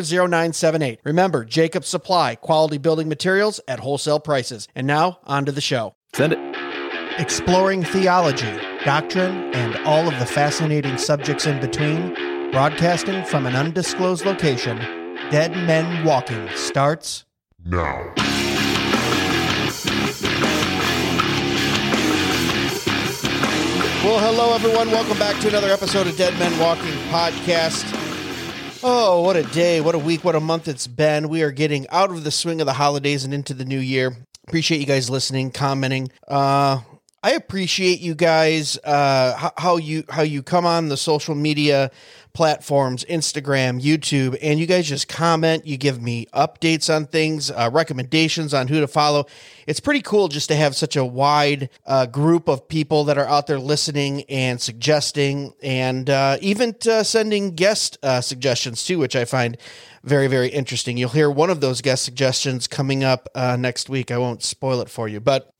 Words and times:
0978. 0.00 1.00
Remember, 1.04 1.44
Jacob 1.44 1.84
Supply, 1.84 2.34
quality 2.34 2.78
building 2.78 3.08
materials 3.08 3.60
at 3.68 3.80
wholesale 3.80 4.20
prices. 4.20 4.68
And 4.74 4.86
now, 4.86 5.20
on 5.24 5.44
to 5.46 5.52
the 5.52 5.60
show. 5.60 5.94
Send 6.14 6.32
it. 6.32 6.56
Exploring 7.18 7.82
theology, 7.82 8.58
doctrine, 8.84 9.54
and 9.54 9.76
all 9.86 10.06
of 10.06 10.18
the 10.18 10.26
fascinating 10.26 10.98
subjects 10.98 11.46
in 11.46 11.60
between, 11.60 12.14
broadcasting 12.50 13.24
from 13.24 13.46
an 13.46 13.56
undisclosed 13.56 14.24
location, 14.24 14.78
Dead 15.30 15.52
Men 15.52 16.04
Walking 16.04 16.48
starts 16.54 17.24
now. 17.64 18.12
Well, 24.04 24.20
hello, 24.20 24.54
everyone. 24.54 24.92
Welcome 24.92 25.18
back 25.18 25.40
to 25.40 25.48
another 25.48 25.72
episode 25.72 26.06
of 26.06 26.16
Dead 26.16 26.38
Men 26.38 26.56
Walking 26.60 26.92
podcast. 27.10 28.05
Oh, 28.88 29.22
what 29.22 29.34
a 29.34 29.42
day, 29.42 29.80
what 29.80 29.96
a 29.96 29.98
week, 29.98 30.22
what 30.22 30.36
a 30.36 30.40
month 30.40 30.68
it's 30.68 30.86
been. 30.86 31.28
We 31.28 31.42
are 31.42 31.50
getting 31.50 31.88
out 31.88 32.10
of 32.10 32.22
the 32.22 32.30
swing 32.30 32.60
of 32.60 32.66
the 32.66 32.72
holidays 32.72 33.24
and 33.24 33.34
into 33.34 33.52
the 33.52 33.64
new 33.64 33.80
year. 33.80 34.16
Appreciate 34.46 34.78
you 34.78 34.86
guys 34.86 35.10
listening, 35.10 35.50
commenting. 35.50 36.08
Uh, 36.28 36.82
I 37.20 37.32
appreciate 37.32 37.98
you 37.98 38.14
guys 38.14 38.78
uh, 38.84 39.50
how, 39.56 39.78
you 39.78 40.04
how 40.08 40.22
you 40.22 40.40
come 40.40 40.64
on 40.64 40.88
the 40.88 40.96
social 40.96 41.34
media 41.34 41.90
platforms, 42.36 43.02
Instagram, 43.06 43.80
YouTube, 43.80 44.36
and 44.42 44.60
you 44.60 44.66
guys 44.66 44.86
just 44.86 45.08
comment. 45.08 45.66
You 45.66 45.78
give 45.78 46.02
me 46.02 46.26
updates 46.34 46.94
on 46.94 47.06
things, 47.06 47.50
uh, 47.50 47.70
recommendations 47.72 48.52
on 48.52 48.68
who 48.68 48.78
to 48.78 48.86
follow. 48.86 49.24
It's 49.66 49.80
pretty 49.80 50.02
cool 50.02 50.28
just 50.28 50.50
to 50.50 50.54
have 50.54 50.76
such 50.76 50.96
a 50.96 51.04
wide 51.04 51.70
uh, 51.86 52.04
group 52.04 52.46
of 52.46 52.68
people 52.68 53.04
that 53.04 53.16
are 53.16 53.24
out 53.24 53.46
there 53.46 53.58
listening 53.58 54.24
and 54.24 54.60
suggesting, 54.60 55.54
and 55.62 56.10
uh, 56.10 56.36
even 56.42 56.76
uh, 56.86 57.04
sending 57.04 57.54
guest 57.54 57.96
uh, 58.02 58.20
suggestions 58.20 58.84
too, 58.84 58.98
which 58.98 59.16
I 59.16 59.24
find 59.24 59.56
very, 60.04 60.26
very 60.26 60.48
interesting. 60.48 60.98
You'll 60.98 61.08
hear 61.08 61.30
one 61.30 61.48
of 61.48 61.62
those 61.62 61.80
guest 61.80 62.04
suggestions 62.04 62.68
coming 62.68 63.02
up 63.02 63.30
uh, 63.34 63.56
next 63.56 63.88
week. 63.88 64.10
I 64.10 64.18
won't 64.18 64.42
spoil 64.42 64.82
it 64.82 64.90
for 64.90 65.08
you, 65.08 65.20
but 65.20 65.55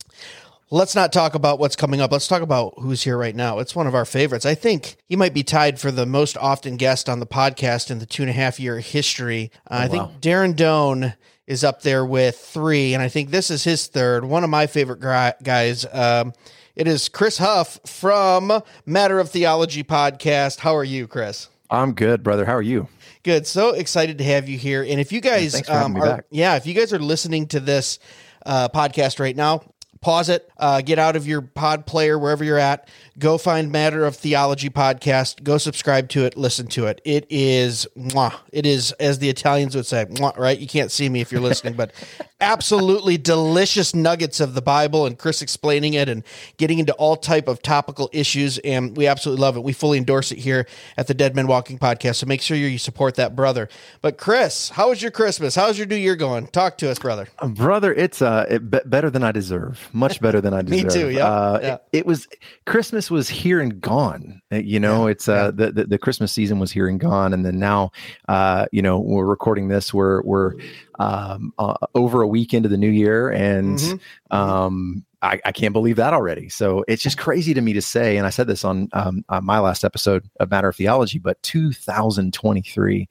let's 0.71 0.95
not 0.95 1.13
talk 1.13 1.35
about 1.35 1.59
what's 1.59 1.77
coming 1.77 2.01
up. 2.01 2.13
Let's 2.13 2.29
talk 2.29 2.43
about 2.43 2.75
who's 2.79 3.03
here 3.03 3.17
right 3.17 3.35
now. 3.35 3.59
It's 3.59 3.77
one 3.77 3.87
of 3.87 3.95
our 3.95 4.05
favorites. 4.05 4.47
I 4.47 4.55
think 4.55 4.97
he 5.09 5.17
might 5.17 5.35
be 5.35 5.43
tied 5.43 5.79
for 5.79 5.91
the 5.91 6.07
most 6.07 6.37
often 6.37 6.77
guest 6.77 7.09
on 7.09 7.21
the 7.21 7.27
podcast 7.27 7.91
in 7.91 7.99
the 7.99 8.07
two 8.07 8.23
and 8.23 8.31
a 8.31 8.35
half 8.35 8.59
year 8.59 8.81
history. 8.81 9.51
Uh, 9.71 9.83
I 9.85 9.89
think 9.89 10.21
Darren 10.21 10.55
Doane 10.55 11.15
is 11.47 11.63
up 11.63 11.83
there 11.83 12.05
with 12.05 12.37
three, 12.37 12.95
and 12.95 13.03
I 13.03 13.09
think 13.09 13.31
this 13.31 13.51
is 13.51 13.65
his 13.65 13.87
third. 13.87 14.25
One 14.25 14.45
of 14.45 14.51
my 14.51 14.67
favorite 14.67 15.01
guys. 15.01 15.87
Um, 15.93 16.33
it 16.75 16.87
is 16.87 17.09
Chris 17.09 17.39
Huff 17.39 17.81
from 17.87 18.63
Matter 18.85 19.19
of 19.19 19.31
Theology 19.31 19.83
podcast. 19.83 20.61
How 20.61 20.77
are 20.77 20.85
you, 20.85 21.07
Chris? 21.07 21.49
I'm 21.71 21.95
good, 21.95 22.23
brother. 22.23 22.45
How 22.45 22.55
are 22.55 22.63
you? 22.63 22.89
Good. 23.23 23.47
So 23.47 23.71
excited 23.71 24.19
to 24.19 24.25
have 24.25 24.49
you 24.49 24.59
here. 24.59 24.83
And 24.83 25.01
if 25.01 25.11
you 25.11 25.21
guys, 25.21 25.59
for 25.61 25.73
are, 25.73 25.89
back. 25.89 26.25
yeah, 26.31 26.57
if 26.57 26.67
you 26.67 26.75
guys 26.75 26.93
are 26.93 26.99
listening 26.99 27.47
to 27.49 27.61
this 27.61 27.99
uh, 28.45 28.69
podcast 28.69 29.19
right 29.19 29.35
now, 29.35 29.63
pause 30.07 30.29
it, 30.29 30.49
uh, 30.59 30.81
get 30.81 31.01
out 31.01 31.17
of 31.17 31.27
your 31.27 31.43
pod 31.43 31.85
player 31.85 32.17
wherever 32.17 32.45
you're 32.45 32.61
at, 32.61 32.89
go 33.19 33.37
find 33.37 33.73
Matter 33.73 34.05
of 34.05 34.15
Theology 34.15 34.71
podcast, 34.71 35.43
go 35.43 35.59
subscribe 35.59 36.09
to 36.11 36.25
it, 36.25 36.37
listen 36.37 36.69
to 36.69 36.87
it. 36.87 37.01
It 37.05 37.27
is, 37.29 37.89
mwah, 37.99 38.35
it 38.53 38.67
is, 38.67 38.93
as 39.01 39.19
the 39.19 39.29
Italians 39.29 39.75
would 39.75 39.85
say, 39.85 40.05
mwah, 40.05 40.39
right? 40.39 40.57
You 40.57 40.69
can't 40.69 40.93
see 40.93 41.09
me 41.09 41.23
if 41.23 41.33
you're 41.33 41.41
listening, 41.41 41.75
but 41.75 41.91
absolutely 42.41 43.17
delicious 43.19 43.95
nuggets 43.95 44.41
of 44.41 44.55
the 44.55 44.63
Bible 44.63 45.07
and 45.07 45.19
Chris 45.19 45.43
explaining 45.43 45.95
it 45.95 46.09
and 46.09 46.23
getting 46.59 46.79
into 46.79 46.93
all 46.95 47.17
type 47.17 47.49
of 47.49 47.63
topical 47.63 48.11
issues. 48.13 48.59
And 48.59 48.97
we 48.97 49.07
absolutely 49.07 49.41
love 49.43 49.57
it. 49.57 49.65
We 49.65 49.73
fully 49.73 49.99
endorse 49.99 50.31
it 50.31 50.39
here 50.39 50.67
at 50.97 51.07
the 51.07 51.15
Dead 51.15 51.35
Men 51.35 51.47
Walking 51.47 51.79
podcast. 51.79 52.17
So 52.17 52.27
make 52.27 52.43
sure 52.43 52.57
you 52.57 52.79
support 52.79 53.15
that 53.17 53.35
brother. 53.35 53.69
But 54.03 54.19
Chris, 54.19 54.69
how 54.69 54.91
was 54.91 55.03
your 55.03 55.11
Christmas? 55.11 55.55
How's 55.55 55.79
your 55.79 55.87
new 55.87 55.97
year 55.97 56.15
going? 56.15 56.47
Talk 56.49 56.79
to 56.79 56.91
us, 56.91 56.99
brother. 56.99 57.27
Brother, 57.43 57.93
it's 57.93 58.21
uh, 58.21 58.47
it, 58.49 58.71
be- 58.71 58.81
better 58.85 59.11
than 59.11 59.25
I 59.25 59.33
deserve. 59.33 59.89
Much 59.97 60.21
better 60.21 60.41
than 60.41 60.55
I 60.55 60.63
deserve. 60.63 60.85
Me 60.95 61.01
too. 61.01 61.11
Yeah, 61.11 61.27
uh, 61.27 61.59
yeah. 61.63 61.75
It, 61.75 61.81
it, 61.93 62.07
was 62.07 62.29
Christmas 62.67 63.11
was 63.11 63.29
here 63.29 63.61
and 63.61 63.81
gone. 63.81 64.41
Uh, 64.53 64.57
You 64.57 64.79
know, 64.79 65.07
Yeah, 65.07 65.13
it's 65.13 65.29
uh, 65.29 65.51
the, 65.51 65.73
the 65.73 65.85
the 65.85 65.99
Christmas 65.99 66.33
season 66.33 66.59
was 66.59 66.71
here 66.71 66.89
and 66.89 67.01
gone, 67.01 67.33
and 67.33 67.45
then 67.45 67.59
now, 67.59 67.91
uh, 68.29 68.67
you 68.73 68.83
know, 68.83 68.99
we're 68.99 69.25
recording 69.25 69.69
this. 69.69 69.93
We're 69.95 70.23
we're 70.23 70.53
um, 70.99 71.53
uh, 71.59 71.75
over 71.95 72.23
a 72.23 72.29
week 72.29 72.55
into 72.55 72.69
the 72.69 72.77
new 72.79 72.91
year, 72.91 73.31
and 73.31 73.79
Mhm. 73.79 74.01
um, 74.31 75.05
I, 75.23 75.41
I 75.45 75.53
can't 75.53 75.73
believe 75.73 75.97
that 75.97 76.13
already. 76.15 76.49
So 76.51 76.85
it's 76.87 77.03
just 77.03 77.19
crazy 77.19 77.55
to 77.55 77.61
me 77.61 77.73
to 77.73 77.83
say, 77.83 78.17
and 78.17 78.27
I 78.27 78.31
said 78.31 78.47
this 78.47 78.65
on 78.65 78.89
um, 78.93 79.25
uh, 79.29 79.41
my 79.41 79.59
last 79.59 79.83
episode 79.85 80.29
of 80.39 80.51
Matter 80.51 80.69
of 80.69 80.77
Theology, 80.77 81.19
but 81.19 81.43
2023 81.43 83.09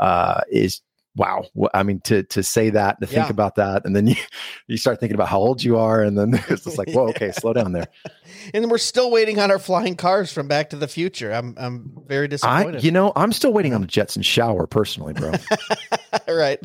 uh, 0.00 0.40
is 0.50 0.82
wow. 1.16 1.44
I 1.72 1.82
mean, 1.82 2.00
to 2.04 2.22
to 2.24 2.42
say 2.42 2.70
that, 2.70 3.00
to 3.00 3.06
think 3.06 3.26
Yeah. 3.26 3.30
about 3.30 3.56
that, 3.56 3.84
and 3.84 3.94
then 3.94 4.06
you 4.06 4.16
you 4.66 4.76
start 4.76 5.00
thinking 5.00 5.14
about 5.14 5.28
how 5.28 5.38
old 5.38 5.62
you 5.62 5.78
are, 5.78 6.02
and 6.02 6.18
then 6.18 6.34
it's 6.48 6.64
just 6.64 6.78
like, 6.78 6.90
whoa, 6.92 7.08
okay, 7.10 7.32
slow 7.32 7.52
down 7.52 7.72
there. 7.72 7.88
And 8.52 8.70
we're 8.70 8.78
still 8.78 9.10
waiting 9.10 9.38
on 9.38 9.50
our 9.50 9.58
flying 9.58 9.96
cars 9.96 10.32
from 10.32 10.48
Back 10.48 10.70
to 10.70 10.76
the 10.76 10.88
Future. 10.88 11.32
I'm 11.32 11.54
I'm 11.58 11.92
very 12.06 12.24
I, 12.24 12.28
disappointed. 12.28 12.84
you 12.84 12.90
know, 12.90 13.12
I'm 13.16 13.32
still 13.32 13.52
waiting 13.52 13.74
on 13.74 13.80
the 13.80 13.86
jets 13.86 14.16
and 14.16 14.24
shower, 14.24 14.66
personally, 14.66 15.12
bro. 15.12 15.32
right. 16.28 16.60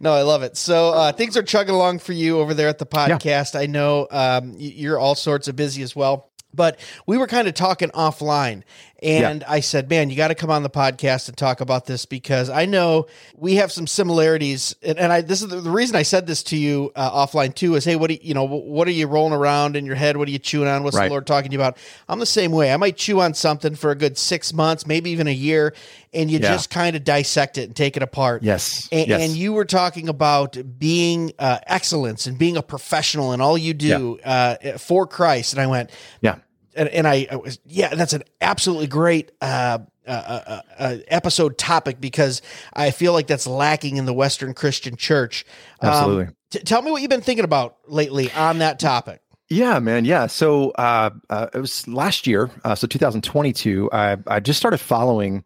No, 0.00 0.12
I 0.12 0.22
love 0.22 0.42
it. 0.42 0.56
So 0.56 0.90
uh, 0.90 1.12
things 1.12 1.36
are 1.36 1.42
chugging 1.42 1.74
along 1.74 2.00
for 2.00 2.12
you 2.12 2.40
over 2.40 2.52
there 2.52 2.66
at 2.68 2.78
the 2.78 2.86
podcast. 2.86 3.58
I 3.58 3.66
know 3.66 4.08
um, 4.10 4.54
you're 4.58 4.98
all 4.98 5.14
sorts 5.14 5.46
of 5.46 5.54
busy 5.54 5.82
as 5.82 5.94
well. 5.94 6.30
But 6.54 6.78
we 7.06 7.16
were 7.16 7.26
kind 7.26 7.48
of 7.48 7.54
talking 7.54 7.88
offline, 7.90 8.62
and 9.02 9.42
I 9.44 9.60
said, 9.60 9.90
"Man, 9.90 10.10
you 10.10 10.16
got 10.16 10.28
to 10.28 10.34
come 10.34 10.50
on 10.50 10.62
the 10.62 10.70
podcast 10.70 11.28
and 11.28 11.36
talk 11.36 11.60
about 11.60 11.86
this 11.86 12.06
because 12.06 12.48
I 12.48 12.66
know 12.66 13.06
we 13.36 13.56
have 13.56 13.72
some 13.72 13.86
similarities." 13.86 14.74
And, 14.82 14.98
and 14.98 15.12
I 15.12 15.20
this 15.22 15.42
is 15.42 15.48
the, 15.48 15.60
the 15.60 15.70
reason 15.70 15.96
I 15.96 16.02
said 16.02 16.26
this 16.26 16.42
to 16.44 16.56
you 16.56 16.92
uh, 16.94 17.10
offline 17.26 17.54
too 17.54 17.74
is, 17.74 17.84
"Hey, 17.84 17.96
what 17.96 18.08
do 18.08 18.14
you, 18.14 18.20
you 18.22 18.34
know? 18.34 18.44
What 18.44 18.86
are 18.88 18.92
you 18.92 19.06
rolling 19.06 19.32
around 19.32 19.76
in 19.76 19.84
your 19.86 19.96
head? 19.96 20.16
What 20.16 20.28
are 20.28 20.30
you 20.30 20.38
chewing 20.38 20.68
on? 20.68 20.82
What's 20.84 20.96
Right. 20.96 21.04
the 21.06 21.10
Lord 21.10 21.26
talking 21.26 21.50
to 21.50 21.54
you 21.54 21.60
about?" 21.60 21.76
I'm 22.08 22.18
the 22.18 22.26
same 22.26 22.52
way. 22.52 22.72
I 22.72 22.76
might 22.76 22.96
chew 22.96 23.20
on 23.20 23.34
something 23.34 23.74
for 23.74 23.90
a 23.90 23.94
good 23.96 24.16
six 24.16 24.52
months, 24.52 24.86
maybe 24.86 25.10
even 25.10 25.26
a 25.26 25.32
year, 25.32 25.74
and 26.14 26.30
you 26.30 26.38
Yeah. 26.38 26.52
just 26.52 26.70
kind 26.70 26.94
of 26.96 27.04
dissect 27.04 27.58
it 27.58 27.64
and 27.64 27.74
take 27.76 27.96
it 27.96 28.02
apart. 28.02 28.42
yes, 28.42 28.88
And, 28.92 29.08
yes. 29.08 29.20
and 29.22 29.32
you 29.36 29.52
were 29.52 29.64
talking 29.64 30.08
about 30.08 30.56
being 30.78 31.32
uh, 31.38 31.58
excellence 31.66 32.26
and 32.26 32.38
being 32.38 32.56
a 32.56 32.62
professional 32.62 33.32
and 33.32 33.40
all 33.42 33.56
you 33.58 33.74
do 33.74 34.18
uh, 34.24 34.78
for 34.78 35.06
Christ. 35.06 35.52
And 35.54 35.60
I 35.62 35.66
went, 35.66 35.90
yeah, 36.20 36.36
and, 36.74 36.88
and 36.88 37.06
I, 37.06 37.26
I 37.30 37.36
was, 37.36 37.58
yeah, 37.64 37.94
that's 37.94 38.12
an 38.12 38.22
absolutely 38.40 38.86
great 38.86 39.32
uh, 39.40 39.78
uh, 40.06 40.10
uh, 40.10 40.60
uh, 40.78 40.96
episode 41.08 41.58
topic 41.58 42.00
because 42.00 42.42
I 42.72 42.90
feel 42.90 43.12
like 43.12 43.26
that's 43.26 43.46
lacking 43.46 43.96
in 43.96 44.04
the 44.06 44.12
Western 44.12 44.54
Christian 44.54 44.96
church. 44.96 45.44
Um, 45.80 45.90
Absolutely. 45.90 46.34
t- 46.50 46.58
tell 46.60 46.82
me 46.82 46.90
what 46.90 47.02
you've 47.02 47.10
been 47.10 47.20
thinking 47.20 47.44
about 47.44 47.76
lately 47.86 48.32
on 48.32 48.58
that 48.58 48.78
topic. 48.78 49.22
Yeah, 49.48 49.78
man. 49.80 50.04
Yeah. 50.04 50.28
So 50.28 50.70
uh, 50.70 51.10
uh, 51.28 51.48
it 51.52 51.58
was 51.58 51.86
last 51.86 52.26
year, 52.26 52.50
uh, 52.64 52.74
so 52.74 52.86
2022. 52.86 53.90
I, 53.92 54.16
I 54.26 54.40
just 54.40 54.58
started 54.58 54.78
following 54.78 55.44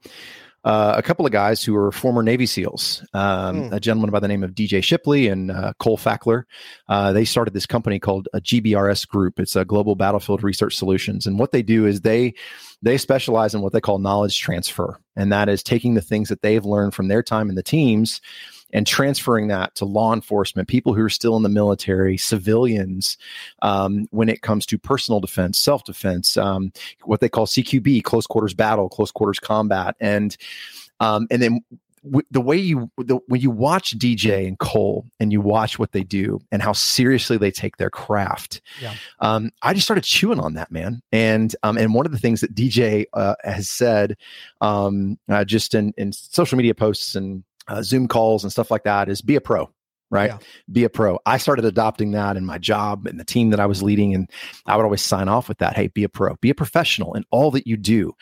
uh, 0.67 0.95
a 0.97 1.03
couple 1.03 1.25
of 1.25 1.31
guys 1.31 1.63
who 1.63 1.77
are 1.77 1.93
former 1.93 2.23
Navy 2.23 2.45
SEALs. 2.45 3.07
Um, 3.15 3.57
Hmm. 3.57 3.73
A 3.73 3.81
gentleman 3.81 4.11
by 4.11 4.19
the 4.21 4.29
name 4.29 4.43
of 4.43 4.51
DJ 4.51 4.83
Shipley 4.83 5.29
and 5.29 5.51
uh, 5.51 5.73
Cole 5.79 5.97
Fackler. 5.97 6.43
Uh, 6.89 7.13
they 7.13 7.25
started 7.25 7.55
this 7.55 7.67
company 7.67 7.99
called 8.01 8.29
a 8.35 8.41
GBRS 8.41 9.07
Group. 9.07 9.39
It's 9.39 9.55
a 9.55 9.65
Global 9.65 9.95
Battlefield 9.95 10.43
Research 10.43 10.77
Solutions, 10.77 11.27
and 11.27 11.39
what 11.39 11.53
they 11.53 11.63
do 11.63 11.87
is 11.87 12.01
they 12.01 12.35
they 12.83 12.99
specialize 12.99 13.55
in 13.55 13.63
what 13.63 13.73
they 13.73 13.81
call 13.81 13.99
knowledge 13.99 14.39
transfer, 14.41 15.01
and 15.15 15.33
that 15.33 15.49
is 15.49 15.63
taking 15.63 15.95
the 15.95 16.03
things 16.03 16.29
that 16.29 16.43
they've 16.43 16.65
learned 16.65 16.95
from 16.95 17.09
their 17.09 17.23
time 17.23 17.49
in 17.49 17.55
the 17.55 17.63
teams 17.63 18.21
and 18.73 18.87
transferring 18.87 19.49
that 19.49 19.75
to 19.77 19.85
law 19.85 20.13
enforcement, 20.13 20.69
people 20.69 20.93
who 20.95 21.03
are 21.03 21.09
still 21.11 21.37
in 21.37 21.43
the 21.43 21.49
military, 21.49 22.17
civilians, 22.17 23.17
um, 23.63 24.07
when 24.11 24.29
it 24.29 24.43
comes 24.43 24.67
to 24.67 24.79
personal 24.79 25.21
defense, 25.21 25.59
self 25.59 25.85
defense, 25.85 26.37
um, 26.37 26.73
what 27.05 27.21
they 27.21 27.29
call 27.29 27.47
CQB, 27.47 28.03
close 28.03 28.27
quarters 28.27 28.55
battle, 28.55 28.89
close 28.89 29.11
quarters 29.13 29.39
combat, 29.39 29.95
and 30.01 30.37
um, 31.01 31.27
and 31.31 31.41
then 31.43 31.61
w- 32.05 32.27
the 32.31 32.41
way 32.41 32.57
you 32.57 32.91
the, 32.99 33.19
when 33.29 33.41
you 33.41 33.51
watch 33.51 33.97
DJ 33.99 34.47
and 34.49 34.59
Cole 34.59 35.07
and 35.21 35.31
you 35.33 35.41
watch 35.41 35.79
what 35.79 35.93
they 35.93 36.03
do 36.03 36.41
and 36.51 36.63
how 36.63 36.73
seriously 36.73 37.37
they 37.37 37.51
take 37.51 37.77
their 37.77 37.91
craft, 37.91 38.61
Yeah. 38.81 38.95
um, 39.21 39.51
I 39.63 39.75
just 39.75 39.87
started 39.87 40.05
chewing 40.05 40.41
on 40.41 40.55
that 40.55 40.71
man. 40.73 41.03
And 41.13 41.55
um, 41.63 41.77
and 41.79 41.95
one 41.95 42.07
of 42.07 42.13
the 42.13 42.19
things 42.19 42.41
that 42.41 42.55
DJ 42.55 43.05
uh, 43.13 43.35
has 43.45 43.69
said, 43.69 44.17
um, 44.61 45.19
uh, 45.29 45.45
just 45.45 45.75
in 45.75 45.93
in 45.97 46.13
social 46.13 46.57
media 46.57 46.75
posts 46.75 47.15
and 47.15 47.45
uh, 47.69 47.83
Zoom 47.83 48.09
calls 48.09 48.43
and 48.45 48.53
stuff 48.53 48.71
like 48.71 48.85
that, 48.85 49.09
is 49.09 49.23
be 49.23 49.37
a 49.37 49.41
pro. 49.41 49.71
Right, 50.09 50.31
Yeah. 50.31 50.39
be 50.71 50.85
a 50.85 50.89
pro. 50.89 51.19
I 51.27 51.37
started 51.37 51.65
adopting 51.65 52.13
that 52.13 52.37
in 52.37 52.47
my 52.47 52.59
job 52.59 53.09
and 53.09 53.19
the 53.19 53.25
team 53.25 53.51
that 53.51 53.59
I 53.59 53.67
was 53.67 53.83
leading, 53.83 54.15
and 54.15 54.31
I 54.65 54.77
would 54.77 54.85
always 54.85 55.03
sign 55.03 55.27
off 55.27 55.49
with 55.49 55.59
that. 55.59 55.75
Hey, 55.75 55.89
be 55.89 56.05
a 56.05 56.09
pro, 56.09 56.37
be 56.41 56.49
a 56.51 56.55
professional 56.55 57.15
in 57.15 57.25
all 57.33 57.51
that 57.51 57.67
you 57.67 57.77
do. 57.77 58.15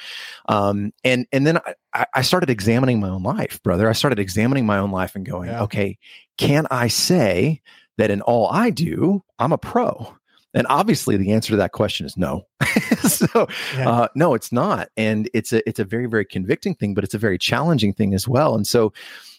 Um, 0.49 0.94
and 1.05 1.26
and 1.31 1.46
then 1.46 1.58
I- 1.93 2.06
I, 2.14 2.23
started 2.23 2.49
examining 2.49 3.00
my 3.00 3.11
own 3.11 3.23
life, 3.23 3.62
brother. 3.62 3.87
I 3.87 3.93
started 3.93 4.19
examining 4.19 4.64
my 4.64 4.79
own 4.79 4.93
life 4.93 5.14
and 5.14 5.26
going, 5.26 5.50
Yeah. 5.50 5.62
okay, 5.64 5.99
can 6.38 6.67
I 6.70 6.88
say 6.88 7.61
that 7.99 8.11
in 8.11 8.23
all 8.23 8.49
I 8.50 8.70
do, 8.70 9.23
I'm 9.38 9.52
a 9.52 9.58
pro? 9.58 10.11
And 10.55 10.67
obviously, 10.70 11.19
the 11.19 11.32
answer 11.32 11.50
to 11.50 11.56
that 11.58 11.73
question 11.73 12.06
is 12.06 12.17
no. 12.17 12.47
so, 13.02 13.47
Yeah. 13.76 13.88
uh, 13.90 14.08
no, 14.14 14.32
it's 14.32 14.52
not, 14.52 14.88
and 14.97 15.29
it's 15.35 15.52
a 15.52 15.69
it's 15.69 15.81
a 15.81 15.85
very 15.85 16.06
very 16.06 16.25
convicting 16.25 16.75
thing, 16.75 16.94
but 16.94 17.05
it's 17.05 17.12
a 17.14 17.19
very 17.19 17.37
challenging 17.37 17.93
thing 17.93 18.14
as 18.14 18.26
well. 18.26 18.55
And 18.55 18.67
so, 18.67 18.93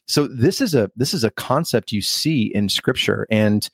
so 0.08 0.28
this 0.28 0.62
is 0.62 0.76
a 0.76 0.92
this 0.96 1.14
is 1.14 1.24
a 1.24 1.32
concept 1.32 1.92
you 1.92 2.02
see 2.02 2.44
in 2.54 2.70
Scripture. 2.70 3.26
And 3.32 3.68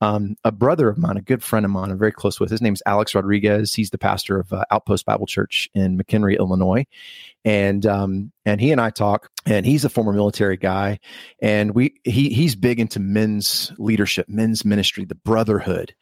um, 0.00 0.36
a 0.44 0.52
brother 0.52 0.88
of 0.88 0.98
mine, 0.98 1.16
a 1.16 1.22
good 1.22 1.42
friend 1.42 1.64
of 1.64 1.70
mine, 1.70 1.90
I'm 1.90 1.98
very 1.98 2.12
close 2.12 2.38
with. 2.38 2.50
His 2.50 2.60
name's 2.60 2.82
Alex 2.86 3.14
Rodriguez. 3.14 3.74
He's 3.74 3.90
the 3.90 3.98
pastor 3.98 4.38
of 4.38 4.52
uh, 4.52 4.64
Outpost 4.70 5.06
Bible 5.06 5.26
Church 5.26 5.68
in 5.74 5.98
McHenry, 5.98 6.38
Illinois, 6.38 6.86
and 7.48 7.86
um, 7.86 8.32
and 8.44 8.60
he 8.60 8.72
and 8.72 8.80
I 8.80 8.90
talk. 8.90 9.30
And 9.46 9.64
he's 9.64 9.84
a 9.84 9.88
former 9.88 10.12
military 10.12 10.58
guy, 10.58 11.00
and 11.40 11.74
we 11.74 11.94
he 12.04 12.28
he's 12.28 12.54
big 12.54 12.78
into 12.78 13.00
men's 13.00 13.72
leadership, 13.78 14.28
men's 14.28 14.64
ministry, 14.64 15.06
the 15.06 15.14
brotherhood 15.14 15.94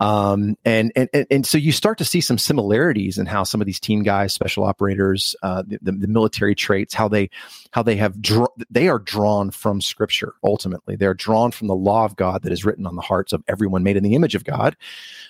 um, 0.00 0.56
and, 0.64 0.90
and 0.96 1.08
and 1.12 1.26
and 1.30 1.46
so 1.46 1.58
you 1.58 1.72
start 1.72 1.98
to 1.98 2.04
see 2.06 2.22
some 2.22 2.38
similarities 2.38 3.18
in 3.18 3.26
how 3.26 3.44
some 3.44 3.60
of 3.60 3.66
these 3.66 3.78
team 3.78 4.02
guys, 4.02 4.32
special 4.32 4.64
operators, 4.64 5.36
uh, 5.42 5.62
the, 5.66 5.78
the, 5.82 5.92
the 5.92 6.08
military 6.08 6.54
traits, 6.54 6.94
how 6.94 7.06
they 7.06 7.28
how 7.72 7.82
they 7.82 7.96
have 7.96 8.20
draw, 8.20 8.46
they 8.70 8.88
are 8.88 8.98
drawn 8.98 9.50
from 9.50 9.82
Scripture. 9.82 10.34
Ultimately, 10.42 10.96
they 10.96 11.04
are 11.04 11.14
drawn 11.14 11.50
from 11.50 11.68
the 11.68 11.74
law 11.74 12.06
of 12.06 12.16
God 12.16 12.42
that 12.42 12.52
is 12.52 12.64
written 12.64 12.86
on 12.86 12.96
the 12.96 13.02
hearts 13.02 13.34
of 13.34 13.44
everyone 13.46 13.82
made 13.82 13.98
in 13.98 14.02
the 14.02 14.14
image 14.14 14.34
of 14.34 14.42
God. 14.42 14.74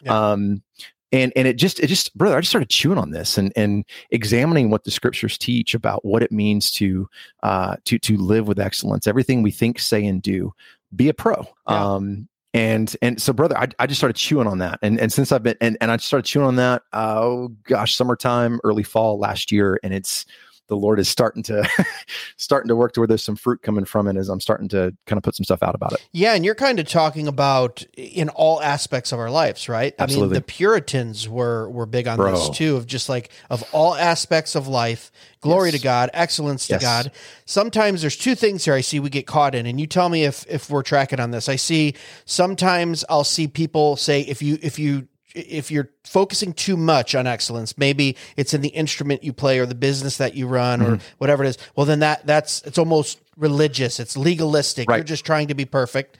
Yeah. 0.03 0.33
Um, 0.33 0.63
and 1.13 1.33
and 1.37 1.49
it 1.49 1.55
just 1.55 1.81
it 1.81 1.89
just 1.89 2.17
brother, 2.17 2.37
I 2.37 2.41
just 2.41 2.51
started 2.51 2.69
chewing 2.69 2.99
on 2.99 3.11
this 3.11 3.39
and 3.39 3.53
and 3.57 3.85
examining 4.11 4.71
what 4.71 4.85
the 4.85 4.91
scriptures 4.91 5.37
teach 5.37 5.75
about 5.75 6.05
what 6.05 6.23
it 6.23 6.33
means 6.33 6.71
to 6.73 7.09
uh 7.43 7.77
to 7.85 7.99
to 7.99 8.17
live 8.17 8.47
with 8.47 8.59
excellence. 8.59 9.07
Everything 9.07 9.43
we 9.43 9.51
think, 9.51 9.79
say, 9.79 10.05
and 10.05 10.23
do, 10.23 10.53
be 10.95 11.09
a 11.09 11.15
pro. 11.15 11.47
Yeah. 11.69 11.95
Um, 11.95 12.29
and 12.53 12.97
and 13.01 13.23
so 13.23 13.33
brother 13.33 13.57
I, 13.57 13.69
I 13.79 13.87
just 13.87 14.01
started 14.01 14.17
chewing 14.17 14.49
on 14.49 14.59
that 14.59 14.81
and 14.83 14.99
and 14.99 15.13
since 15.13 15.31
i've 15.31 15.45
been 15.45 15.55
and, 15.61 15.79
and 15.81 15.93
i 15.93 15.97
started 15.99 16.27
chewing 16.27 16.47
on 16.47 16.57
that 16.57 16.83
uh, 16.93 17.15
oh 17.17 17.49
gosh 17.63 17.95
summertime 17.95 18.59
early 18.65 18.83
fall 18.83 19.21
last 19.21 19.53
year 19.53 19.79
and 19.85 19.95
it's 19.95 20.27
the 20.71 20.77
lord 20.77 20.99
is 20.99 21.09
starting 21.09 21.43
to 21.43 21.69
starting 22.39 22.69
to 22.69 22.75
work 22.77 22.93
to 22.93 23.01
where 23.01 23.07
there's 23.07 23.23
some 23.23 23.37
fruit 23.37 23.61
coming 23.61 23.85
from 23.85 24.09
it 24.09 24.17
as 24.17 24.29
i'm 24.31 24.41
starting 24.41 24.69
to 24.69 24.97
kind 25.07 25.19
of 25.19 25.23
put 25.23 25.35
some 25.37 25.45
stuff 25.45 25.63
out 25.63 25.75
about 25.75 25.93
it 25.93 26.01
Yeah, 26.13 26.35
and 26.35 26.45
you're 26.45 26.55
kind 26.55 26.79
of 26.81 26.87
talking 26.89 27.27
about 27.29 27.85
in 27.97 28.29
all 28.31 28.63
aspects 28.63 29.13
of 29.13 29.19
our 29.19 29.31
lives, 29.31 29.69
right? 29.69 29.93
I 29.99 30.03
mean, 30.03 30.11
Absolutely. 30.11 30.35
the 30.39 30.43
Puritans 30.43 31.29
were 31.29 31.69
were 31.71 31.87
big 31.87 32.07
on 32.09 32.17
Bro. 32.17 32.33
this 32.33 32.51
too, 32.51 32.77
of 32.77 32.87
just 32.87 33.09
like 33.09 33.31
of 33.51 33.63
all 33.73 33.95
aspects 33.95 34.55
of 34.55 34.67
life, 34.69 35.11
glory 35.41 35.69
Yes. 35.71 35.79
to 35.81 35.85
God, 35.85 36.11
excellence 36.15 36.67
to 36.69 36.75
Yes. 36.75 36.83
God. 36.83 37.13
Sometimes 37.45 38.01
there's 38.01 38.17
two 38.17 38.35
things 38.35 38.65
here 38.65 38.75
I 38.75 38.81
see 38.81 39.01
we 39.01 39.11
get 39.11 39.27
caught 39.27 39.55
in, 39.55 39.67
and 39.67 39.81
you 39.81 39.87
tell 39.87 40.09
me 40.09 40.25
if 40.25 40.45
if 40.49 40.71
we're 40.71 40.83
tracking 40.83 41.21
on 41.21 41.31
this. 41.33 41.49
I 41.49 41.57
see 41.57 41.95
sometimes 42.25 43.05
I'll 43.09 43.25
see 43.25 43.47
people 43.49 43.97
say 43.97 44.21
if 44.23 44.41
you 44.43 44.59
if 44.63 44.79
you 44.79 45.09
if 45.35 45.71
you're 45.71 45.91
focusing 46.05 46.53
too 46.53 46.77
much 46.77 47.15
on 47.15 47.27
excellence, 47.27 47.79
maybe 47.79 48.17
it's 48.37 48.55
in 48.55 48.61
the 48.61 48.69
instrument 48.69 49.23
you 49.23 49.33
play 49.33 49.59
or 49.59 49.67
the 49.67 49.75
business 49.75 50.17
that 50.19 50.35
you 50.35 50.47
run 50.47 50.83
or 50.83 50.99
whatever 51.19 51.45
it 51.45 51.49
is. 51.49 51.59
Well, 51.77 51.87
then 51.87 52.01
that 52.01 52.27
that's 52.27 52.63
it's 52.63 52.79
almost 52.79 53.21
religious. 53.37 54.01
It's 54.01 54.17
legalistic. 54.17 54.89
You're 54.89 55.05
just 55.05 55.25
trying 55.25 55.49
to 55.49 55.55
be 55.55 55.65
perfect. 55.65 56.19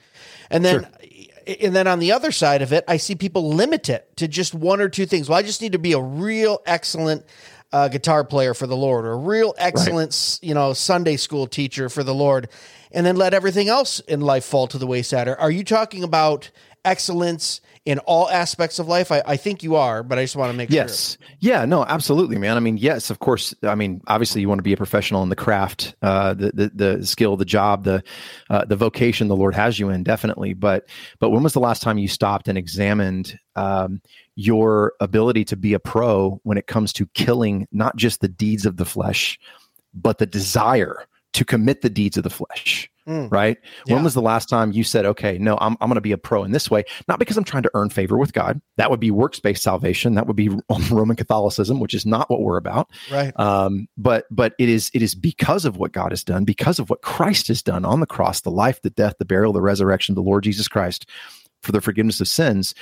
And 0.49 0.63
then 0.63 0.87
and 1.61 1.75
then 1.75 1.87
on 1.87 1.99
the 1.99 2.11
other 2.11 2.31
side 2.31 2.61
of 2.61 2.71
it, 2.71 2.83
I 2.87 2.97
see 2.97 3.15
people 3.15 3.49
limit 3.49 3.89
it 3.89 4.15
to 4.17 4.27
just 4.27 4.53
one 4.53 4.79
or 4.81 4.89
two 4.89 5.05
things. 5.05 5.29
Well, 5.29 5.39
I 5.39 5.41
just 5.41 5.61
need 5.61 5.71
to 5.71 5.79
be 5.79 5.93
a 5.93 5.99
real 5.99 6.61
excellent 6.65 7.25
uh, 7.73 7.87
guitar 7.87 8.23
player 8.23 8.53
for 8.53 8.67
the 8.67 8.75
Lord, 8.75 9.05
or 9.05 9.13
a 9.13 9.17
real 9.17 9.53
excellent, 9.57 10.11
s 10.11 10.39
you 10.41 10.53
know, 10.53 10.73
Sunday 10.73 11.17
school 11.17 11.47
teacher 11.47 11.89
for 11.89 12.03
the 12.03 12.13
Lord, 12.13 12.49
and 12.91 13.05
then 13.05 13.15
let 13.15 13.33
everything 13.33 13.69
else 13.69 13.99
in 14.01 14.21
life 14.21 14.43
fall 14.43 14.67
to 14.67 14.77
the 14.77 14.87
wayside. 14.87 15.27
Are, 15.27 15.39
are 15.39 15.51
you 15.51 15.63
talking 15.63 16.03
about 16.03 16.51
excellence 16.83 17.61
in 17.85 17.99
all 17.99 18.29
aspects 18.29 18.79
of 18.79 18.87
life? 18.87 19.11
I, 19.11 19.21
I 19.25 19.37
think 19.37 19.63
you 19.63 19.75
are, 19.75 20.03
but 20.03 20.19
I 20.19 20.23
just 20.23 20.35
want 20.35 20.51
to 20.51 20.57
make 20.57 20.69
yes. 20.69 21.17
sure. 21.17 21.27
Yeah, 21.39 21.65
no, 21.65 21.83
absolutely, 21.85 22.37
man. 22.37 22.57
I 22.57 22.59
mean, 22.59 22.77
yes, 22.77 23.09
of 23.09 23.19
course. 23.19 23.55
I 23.63 23.75
mean, 23.75 24.01
obviously 24.07 24.41
you 24.41 24.49
want 24.49 24.59
to 24.59 24.63
be 24.63 24.73
a 24.73 24.77
professional 24.77 25.23
in 25.23 25.29
the 25.29 25.35
craft, 25.35 25.95
uh, 26.01 26.33
the, 26.33 26.51
the, 26.53 26.71
the 26.73 27.05
skill, 27.05 27.37
the 27.37 27.45
job, 27.45 27.83
the, 27.83 28.03
uh, 28.49 28.65
the 28.65 28.75
vocation 28.75 29.27
the 29.27 29.35
Lord 29.35 29.55
has 29.55 29.79
you 29.79 29.89
in 29.89 30.03
definitely. 30.03 30.53
But, 30.53 30.87
but 31.19 31.29
when 31.31 31.43
was 31.43 31.53
the 31.53 31.59
last 31.59 31.81
time 31.81 31.97
you 31.97 32.07
stopped 32.07 32.47
and 32.47 32.57
examined, 32.57 33.39
um, 33.55 34.01
your 34.35 34.93
ability 34.99 35.45
to 35.45 35.55
be 35.55 35.73
a 35.73 35.79
pro 35.79 36.39
when 36.43 36.57
it 36.57 36.67
comes 36.67 36.93
to 36.93 37.05
killing 37.07 37.67
not 37.71 37.95
just 37.95 38.21
the 38.21 38.27
deeds 38.27 38.65
of 38.65 38.77
the 38.77 38.85
flesh, 38.85 39.39
but 39.93 40.17
the 40.19 40.25
desire 40.25 41.05
to 41.33 41.45
commit 41.45 41.81
the 41.81 41.89
deeds 41.89 42.17
of 42.17 42.23
the 42.23 42.29
flesh. 42.29 42.90
Mm. 43.07 43.31
Right. 43.31 43.57
Yeah. 43.85 43.95
When 43.95 44.03
was 44.03 44.13
the 44.13 44.21
last 44.21 44.47
time 44.47 44.71
you 44.71 44.83
said, 44.83 45.05
okay, 45.05 45.37
no, 45.37 45.57
I'm, 45.59 45.75
I'm 45.81 45.87
going 45.87 45.95
to 45.95 46.01
be 46.01 46.11
a 46.11 46.17
pro 46.17 46.43
in 46.43 46.51
this 46.51 46.69
way? 46.69 46.83
Not 47.07 47.19
because 47.19 47.35
I'm 47.35 47.43
trying 47.43 47.63
to 47.63 47.71
earn 47.73 47.89
favor 47.89 48.17
with 48.17 48.33
God. 48.33 48.61
That 48.77 48.91
would 48.91 48.99
be 48.99 49.11
works 49.11 49.39
based 49.39 49.63
salvation. 49.63 50.15
That 50.15 50.27
would 50.27 50.35
be 50.35 50.49
Roman 50.91 51.15
Catholicism, 51.15 51.79
which 51.79 51.93
is 51.93 52.05
not 52.05 52.29
what 52.29 52.41
we're 52.41 52.57
about. 52.57 52.89
Right. 53.11 53.37
Um, 53.39 53.87
but, 53.97 54.25
but 54.29 54.53
it 54.59 54.69
is, 54.69 54.91
it 54.93 55.01
is 55.01 55.15
because 55.15 55.65
of 55.65 55.77
what 55.77 55.91
God 55.91 56.11
has 56.11 56.23
done, 56.23 56.45
because 56.45 56.79
of 56.79 56.89
what 56.89 57.01
Christ 57.01 57.47
has 57.47 57.63
done 57.63 57.85
on 57.85 57.99
the 58.01 58.07
cross, 58.07 58.41
the 58.41 58.51
life, 58.51 58.81
the 58.81 58.91
death, 58.91 59.15
the 59.17 59.25
burial, 59.25 59.53
the 59.53 59.61
resurrection, 59.61 60.15
the 60.15 60.21
Lord 60.21 60.43
Jesus 60.43 60.67
Christ 60.67 61.07
for 61.61 61.71
the 61.71 61.81
forgiveness 61.81 62.19
of 62.19 62.27
sins 62.27 62.73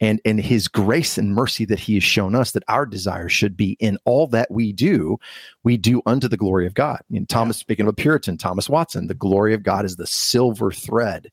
and 0.00 0.20
and 0.24 0.40
his 0.40 0.68
grace 0.68 1.18
and 1.18 1.34
mercy 1.34 1.64
that 1.64 1.78
he 1.78 1.94
has 1.94 2.04
shown 2.04 2.34
us 2.34 2.52
that 2.52 2.64
our 2.68 2.86
desire 2.86 3.28
should 3.28 3.56
be 3.56 3.76
in 3.80 3.98
all 4.04 4.26
that 4.26 4.50
we 4.50 4.72
do 4.72 5.18
we 5.64 5.76
do 5.76 6.02
unto 6.06 6.28
the 6.28 6.36
glory 6.36 6.66
of 6.66 6.74
god. 6.74 7.00
And 7.14 7.28
thomas 7.28 7.56
speaking 7.56 7.86
of 7.86 7.90
a 7.90 7.94
puritan 7.94 8.36
thomas 8.36 8.68
watson 8.68 9.06
the 9.06 9.14
glory 9.14 9.54
of 9.54 9.62
god 9.62 9.84
is 9.84 9.96
the 9.96 10.06
silver 10.06 10.70
thread 10.70 11.30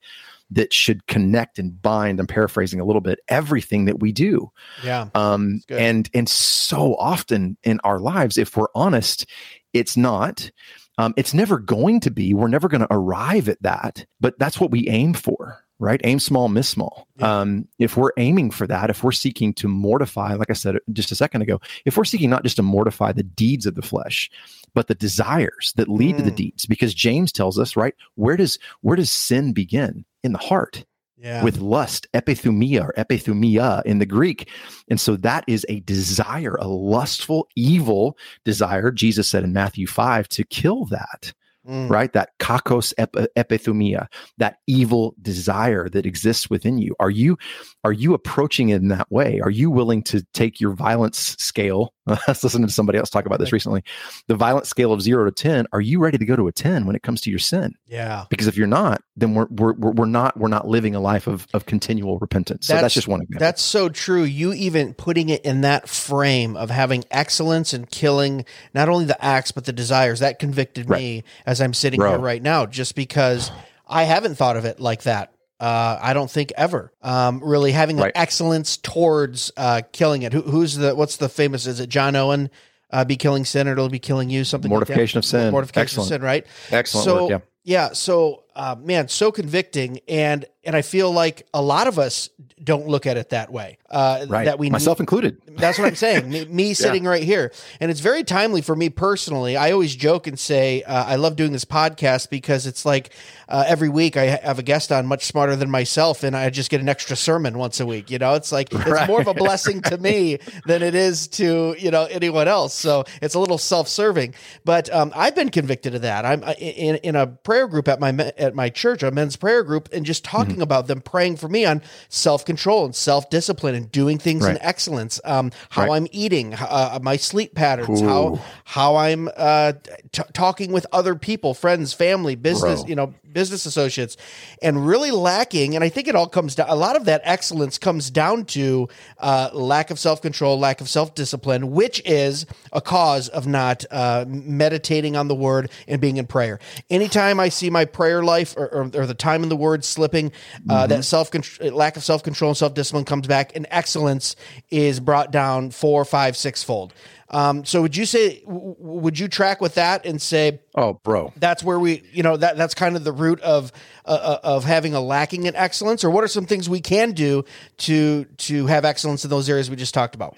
that 0.52 0.72
should 0.72 1.06
connect 1.08 1.58
and 1.58 1.82
bind 1.82 2.20
i'm 2.20 2.28
paraphrasing 2.28 2.80
a 2.80 2.86
little 2.86 3.02
bit 3.02 3.20
everything 3.28 3.86
that 3.86 4.00
we 4.00 4.12
do. 4.12 4.52
Yeah. 4.84 5.10
Um 5.16 5.62
and 5.70 6.10
and 6.14 6.30
so 6.30 6.96
often 6.96 7.58
in 7.64 7.80
our 7.84 8.00
lives 8.00 8.38
if 8.38 8.56
we're 8.56 8.68
honest 8.76 9.26
it's 9.74 9.98
not. 9.98 10.52
Um, 11.00 11.16
it's 11.18 11.34
never 11.34 11.58
going 11.58 12.02
to 12.02 12.12
be. 12.12 12.36
We're 12.36 12.48
never 12.48 12.68
going 12.68 12.82
to 12.82 12.88
arrive 12.92 13.50
at 13.50 13.62
that 13.64 14.06
but 14.20 14.38
that's 14.38 14.60
what 14.60 14.70
we 14.72 14.88
aim 14.88 15.16
for 15.16 15.64
right? 15.84 16.02
Aim 16.04 16.20
small, 16.20 16.48
miss 16.48 16.70
small. 16.70 17.08
Yeah. 17.18 17.42
Um, 17.42 17.68
if 17.78 17.98
we're 17.98 18.12
aiming 18.18 18.52
for 18.52 18.66
that, 18.68 18.90
if 18.90 19.04
we're 19.04 19.12
seeking 19.12 19.54
to 19.56 19.68
mortify, 19.68 20.34
like 20.36 20.50
I 20.50 20.54
said 20.54 20.78
just 20.94 21.12
a 21.12 21.16
second 21.16 21.42
ago, 21.42 21.60
if 21.86 21.98
we're 21.98 22.06
seeking 22.06 22.30
not 22.30 22.44
just 22.44 22.56
to 22.56 22.64
mortify 22.64 23.12
the 23.12 23.24
deeds 23.24 23.66
of 23.66 23.76
the 23.76 23.82
flesh, 23.82 24.32
but 24.74 24.88
the 24.88 24.96
desires 24.96 25.74
that 25.76 25.90
lead 25.90 26.16
mm. 26.16 26.18
to 26.20 26.24
the 26.24 26.32
mm. 26.32 26.36
deeds, 26.36 26.66
because 26.66 26.94
James 26.94 27.32
tells 27.32 27.60
us, 27.60 27.76
right, 27.76 27.94
where 28.16 28.38
does 28.38 28.58
where 28.82 28.96
does 28.96 29.12
sin 29.12 29.54
begin? 29.54 30.06
In 30.24 30.32
the 30.32 30.40
heart. 30.40 30.86
Yeah. 31.18 31.42
With 31.42 31.60
lust, 31.60 32.06
epithumia 32.14 32.84
or 32.84 32.94
epithumia 32.98 33.82
in 33.86 34.00
the 34.00 34.06
Greek. 34.06 34.50
And 34.90 35.00
so 35.00 35.16
that 35.18 35.46
is 35.48 35.66
a 35.70 35.80
desire, 35.82 36.56
a 36.56 36.68
lustful, 36.68 37.48
evil 37.56 38.18
desire. 38.44 38.92
Jesus 38.92 39.30
said 39.30 39.46
in 39.46 39.54
Matthew 39.54 39.88
5 39.88 40.28
to 40.30 40.44
kill 40.44 40.84
that. 40.86 41.34
Mm. 41.68 41.90
right? 41.90 42.12
That 42.14 42.32
kakos 42.40 42.94
ep- 42.98 43.16
epithumia, 43.38 44.08
that 44.38 44.58
evil 44.68 45.16
desire 45.22 45.88
that 45.90 46.06
exists 46.06 46.50
within 46.50 46.78
you. 46.78 46.96
Are 47.00 47.10
you 47.10 47.38
are 47.84 47.92
you 47.92 48.14
approaching 48.14 48.70
it 48.70 48.82
in 48.82 48.88
that 48.88 49.12
way? 49.12 49.42
Are 49.42 49.50
you 49.50 49.70
willing 49.70 50.04
to 50.04 50.26
take 50.34 50.62
your 50.62 50.72
violence 50.72 51.36
scale? 51.38 51.94
I 52.08 52.18
was 52.28 52.44
listening 52.44 52.68
to 52.68 52.74
somebody 52.74 52.98
else 52.98 53.10
talk 53.10 53.26
about 53.26 53.40
this 53.40 53.52
recently. 53.52 53.84
The 54.28 54.36
violence 54.36 54.70
scale 54.70 54.94
of 54.94 55.02
zero 55.02 55.26
to 55.26 55.32
ten. 55.32 55.68
Are 55.74 55.82
you 55.82 56.00
ready 56.00 56.18
to 56.18 56.26
go 56.26 56.36
to 56.36 56.48
a 56.48 56.52
ten 56.52 56.86
when 56.86 56.96
it 56.96 57.04
comes 57.04 57.20
to 57.22 57.30
your 57.30 57.40
sin? 57.40 57.74
Yeah. 57.86 58.26
Because 58.30 58.48
if 58.48 58.56
you're 58.56 58.68
not, 58.68 59.02
then 59.18 59.34
we're 59.36 59.48
we're 59.50 59.74
we're 59.74 60.06
not 60.06 60.38
we're 60.38 60.48
not 60.48 60.68
living 60.68 60.96
a 60.96 61.02
life 61.02 61.28
of 61.28 61.46
of 61.54 61.66
continual 61.66 62.20
repentance. 62.20 62.68
So 62.68 62.74
that's, 62.74 62.84
that's 62.84 62.94
just 62.94 63.08
one 63.10 63.22
example. 63.22 63.40
That's 63.40 63.62
so 63.62 63.90
true. 63.90 64.24
You 64.24 64.54
even 64.54 64.94
putting 64.94 65.30
it 65.30 65.44
in 65.44 65.62
that 65.62 65.90
frame 65.90 66.56
of 66.56 66.70
having 66.70 67.04
excellence 67.12 67.74
and 67.74 67.90
killing 67.90 68.46
not 68.74 68.88
only 68.88 69.06
the 69.06 69.24
acts 69.24 69.52
but 69.52 69.66
the 69.66 69.74
desires 69.74 70.20
that 70.20 70.40
convicted 70.40 70.90
right. 70.90 71.00
me 71.00 71.24
as 71.46 71.60
I'm 71.60 71.74
sitting 71.74 72.00
Bro. 72.00 72.12
here 72.12 72.20
right 72.20 72.42
now, 72.42 72.66
just 72.66 72.96
because 72.96 73.52
I 73.88 74.04
haven't 74.04 74.36
thought 74.36 74.58
of 74.58 74.66
it 74.66 74.80
like 74.80 75.04
that. 75.04 75.33
Uh, 75.64 75.98
I 76.02 76.14
don't 76.14 76.30
think 76.30 76.52
ever 76.58 76.92
um, 77.02 77.42
really 77.42 77.72
having 77.72 77.96
right. 77.96 78.08
an 78.08 78.12
excellence 78.16 78.76
towards 78.76 79.50
uh, 79.56 79.82
killing 79.94 80.24
it. 80.24 80.34
Who, 80.34 80.42
who's 80.42 80.76
the 80.76 80.94
what's 80.94 81.16
the 81.16 81.30
famous? 81.30 81.68
Is 81.68 81.80
it 81.80 81.88
John 81.88 82.18
Owen? 82.18 82.50
Uh, 82.92 83.06
be 83.06 83.16
killing 83.16 83.46
sin, 83.46 83.70
or 83.70 83.72
it'll 83.72 83.88
be 83.88 83.98
killing 83.98 84.30
you. 84.30 84.44
Something 84.44 84.68
mortification 84.68 85.20
like 85.20 85.24
of 85.24 85.26
sin. 85.26 85.52
Mortification 85.52 86.02
Excellent. 86.02 86.12
of 86.12 86.16
sin. 86.16 86.22
Right. 86.22 86.46
Excellent. 86.70 87.06
So 87.06 87.22
work, 87.22 87.30
yeah. 87.30 87.40
yeah. 87.64 87.94
So 87.94 88.43
uh, 88.56 88.76
man, 88.80 89.08
so 89.08 89.32
convicting, 89.32 90.00
and 90.08 90.46
and 90.66 90.76
I 90.76 90.82
feel 90.82 91.12
like 91.12 91.46
a 91.54 91.62
lot 91.62 91.88
of 91.88 92.00
us 92.00 92.30
don't 92.64 92.88
look 92.88 93.06
at 93.06 93.18
it 93.18 93.30
that 93.30 93.52
way. 93.52 93.78
Uh, 93.90 94.26
right. 94.30 94.46
That 94.46 94.58
we 94.58 94.70
myself 94.70 95.00
included. 95.00 95.42
That's 95.58 95.78
what 95.78 95.88
I'm 95.88 95.96
saying. 95.96 96.30
me, 96.30 96.46
me 96.46 96.74
sitting 96.74 97.04
yeah. 97.04 97.10
right 97.10 97.24
here, 97.24 97.52
and 97.80 97.92
it's 97.92 98.00
very 98.00 98.24
timely 98.24 98.62
for 98.62 98.76
me 98.76 98.90
personally. 98.90 99.58
I 99.58 99.72
always 99.72 99.96
joke 99.96 100.28
and 100.28 100.40
say 100.40 100.84
uh, 100.84 101.04
I 101.06 101.16
love 101.16 101.36
doing 101.36 101.52
this 101.52 101.66
podcast 101.66 102.30
because 102.30 102.66
it's 102.66 102.86
like 102.86 103.12
uh, 103.50 103.66
every 103.68 103.90
week 103.90 104.18
I 104.18 104.26
have 104.26 104.60
a 104.60 104.64
guest 104.64 104.92
on 104.92 105.06
much 105.06 105.26
smarter 105.26 105.56
than 105.56 105.70
myself, 105.70 106.24
and 106.24 106.36
I 106.36 106.50
just 106.50 106.70
get 106.72 106.80
an 106.80 106.90
extra 106.90 107.16
sermon 107.16 107.58
once 107.58 107.80
a 107.80 107.86
week. 107.86 108.10
You 108.10 108.20
know, 108.20 108.36
it's 108.36 108.52
like 108.52 108.70
it's 108.72 109.08
more 109.08 109.22
of 109.22 109.28
a 109.28 109.34
blessing 109.36 109.82
to 109.84 109.98
me 109.98 110.40
than 110.66 110.82
it 110.82 110.96
is 110.96 111.28
to 111.30 111.76
you 111.78 111.92
know 111.92 112.06
anyone 112.06 112.48
else. 112.48 112.74
So 112.74 113.04
it's 113.22 113.36
a 113.36 113.40
little 113.40 113.58
self-serving. 113.58 114.36
But 114.64 114.94
um, 114.94 115.12
I've 115.16 115.36
been 115.36 115.50
convicted 115.50 115.96
of 115.96 116.04
that. 116.04 116.26
I'm 116.26 116.44
in 116.58 116.96
in 116.98 117.16
a 117.16 117.28
prayer 117.28 117.68
group 117.68 117.88
at 117.88 118.00
my 118.00 118.12
at 118.44 118.54
my 118.54 118.70
church, 118.70 119.02
a 119.02 119.12
men's 119.12 119.36
prayer 119.36 119.64
group, 119.64 119.90
and 119.92 120.06
just 120.06 120.24
talking 120.24 120.54
mm-hmm. 120.54 120.62
about 120.62 120.88
them 120.88 121.02
praying 121.02 121.38
for 121.38 121.50
me 121.50 121.66
on 121.66 121.82
self 122.10 122.46
control 122.46 122.86
and 122.86 122.96
self 122.96 123.30
discipline 123.30 123.76
and 123.76 123.92
doing 123.92 124.18
things 124.18 124.44
right. 124.44 124.56
in 124.56 124.62
excellence. 124.62 125.20
Um, 125.24 125.52
how 125.70 125.88
right. 125.88 125.94
I'm 125.94 126.08
eating, 126.12 126.54
uh, 126.54 127.00
my 127.02 127.18
sleep 127.18 127.56
patterns, 127.56 128.02
Ooh. 128.02 128.08
how 128.08 128.42
how 128.66 128.96
I'm 128.98 129.30
uh, 129.36 129.74
t- 130.12 130.24
talking 130.34 130.72
with 130.72 130.86
other 130.92 131.16
people, 131.16 131.54
friends, 131.54 131.94
family, 131.94 132.36
business, 132.36 132.82
Bro. 132.82 132.90
you 132.90 132.96
know, 132.96 133.14
business 133.34 133.66
associates, 133.66 134.16
and 134.62 134.86
really 134.86 135.12
lacking. 135.12 135.76
And 135.76 135.84
I 135.84 135.90
think 135.90 136.08
it 136.08 136.16
all 136.16 136.28
comes 136.28 136.56
down. 136.56 136.70
A 136.70 136.76
lot 136.76 136.96
of 136.96 137.06
that 137.06 137.22
excellence 137.24 137.78
comes 137.78 138.10
down 138.10 138.46
to 138.46 138.88
uh, 139.20 139.50
lack 139.54 139.92
of 139.92 140.00
self 140.00 140.22
control, 140.22 140.60
lack 140.60 140.82
of 140.82 140.90
self 140.90 141.16
discipline, 141.16 141.72
which 141.72 142.02
is 142.06 142.46
a 142.72 142.82
cause 142.82 143.30
of 143.30 143.48
not 143.48 143.86
uh, 143.92 144.26
meditating 144.28 145.16
on 145.16 145.28
the 145.28 145.36
word 145.36 145.72
and 145.88 146.00
being 146.00 146.18
in 146.18 146.28
prayer. 146.28 146.60
Anytime 146.90 147.40
I 147.40 147.50
see 147.50 147.70
my 147.70 147.86
prayer 147.86 148.24
life 148.24 148.33
or, 148.58 148.68
or, 148.68 148.92
or 148.94 149.06
the 149.06 149.14
time 149.14 149.44
in 149.44 149.50
the 149.50 149.56
word 149.56 149.84
slipping, 149.86 150.32
uh, 150.70 150.82
mm-hmm. 150.82 150.90
that 150.90 151.04
self 151.04 151.32
lack 151.62 151.98
of 151.98 152.04
self 152.04 152.24
control 152.24 152.50
and 152.52 152.58
self 152.58 152.74
discipline 152.74 153.06
comes 153.06 153.28
back, 153.28 153.56
and 153.56 153.68
excellence 153.70 154.36
is 154.70 155.00
brought 155.00 155.32
down 155.32 155.72
four, 155.72 156.06
five, 156.06 156.36
six 156.38 156.64
fold. 156.64 156.94
Um, 157.34 157.66
so 157.66 157.82
would 157.82 157.98
you 157.98 158.06
say 158.06 158.44
would 158.46 159.18
you 159.18 159.28
track 159.28 159.60
with 159.60 159.74
that 159.76 160.06
and 160.06 160.22
say, 160.22 160.60
"Oh, 160.76 160.94
bro, 161.04 161.34
that's 161.38 161.64
where 161.64 161.80
we, 161.80 162.04
you 162.12 162.22
know, 162.22 162.38
that 162.38 162.58
that's 162.58 162.76
kind 162.76 162.96
of 162.96 163.04
the 163.04 163.12
root 163.12 163.42
of 163.42 163.72
uh, 164.06 164.12
uh, 164.12 164.40
of 164.44 164.64
having 164.64 164.94
a 164.94 165.02
lacking 165.02 165.46
in 165.46 165.56
excellence, 165.56 166.04
or 166.04 166.10
what 166.10 166.24
are 166.24 166.28
some 166.28 166.46
things 166.46 166.70
we 166.70 166.82
can 166.82 167.12
do 167.12 167.44
to 167.78 168.26
to 168.38 168.66
have 168.68 168.86
excellence 168.86 169.24
in 169.24 169.30
those 169.30 169.50
areas 169.50 169.70
we 169.70 169.76
just 169.76 169.94
talked 169.94 170.16
about?" 170.16 170.36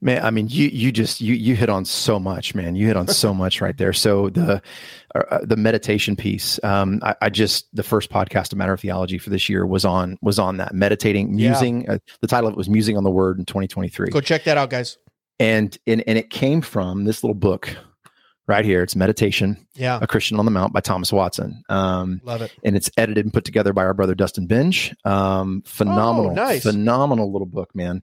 Man, 0.00 0.24
I 0.24 0.30
mean, 0.30 0.46
you 0.48 0.68
you 0.68 0.92
just 0.92 1.20
you 1.20 1.34
you 1.34 1.56
hit 1.56 1.68
on 1.68 1.84
so 1.84 2.20
much, 2.20 2.54
man. 2.54 2.76
You 2.76 2.86
hit 2.86 2.96
on 2.96 3.08
so 3.08 3.34
much 3.34 3.60
right 3.60 3.76
there. 3.76 3.92
So 3.92 4.30
the 4.30 4.62
uh, 5.14 5.18
uh, 5.30 5.38
the 5.42 5.56
meditation 5.56 6.14
piece, 6.14 6.62
um, 6.62 7.00
I, 7.02 7.16
I, 7.22 7.30
just 7.30 7.74
the 7.74 7.82
first 7.82 8.08
podcast 8.08 8.52
of 8.52 8.58
Matter 8.58 8.72
of 8.72 8.80
Theology 8.80 9.18
for 9.18 9.30
this 9.30 9.48
year 9.48 9.66
was 9.66 9.84
on 9.84 10.16
was 10.22 10.38
on 10.38 10.58
that 10.58 10.72
meditating, 10.72 11.34
musing. 11.34 11.82
Yeah. 11.82 11.94
Uh, 11.94 11.98
the 12.20 12.28
title 12.28 12.48
of 12.48 12.54
it 12.54 12.56
was 12.56 12.68
"Musing 12.68 12.96
on 12.96 13.02
the 13.02 13.10
Word" 13.10 13.38
in 13.38 13.44
2023. 13.44 14.10
Go 14.10 14.20
check 14.20 14.44
that 14.44 14.56
out, 14.56 14.70
guys 14.70 14.98
and 15.40 15.78
and 15.86 16.02
and 16.06 16.18
it 16.18 16.30
came 16.30 16.60
from 16.60 17.04
this 17.04 17.22
little 17.22 17.34
book 17.34 17.76
right 18.48 18.64
here. 18.64 18.82
It's 18.82 18.96
Meditation, 18.96 19.64
yeah, 19.74 19.98
a 20.00 20.06
Christian 20.06 20.38
on 20.38 20.44
the 20.44 20.50
Mount 20.50 20.72
by 20.72 20.80
Thomas 20.80 21.12
Watson. 21.12 21.62
Um, 21.68 22.20
Love 22.24 22.42
it, 22.42 22.52
and 22.64 22.76
it's 22.76 22.90
edited 22.96 23.24
and 23.26 23.32
put 23.32 23.44
together 23.44 23.72
by 23.72 23.84
our 23.84 23.94
brother 23.94 24.14
Dustin 24.14 24.48
Benge. 24.48 24.94
Um, 25.06 25.62
phenomenal, 25.66 26.30
oh, 26.30 26.34
nice. 26.34 26.62
phenomenal 26.62 27.30
little 27.30 27.46
book, 27.46 27.74
man. 27.74 28.02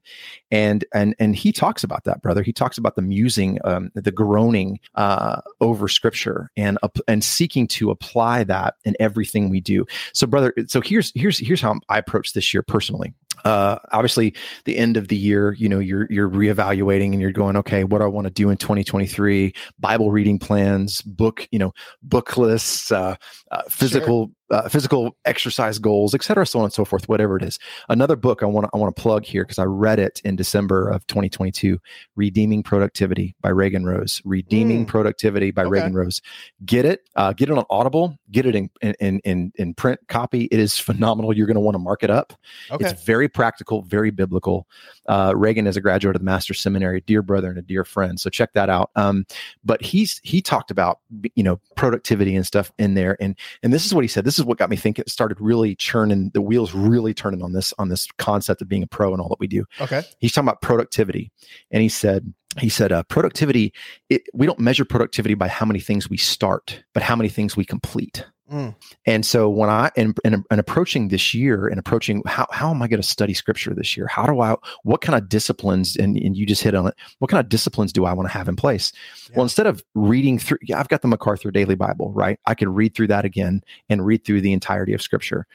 And 0.50 0.84
and 0.94 1.14
and 1.18 1.34
he 1.36 1.52
talks 1.52 1.84
about 1.84 2.04
that, 2.04 2.22
brother. 2.22 2.42
He 2.42 2.52
talks 2.52 2.78
about 2.78 2.94
the 2.96 3.02
musing, 3.02 3.58
um, 3.64 3.90
the 3.94 4.12
groaning 4.12 4.80
uh, 4.94 5.40
over 5.60 5.88
Scripture, 5.88 6.50
and 6.56 6.78
uh, 6.82 6.88
and 7.08 7.22
seeking 7.22 7.66
to 7.68 7.90
apply 7.90 8.44
that 8.44 8.76
in 8.84 8.96
everything 9.00 9.50
we 9.50 9.60
do. 9.60 9.84
So, 10.12 10.26
brother, 10.26 10.54
so 10.68 10.80
here's 10.80 11.12
here's 11.14 11.38
here's 11.38 11.60
how 11.60 11.80
I 11.88 11.98
approach 11.98 12.32
this 12.32 12.54
year 12.54 12.62
personally 12.62 13.12
uh, 13.44 13.78
obviously 13.92 14.34
the 14.64 14.76
end 14.76 14.96
of 14.96 15.08
the 15.08 15.16
year, 15.16 15.54
you 15.54 15.68
know, 15.68 15.78
you're 15.78 16.06
you're 16.10 16.28
reevaluating 16.28 17.12
and 17.12 17.20
you're 17.20 17.32
going, 17.32 17.56
okay, 17.56 17.84
what 17.84 17.98
do 17.98 18.04
I 18.04 18.08
want 18.08 18.26
to 18.26 18.32
do 18.32 18.50
in 18.50 18.56
2023? 18.56 19.52
Bible 19.78 20.10
reading 20.10 20.38
plans, 20.38 21.02
book, 21.02 21.46
you 21.50 21.58
know, 21.58 21.72
book 22.02 22.36
lists, 22.36 22.90
uh, 22.92 23.16
uh, 23.50 23.62
physical 23.68 24.26
sure. 24.26 24.32
Uh, 24.50 24.68
physical 24.68 25.16
exercise 25.24 25.78
goals, 25.78 26.14
et 26.14 26.22
cetera, 26.22 26.46
so 26.46 26.58
on 26.60 26.64
and 26.66 26.72
so 26.72 26.84
forth, 26.84 27.08
whatever 27.08 27.36
it 27.36 27.42
is. 27.42 27.58
Another 27.88 28.16
book 28.16 28.42
I 28.42 28.46
want 28.46 28.64
to 28.66 28.70
I 28.74 28.78
want 28.78 28.94
to 28.94 29.00
plug 29.02 29.24
here 29.24 29.44
because 29.44 29.58
I 29.58 29.64
read 29.64 29.98
it 29.98 30.20
in 30.24 30.36
December 30.36 30.88
of 30.88 31.06
2022, 31.06 31.80
Redeeming 32.14 32.62
Productivity 32.62 33.34
by 33.40 33.48
Reagan 33.50 33.84
Rose. 33.84 34.22
Redeeming 34.24 34.84
Mm. 34.84 34.88
Productivity 34.88 35.50
by 35.50 35.62
Okay. 35.62 35.70
Reagan 35.70 35.94
Rose. 35.94 36.20
Get 36.64 36.84
it, 36.84 37.08
uh, 37.16 37.32
get 37.32 37.48
it 37.48 37.56
on 37.58 37.64
Audible, 37.70 38.16
get 38.30 38.46
it 38.46 38.54
in 38.54 38.70
in 39.00 39.20
in, 39.20 39.52
in 39.56 39.74
print 39.74 40.00
copy. 40.08 40.44
It 40.52 40.58
is 40.60 40.78
phenomenal. 40.78 41.36
You're 41.36 41.46
going 41.46 41.54
to 41.54 41.60
want 41.60 41.74
to 41.74 41.78
mark 41.80 42.02
it 42.02 42.10
up. 42.10 42.32
Okay. 42.70 42.88
It's 42.88 43.02
very 43.04 43.28
practical, 43.28 43.82
very 43.82 44.10
biblical. 44.10 44.66
Uh, 45.08 45.32
Reagan 45.36 45.66
is 45.66 45.76
a 45.76 45.80
graduate 45.80 46.16
of 46.16 46.20
the 46.20 46.24
Master 46.24 46.54
Seminary, 46.54 46.98
a 46.98 47.00
dear 47.00 47.22
brother 47.22 47.48
and 47.48 47.58
a 47.58 47.62
dear 47.62 47.84
friend. 47.84 48.20
So 48.20 48.30
check 48.30 48.52
that 48.54 48.68
out. 48.68 48.90
Um, 48.96 49.26
but 49.64 49.82
he's 49.82 50.20
he 50.22 50.40
talked 50.40 50.70
about 50.70 51.00
you 51.34 51.42
know 51.42 51.60
productivity 51.76 52.34
and 52.36 52.46
stuff 52.46 52.72
in 52.78 52.94
there, 52.94 53.16
and 53.20 53.36
and 53.62 53.72
this 53.72 53.86
is 53.86 53.94
what 53.94 54.02
he 54.04 54.08
said. 54.08 54.24
This 54.24 54.35
is 54.38 54.44
what 54.44 54.58
got 54.58 54.70
me 54.70 54.76
thinking. 54.76 55.02
It 55.06 55.10
started 55.10 55.40
really 55.40 55.74
churning 55.74 56.30
the 56.34 56.42
wheels, 56.42 56.74
really 56.74 57.14
turning 57.14 57.42
on 57.42 57.52
this 57.52 57.72
on 57.78 57.88
this 57.88 58.06
concept 58.18 58.62
of 58.62 58.68
being 58.68 58.82
a 58.82 58.86
pro 58.86 59.12
and 59.12 59.20
all 59.20 59.28
that 59.28 59.40
we 59.40 59.46
do. 59.46 59.64
Okay. 59.80 60.02
He's 60.18 60.32
talking 60.32 60.48
about 60.48 60.62
productivity, 60.62 61.30
and 61.70 61.82
he 61.82 61.88
said 61.88 62.32
he 62.58 62.68
said 62.68 62.92
uh, 62.92 63.02
productivity. 63.04 63.72
It, 64.08 64.22
we 64.32 64.46
don't 64.46 64.58
measure 64.58 64.84
productivity 64.84 65.34
by 65.34 65.48
how 65.48 65.66
many 65.66 65.80
things 65.80 66.08
we 66.08 66.16
start, 66.16 66.82
but 66.94 67.02
how 67.02 67.16
many 67.16 67.28
things 67.28 67.56
we 67.56 67.64
complete. 67.64 68.24
Mm. 68.50 68.76
And 69.06 69.26
so 69.26 69.48
when 69.48 69.68
I 69.68 69.90
and, 69.96 70.16
and, 70.24 70.44
and 70.50 70.60
approaching 70.60 71.08
this 71.08 71.34
year 71.34 71.66
and 71.66 71.80
approaching 71.80 72.22
how 72.26 72.46
how 72.52 72.70
am 72.70 72.80
I 72.80 72.86
going 72.86 73.00
to 73.00 73.06
study 73.06 73.34
scripture 73.34 73.74
this 73.74 73.96
year? 73.96 74.06
How 74.06 74.24
do 74.24 74.40
I 74.40 74.54
what 74.84 75.00
kind 75.00 75.18
of 75.18 75.28
disciplines 75.28 75.96
and, 75.96 76.16
and 76.16 76.36
you 76.36 76.46
just 76.46 76.62
hit 76.62 76.74
on 76.74 76.86
it, 76.86 76.94
what 77.18 77.28
kind 77.28 77.40
of 77.40 77.48
disciplines 77.48 77.92
do 77.92 78.04
I 78.04 78.12
want 78.12 78.28
to 78.28 78.32
have 78.32 78.48
in 78.48 78.54
place? 78.54 78.92
Yeah. 79.30 79.36
Well, 79.36 79.42
instead 79.42 79.66
of 79.66 79.82
reading 79.94 80.38
through 80.38 80.58
yeah, 80.62 80.78
I've 80.78 80.88
got 80.88 81.02
the 81.02 81.08
MacArthur 81.08 81.50
Daily 81.50 81.74
Bible, 81.74 82.12
right? 82.12 82.38
I 82.46 82.54
could 82.54 82.68
read 82.68 82.94
through 82.94 83.08
that 83.08 83.24
again 83.24 83.62
and 83.88 84.06
read 84.06 84.24
through 84.24 84.42
the 84.42 84.52
entirety 84.52 84.92
of 84.92 85.02
scripture. 85.02 85.46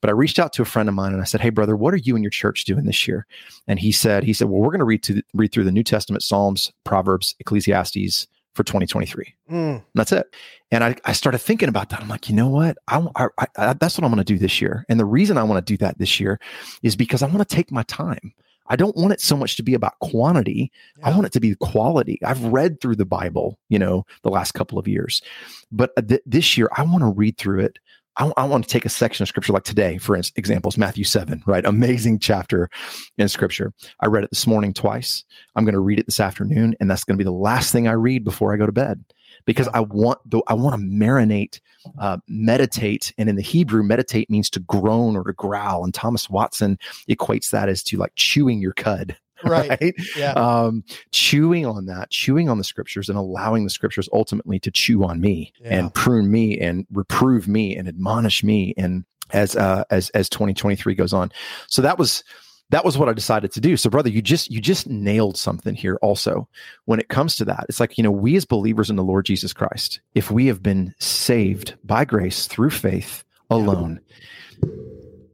But 0.00 0.10
I 0.10 0.12
reached 0.12 0.38
out 0.38 0.52
to 0.52 0.62
a 0.62 0.66
friend 0.66 0.88
of 0.88 0.94
mine 0.94 1.12
and 1.12 1.20
I 1.20 1.24
said, 1.24 1.40
Hey 1.40 1.50
brother, 1.50 1.76
what 1.76 1.94
are 1.94 1.98
you 1.98 2.14
and 2.14 2.22
your 2.22 2.30
church 2.30 2.64
doing 2.64 2.84
this 2.84 3.08
year? 3.08 3.26
And 3.66 3.80
he 3.80 3.90
said, 3.90 4.22
he 4.22 4.32
said, 4.32 4.48
Well, 4.48 4.60
we're 4.60 4.70
going 4.70 4.78
to 4.78 4.84
read 4.84 5.02
to 5.04 5.20
read 5.34 5.50
through 5.52 5.64
the 5.64 5.72
New 5.72 5.82
Testament, 5.82 6.22
Psalms, 6.22 6.70
Proverbs, 6.84 7.34
Ecclesiastes 7.40 8.28
for 8.56 8.64
2023. 8.64 9.34
Mm. 9.50 9.54
And 9.54 9.82
that's 9.94 10.12
it. 10.12 10.34
And 10.70 10.82
I, 10.82 10.96
I 11.04 11.12
started 11.12 11.38
thinking 11.38 11.68
about 11.68 11.90
that. 11.90 12.00
I'm 12.00 12.08
like, 12.08 12.28
you 12.28 12.34
know 12.34 12.48
what? 12.48 12.78
I, 12.88 13.06
I, 13.14 13.28
I 13.56 13.72
that's 13.74 13.98
what 13.98 14.04
I'm 14.04 14.10
going 14.10 14.16
to 14.16 14.24
do 14.24 14.38
this 14.38 14.60
year. 14.60 14.84
And 14.88 14.98
the 14.98 15.04
reason 15.04 15.38
I 15.38 15.44
want 15.44 15.64
to 15.64 15.72
do 15.72 15.76
that 15.78 15.98
this 15.98 16.18
year 16.18 16.40
is 16.82 16.96
because 16.96 17.22
I 17.22 17.26
want 17.26 17.48
to 17.48 17.54
take 17.54 17.70
my 17.70 17.82
time. 17.84 18.32
I 18.68 18.74
don't 18.74 18.96
want 18.96 19.12
it 19.12 19.20
so 19.20 19.36
much 19.36 19.56
to 19.56 19.62
be 19.62 19.74
about 19.74 19.98
quantity. 20.00 20.72
I 21.04 21.10
want 21.10 21.26
it 21.26 21.32
to 21.32 21.40
be 21.40 21.54
quality. 21.54 22.18
I've 22.24 22.42
read 22.42 22.80
through 22.80 22.96
the 22.96 23.04
Bible, 23.04 23.58
you 23.68 23.78
know, 23.78 24.04
the 24.22 24.30
last 24.30 24.54
couple 24.54 24.76
of 24.78 24.88
years, 24.88 25.22
but 25.70 25.92
uh, 25.96 26.02
th- 26.02 26.22
this 26.26 26.58
year 26.58 26.68
I 26.76 26.82
want 26.82 27.00
to 27.00 27.06
read 27.06 27.36
through 27.36 27.60
it. 27.60 27.78
I, 28.18 28.32
I 28.36 28.44
want 28.44 28.64
to 28.64 28.70
take 28.70 28.84
a 28.84 28.90
section 28.90 29.22
of 29.22 29.28
scripture 29.28 29.52
like 29.52 29.64
today, 29.64 29.98
for 29.98 30.16
examples, 30.36 30.78
Matthew 30.78 31.04
7, 31.04 31.42
right? 31.46 31.64
Amazing 31.64 32.18
chapter 32.18 32.70
in 33.18 33.28
scripture. 33.28 33.72
I 34.00 34.06
read 34.06 34.24
it 34.24 34.30
this 34.30 34.46
morning 34.46 34.72
twice. 34.72 35.24
I'm 35.54 35.64
going 35.64 35.74
to 35.74 35.80
read 35.80 35.98
it 35.98 36.06
this 36.06 36.20
afternoon, 36.20 36.74
and 36.80 36.90
that's 36.90 37.04
going 37.04 37.16
to 37.16 37.22
be 37.22 37.24
the 37.24 37.30
last 37.30 37.72
thing 37.72 37.88
I 37.88 37.92
read 37.92 38.24
before 38.24 38.54
I 38.54 38.56
go 38.56 38.66
to 38.66 38.72
bed 38.72 39.04
because 39.44 39.68
I 39.68 39.80
want 39.80 40.18
the 40.28 40.42
I 40.48 40.54
want 40.54 40.74
to 40.74 40.86
marinate, 40.86 41.60
uh, 41.98 42.18
meditate, 42.28 43.12
and 43.18 43.28
in 43.28 43.36
the 43.36 43.42
Hebrew, 43.42 43.82
meditate 43.82 44.30
means 44.30 44.50
to 44.50 44.60
groan 44.60 45.16
or 45.16 45.24
to 45.24 45.32
growl, 45.32 45.84
and 45.84 45.94
Thomas 45.94 46.30
Watson 46.30 46.78
equates 47.08 47.50
that 47.50 47.68
as 47.68 47.82
to 47.84 47.98
like 47.98 48.12
chewing 48.16 48.60
your 48.60 48.72
cud, 48.72 49.16
Right. 49.44 49.68
right? 49.80 49.94
Yeah. 50.16 50.32
Um, 50.32 50.84
chewing 51.12 51.66
on 51.66 51.86
that, 51.86 52.10
chewing 52.10 52.48
on 52.48 52.58
the 52.58 52.64
scriptures, 52.64 53.08
and 53.08 53.18
allowing 53.18 53.64
the 53.64 53.70
scriptures 53.70 54.08
ultimately 54.12 54.58
to 54.60 54.70
chew 54.70 55.04
on 55.04 55.20
me 55.20 55.52
Yeah. 55.60 55.78
and 55.78 55.94
prune 55.94 56.30
me 56.30 56.58
and 56.58 56.86
reprove 56.92 57.46
me 57.48 57.76
and 57.76 57.86
admonish 57.88 58.42
me, 58.42 58.74
and 58.76 59.04
as 59.32 59.56
uh, 59.56 59.84
as 59.90 60.10
as 60.10 60.28
2023 60.28 60.94
goes 60.94 61.12
on. 61.12 61.30
So 61.68 61.82
that 61.82 61.98
was 61.98 62.24
that 62.70 62.84
was 62.84 62.98
what 62.98 63.08
I 63.08 63.12
decided 63.12 63.52
to 63.52 63.60
do. 63.60 63.76
So, 63.76 63.88
brother, 63.90 64.08
you 64.08 64.20
just 64.22 64.50
you 64.50 64.60
just 64.60 64.88
nailed 64.88 65.36
something 65.36 65.74
here. 65.74 65.98
Also, 66.02 66.48
when 66.86 66.98
it 66.98 67.08
comes 67.08 67.36
to 67.36 67.44
that, 67.44 67.66
it's 67.68 67.78
like 67.78 67.96
you 67.98 68.02
know 68.04 68.10
we 68.10 68.36
as 68.36 68.44
believers 68.44 68.90
in 68.90 68.96
the 68.96 69.04
Lord 69.04 69.24
Jesus 69.26 69.52
Christ, 69.52 70.00
if 70.14 70.30
we 70.30 70.46
have 70.46 70.62
been 70.62 70.94
saved 70.98 71.74
by 71.84 72.04
grace 72.04 72.46
through 72.46 72.70
faith 72.70 73.22
alone, 73.50 74.00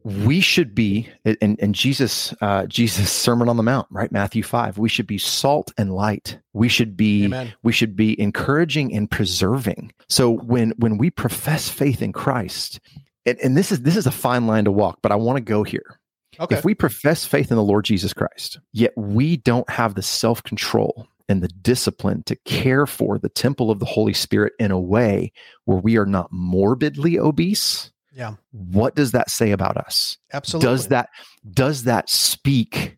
we 0.04 0.40
should 0.40 0.74
be 0.74 1.08
and, 1.24 1.58
and 1.60 1.74
jesus 1.74 2.34
uh 2.40 2.66
jesus 2.66 3.10
sermon 3.10 3.48
on 3.48 3.56
the 3.56 3.62
mount 3.62 3.86
right 3.90 4.12
matthew 4.12 4.42
5 4.42 4.78
we 4.78 4.88
should 4.88 5.06
be 5.06 5.18
salt 5.18 5.72
and 5.78 5.94
light 5.94 6.38
we 6.52 6.68
should 6.68 6.96
be 6.96 7.26
Amen. 7.26 7.54
we 7.62 7.72
should 7.72 7.94
be 7.94 8.20
encouraging 8.20 8.94
and 8.94 9.10
preserving 9.10 9.92
so 10.08 10.30
when 10.30 10.70
when 10.78 10.98
we 10.98 11.10
profess 11.10 11.68
faith 11.68 12.02
in 12.02 12.12
christ 12.12 12.80
and, 13.26 13.38
and 13.40 13.56
this 13.56 13.70
is 13.70 13.82
this 13.82 13.96
is 13.96 14.06
a 14.06 14.12
fine 14.12 14.46
line 14.46 14.64
to 14.64 14.72
walk 14.72 14.98
but 15.02 15.12
i 15.12 15.16
want 15.16 15.36
to 15.36 15.42
go 15.42 15.62
here 15.62 15.98
Okay. 16.40 16.56
if 16.56 16.64
we 16.64 16.74
profess 16.74 17.26
faith 17.26 17.50
in 17.50 17.56
the 17.56 17.62
Lord 17.62 17.84
Jesus 17.84 18.14
Christ, 18.14 18.58
yet 18.72 18.92
we 18.96 19.36
don't 19.36 19.68
have 19.68 19.94
the 19.94 20.02
self 20.02 20.42
control 20.42 21.06
and 21.28 21.42
the 21.42 21.48
discipline 21.48 22.22
to 22.24 22.36
care 22.36 22.86
for 22.86 23.18
the 23.18 23.28
temple 23.28 23.70
of 23.70 23.78
the 23.78 23.86
Holy 23.86 24.14
Spirit 24.14 24.54
in 24.58 24.70
a 24.70 24.80
way 24.80 25.32
where 25.66 25.78
we 25.78 25.96
are 25.96 26.06
not 26.06 26.32
morbidly 26.32 27.18
obese, 27.18 27.91
yeah. 28.14 28.34
what 28.52 28.94
does 28.94 29.12
that 29.12 29.30
say 29.30 29.52
about 29.52 29.76
us? 29.76 30.18
Absolutely. 30.32 30.68
Does 30.68 30.88
that 30.88 31.08
does 31.52 31.84
that 31.84 32.10
speak 32.10 32.96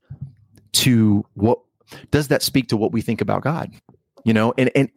to 0.72 1.24
what 1.34 1.60
does 2.10 2.28
that 2.28 2.42
speak 2.42 2.68
to 2.68 2.76
what 2.76 2.92
we 2.92 3.00
think 3.00 3.20
about 3.20 3.42
God? 3.42 3.70
You 4.24 4.32
know, 4.32 4.54
and 4.56 4.70
and 4.74 4.88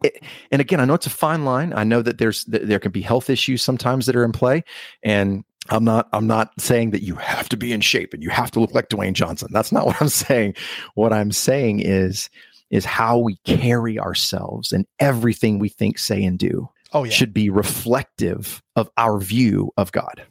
and 0.50 0.60
again, 0.60 0.80
I 0.80 0.84
know 0.84 0.94
it's 0.94 1.06
a 1.06 1.10
fine 1.10 1.44
line. 1.44 1.72
I 1.74 1.84
know 1.84 2.02
that 2.02 2.18
there's 2.18 2.44
that 2.44 2.66
there 2.66 2.78
can 2.78 2.92
be 2.92 3.02
health 3.02 3.28
issues 3.28 3.62
sometimes 3.62 4.06
that 4.06 4.16
are 4.16 4.24
in 4.24 4.32
play, 4.32 4.64
and 5.02 5.44
I'm 5.68 5.84
not 5.84 6.08
I'm 6.12 6.26
not 6.26 6.58
saying 6.58 6.90
that 6.90 7.02
you 7.02 7.14
have 7.16 7.48
to 7.50 7.56
be 7.56 7.72
in 7.72 7.80
shape 7.80 8.14
and 8.14 8.22
you 8.22 8.30
have 8.30 8.50
to 8.52 8.60
look 8.60 8.74
like 8.74 8.88
Dwayne 8.88 9.12
Johnson. 9.12 9.48
That's 9.52 9.72
not 9.72 9.86
what 9.86 10.00
I'm 10.00 10.08
saying. 10.08 10.54
What 10.94 11.12
I'm 11.12 11.32
saying 11.32 11.80
is 11.80 12.30
is 12.70 12.84
how 12.84 13.18
we 13.18 13.36
carry 13.44 13.98
ourselves 13.98 14.72
and 14.72 14.86
everything 14.98 15.58
we 15.58 15.70
think, 15.70 15.98
say, 15.98 16.22
and 16.22 16.38
do 16.38 16.68
Oh 16.92 17.04
yeah. 17.04 17.10
should 17.10 17.34
be 17.34 17.50
reflective 17.50 18.62
of 18.76 18.90
our 18.96 19.18
view 19.18 19.72
of 19.76 19.92
God, 19.92 20.22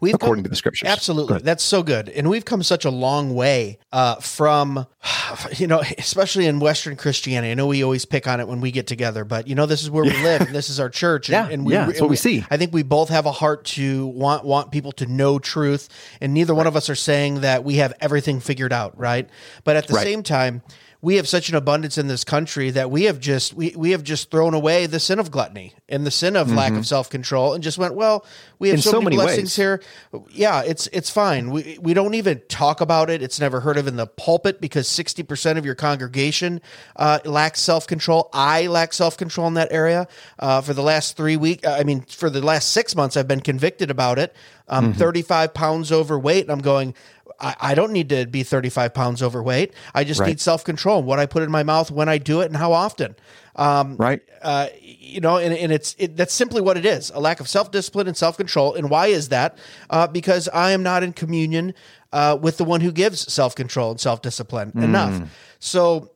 We've 0.00 0.14
according 0.14 0.42
come- 0.42 0.44
to 0.44 0.50
the 0.50 0.56
scriptures. 0.56 0.88
Absolutely. 0.88 1.38
That's 1.38 1.62
so 1.62 1.82
good. 1.82 2.08
And 2.10 2.28
we've 2.28 2.44
come 2.44 2.62
such 2.62 2.84
a 2.84 2.90
long 2.90 3.34
way 3.34 3.78
uh, 3.90 4.16
from, 4.16 4.86
you 5.56 5.66
know, 5.66 5.82
especially 5.98 6.46
in 6.46 6.60
Western 6.60 6.94
Christianity. 6.96 7.50
I 7.52 7.54
know 7.54 7.66
we 7.66 7.82
always 7.82 8.04
pick 8.04 8.26
on 8.28 8.38
it 8.38 8.48
when 8.48 8.60
we 8.60 8.70
get 8.70 8.86
together, 8.86 9.24
but, 9.24 9.46
you 9.48 9.54
know, 9.54 9.64
this 9.66 9.82
is 9.82 9.90
where 9.90 10.04
we 10.04 10.10
live 10.22 10.42
and 10.42 10.54
this 10.54 10.68
is 10.68 10.78
our 10.78 10.90
church. 10.90 11.30
And, 11.30 11.32
Yeah, 11.48 11.52
and 11.54 11.64
we, 11.64 11.72
yeah, 11.72 11.86
that's 11.86 12.00
what 12.02 12.10
we 12.10 12.16
see. 12.16 12.44
I 12.50 12.58
think 12.58 12.72
we 12.74 12.82
both 12.82 13.08
have 13.08 13.24
a 13.24 13.32
heart 13.32 13.64
to 13.66 14.06
want, 14.08 14.44
want 14.44 14.72
people 14.72 14.92
to 14.92 15.06
know 15.06 15.38
truth. 15.38 15.88
And 16.20 16.34
neither 16.34 16.54
one 16.54 16.66
of 16.66 16.76
us 16.76 16.90
are 16.90 16.94
saying 16.94 17.40
that 17.40 17.64
we 17.64 17.76
have 17.76 17.94
everything 18.00 18.40
figured 18.40 18.72
out, 18.74 18.98
right? 18.98 19.28
But 19.64 19.76
at 19.76 19.86
the 19.86 19.94
Right. 19.94 20.04
same 20.04 20.22
time, 20.22 20.62
we 21.02 21.16
have 21.16 21.26
such 21.28 21.48
an 21.48 21.56
abundance 21.56 21.98
in 21.98 22.06
this 22.06 22.22
country 22.22 22.70
that 22.70 22.88
we 22.90 23.02
have 23.04 23.18
just 23.20 23.52
we, 23.54 23.74
we 23.76 23.90
have 23.90 24.02
just 24.04 24.30
thrown 24.30 24.54
away 24.54 24.86
the 24.86 25.00
sin 25.00 25.18
of 25.18 25.30
gluttony 25.32 25.74
and 25.88 26.06
the 26.06 26.10
sin 26.12 26.36
of 26.36 26.50
lack 26.50 26.72
of 26.72 26.86
self-control 26.86 27.52
and 27.54 27.62
just 27.62 27.76
went 27.76 27.94
well 27.94 28.24
we 28.60 28.68
have 28.68 28.78
Mm-hmm. 28.78 28.82
So, 28.84 28.90
so 28.92 29.00
many, 29.02 29.16
many 29.16 29.26
blessings 29.26 29.50
ways. 29.50 29.56
here 29.56 29.82
yeah 30.30 30.62
it's 30.62 30.86
it's 30.92 31.10
fine 31.10 31.50
we 31.50 31.76
we 31.82 31.92
don't 31.92 32.14
even 32.14 32.40
talk 32.48 32.80
about 32.80 33.10
it 33.10 33.20
it's 33.20 33.40
never 33.40 33.60
heard 33.60 33.76
of 33.76 33.86
in 33.88 33.96
the 33.96 34.06
pulpit 34.06 34.60
because 34.60 34.88
60% 34.88 35.58
of 35.58 35.66
your 35.66 35.74
congregation 35.74 36.60
uh, 36.96 37.18
lacks 37.24 37.60
self-control 37.60 38.30
i 38.32 38.66
lack 38.68 38.92
self-control 38.92 39.48
in 39.48 39.54
that 39.54 39.72
area 39.72 40.06
uh, 40.38 40.60
for 40.60 40.72
the 40.72 40.82
last 40.82 41.16
three 41.16 41.36
week 41.36 41.66
i 41.66 41.82
mean 41.82 42.02
for 42.02 42.30
the 42.30 42.40
last 42.40 42.70
six 42.70 42.94
months 42.94 43.16
i've 43.16 43.28
been 43.28 43.40
convicted 43.40 43.90
about 43.90 44.18
it 44.18 44.34
i'm 44.68 44.90
Mm-hmm. 44.92 44.98
35 44.98 45.52
pounds 45.54 45.90
overweight 45.92 46.44
and 46.44 46.52
i'm 46.52 46.60
going 46.60 46.94
I, 47.42 47.56
I 47.60 47.74
don't 47.74 47.92
need 47.92 48.08
to 48.10 48.24
be 48.26 48.42
35 48.44 48.94
pounds 48.94 49.22
overweight. 49.22 49.74
I 49.94 50.04
just 50.04 50.20
Right. 50.20 50.28
need 50.28 50.40
self 50.40 50.64
control. 50.64 51.02
What 51.02 51.18
I 51.18 51.26
put 51.26 51.42
in 51.42 51.50
my 51.50 51.62
mouth, 51.64 51.90
when 51.90 52.08
I 52.08 52.16
do 52.18 52.40
it, 52.40 52.46
and 52.46 52.56
how 52.56 52.72
often. 52.72 53.16
Um, 53.56 53.96
right? 53.98 54.22
uh, 54.40 54.68
you 54.80 55.20
know, 55.20 55.36
and, 55.36 55.52
and 55.52 55.70
it's 55.72 55.94
it, 55.98 56.16
that's 56.16 56.32
simply 56.32 56.62
what 56.62 56.76
it 56.78 56.86
is: 56.86 57.10
a 57.14 57.20
lack 57.20 57.40
of 57.40 57.48
self 57.48 57.70
discipline 57.70 58.06
and 58.06 58.16
self 58.16 58.36
control. 58.38 58.74
And 58.74 58.88
why 58.88 59.08
is 59.08 59.28
that? 59.28 59.58
Uh, 59.90 60.06
because 60.06 60.48
I 60.48 60.70
am 60.70 60.82
not 60.82 61.02
in 61.02 61.12
communion 61.12 61.74
uh, 62.14 62.38
with 62.40 62.56
the 62.56 62.64
one 62.64 62.80
who 62.80 62.92
gives 62.92 63.30
self 63.30 63.54
control 63.54 63.90
and 63.90 64.00
self 64.00 64.22
discipline 64.22 64.72
enough. 64.76 65.20
So. 65.58 66.08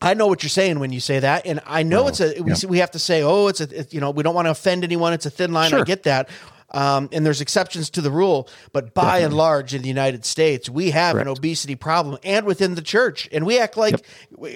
I 0.00 0.14
know 0.14 0.28
what 0.28 0.44
you're 0.44 0.48
saying 0.50 0.78
when 0.78 0.92
you 0.92 1.00
say 1.00 1.18
that, 1.18 1.44
and 1.44 1.58
I 1.66 1.82
know 1.82 2.06
it's 2.06 2.20
a 2.20 2.40
we, 2.40 2.52
we 2.68 2.78
have 2.78 2.92
to 2.92 3.00
say, 3.00 3.20
oh, 3.24 3.48
it's 3.48 3.60
a 3.60 3.80
it- 3.80 3.92
you 3.92 3.98
know 4.00 4.12
we 4.12 4.22
don't 4.22 4.32
want 4.32 4.46
to 4.46 4.52
offend 4.52 4.84
anyone. 4.84 5.12
It's 5.12 5.26
a 5.26 5.30
thin 5.30 5.52
line. 5.52 5.74
I 5.74 5.82
get 5.82 6.04
that, 6.04 6.28
um, 6.70 7.08
and 7.12 7.24
there's 7.24 7.40
exceptions 7.40 7.90
to 7.90 8.00
the 8.00 8.10
rule, 8.10 8.48
but 8.72 8.94
by 8.94 9.18
and 9.20 9.34
large, 9.34 9.74
in 9.74 9.82
the 9.82 9.88
United 9.88 10.24
States, 10.24 10.68
we 10.68 10.90
have 10.90 11.16
an 11.16 11.28
obesity 11.28 11.74
problem, 11.74 12.18
and 12.22 12.44
within 12.46 12.74
the 12.74 12.82
church, 12.82 13.28
and 13.32 13.46
we 13.46 13.58
act 13.58 13.76
like 13.76 14.04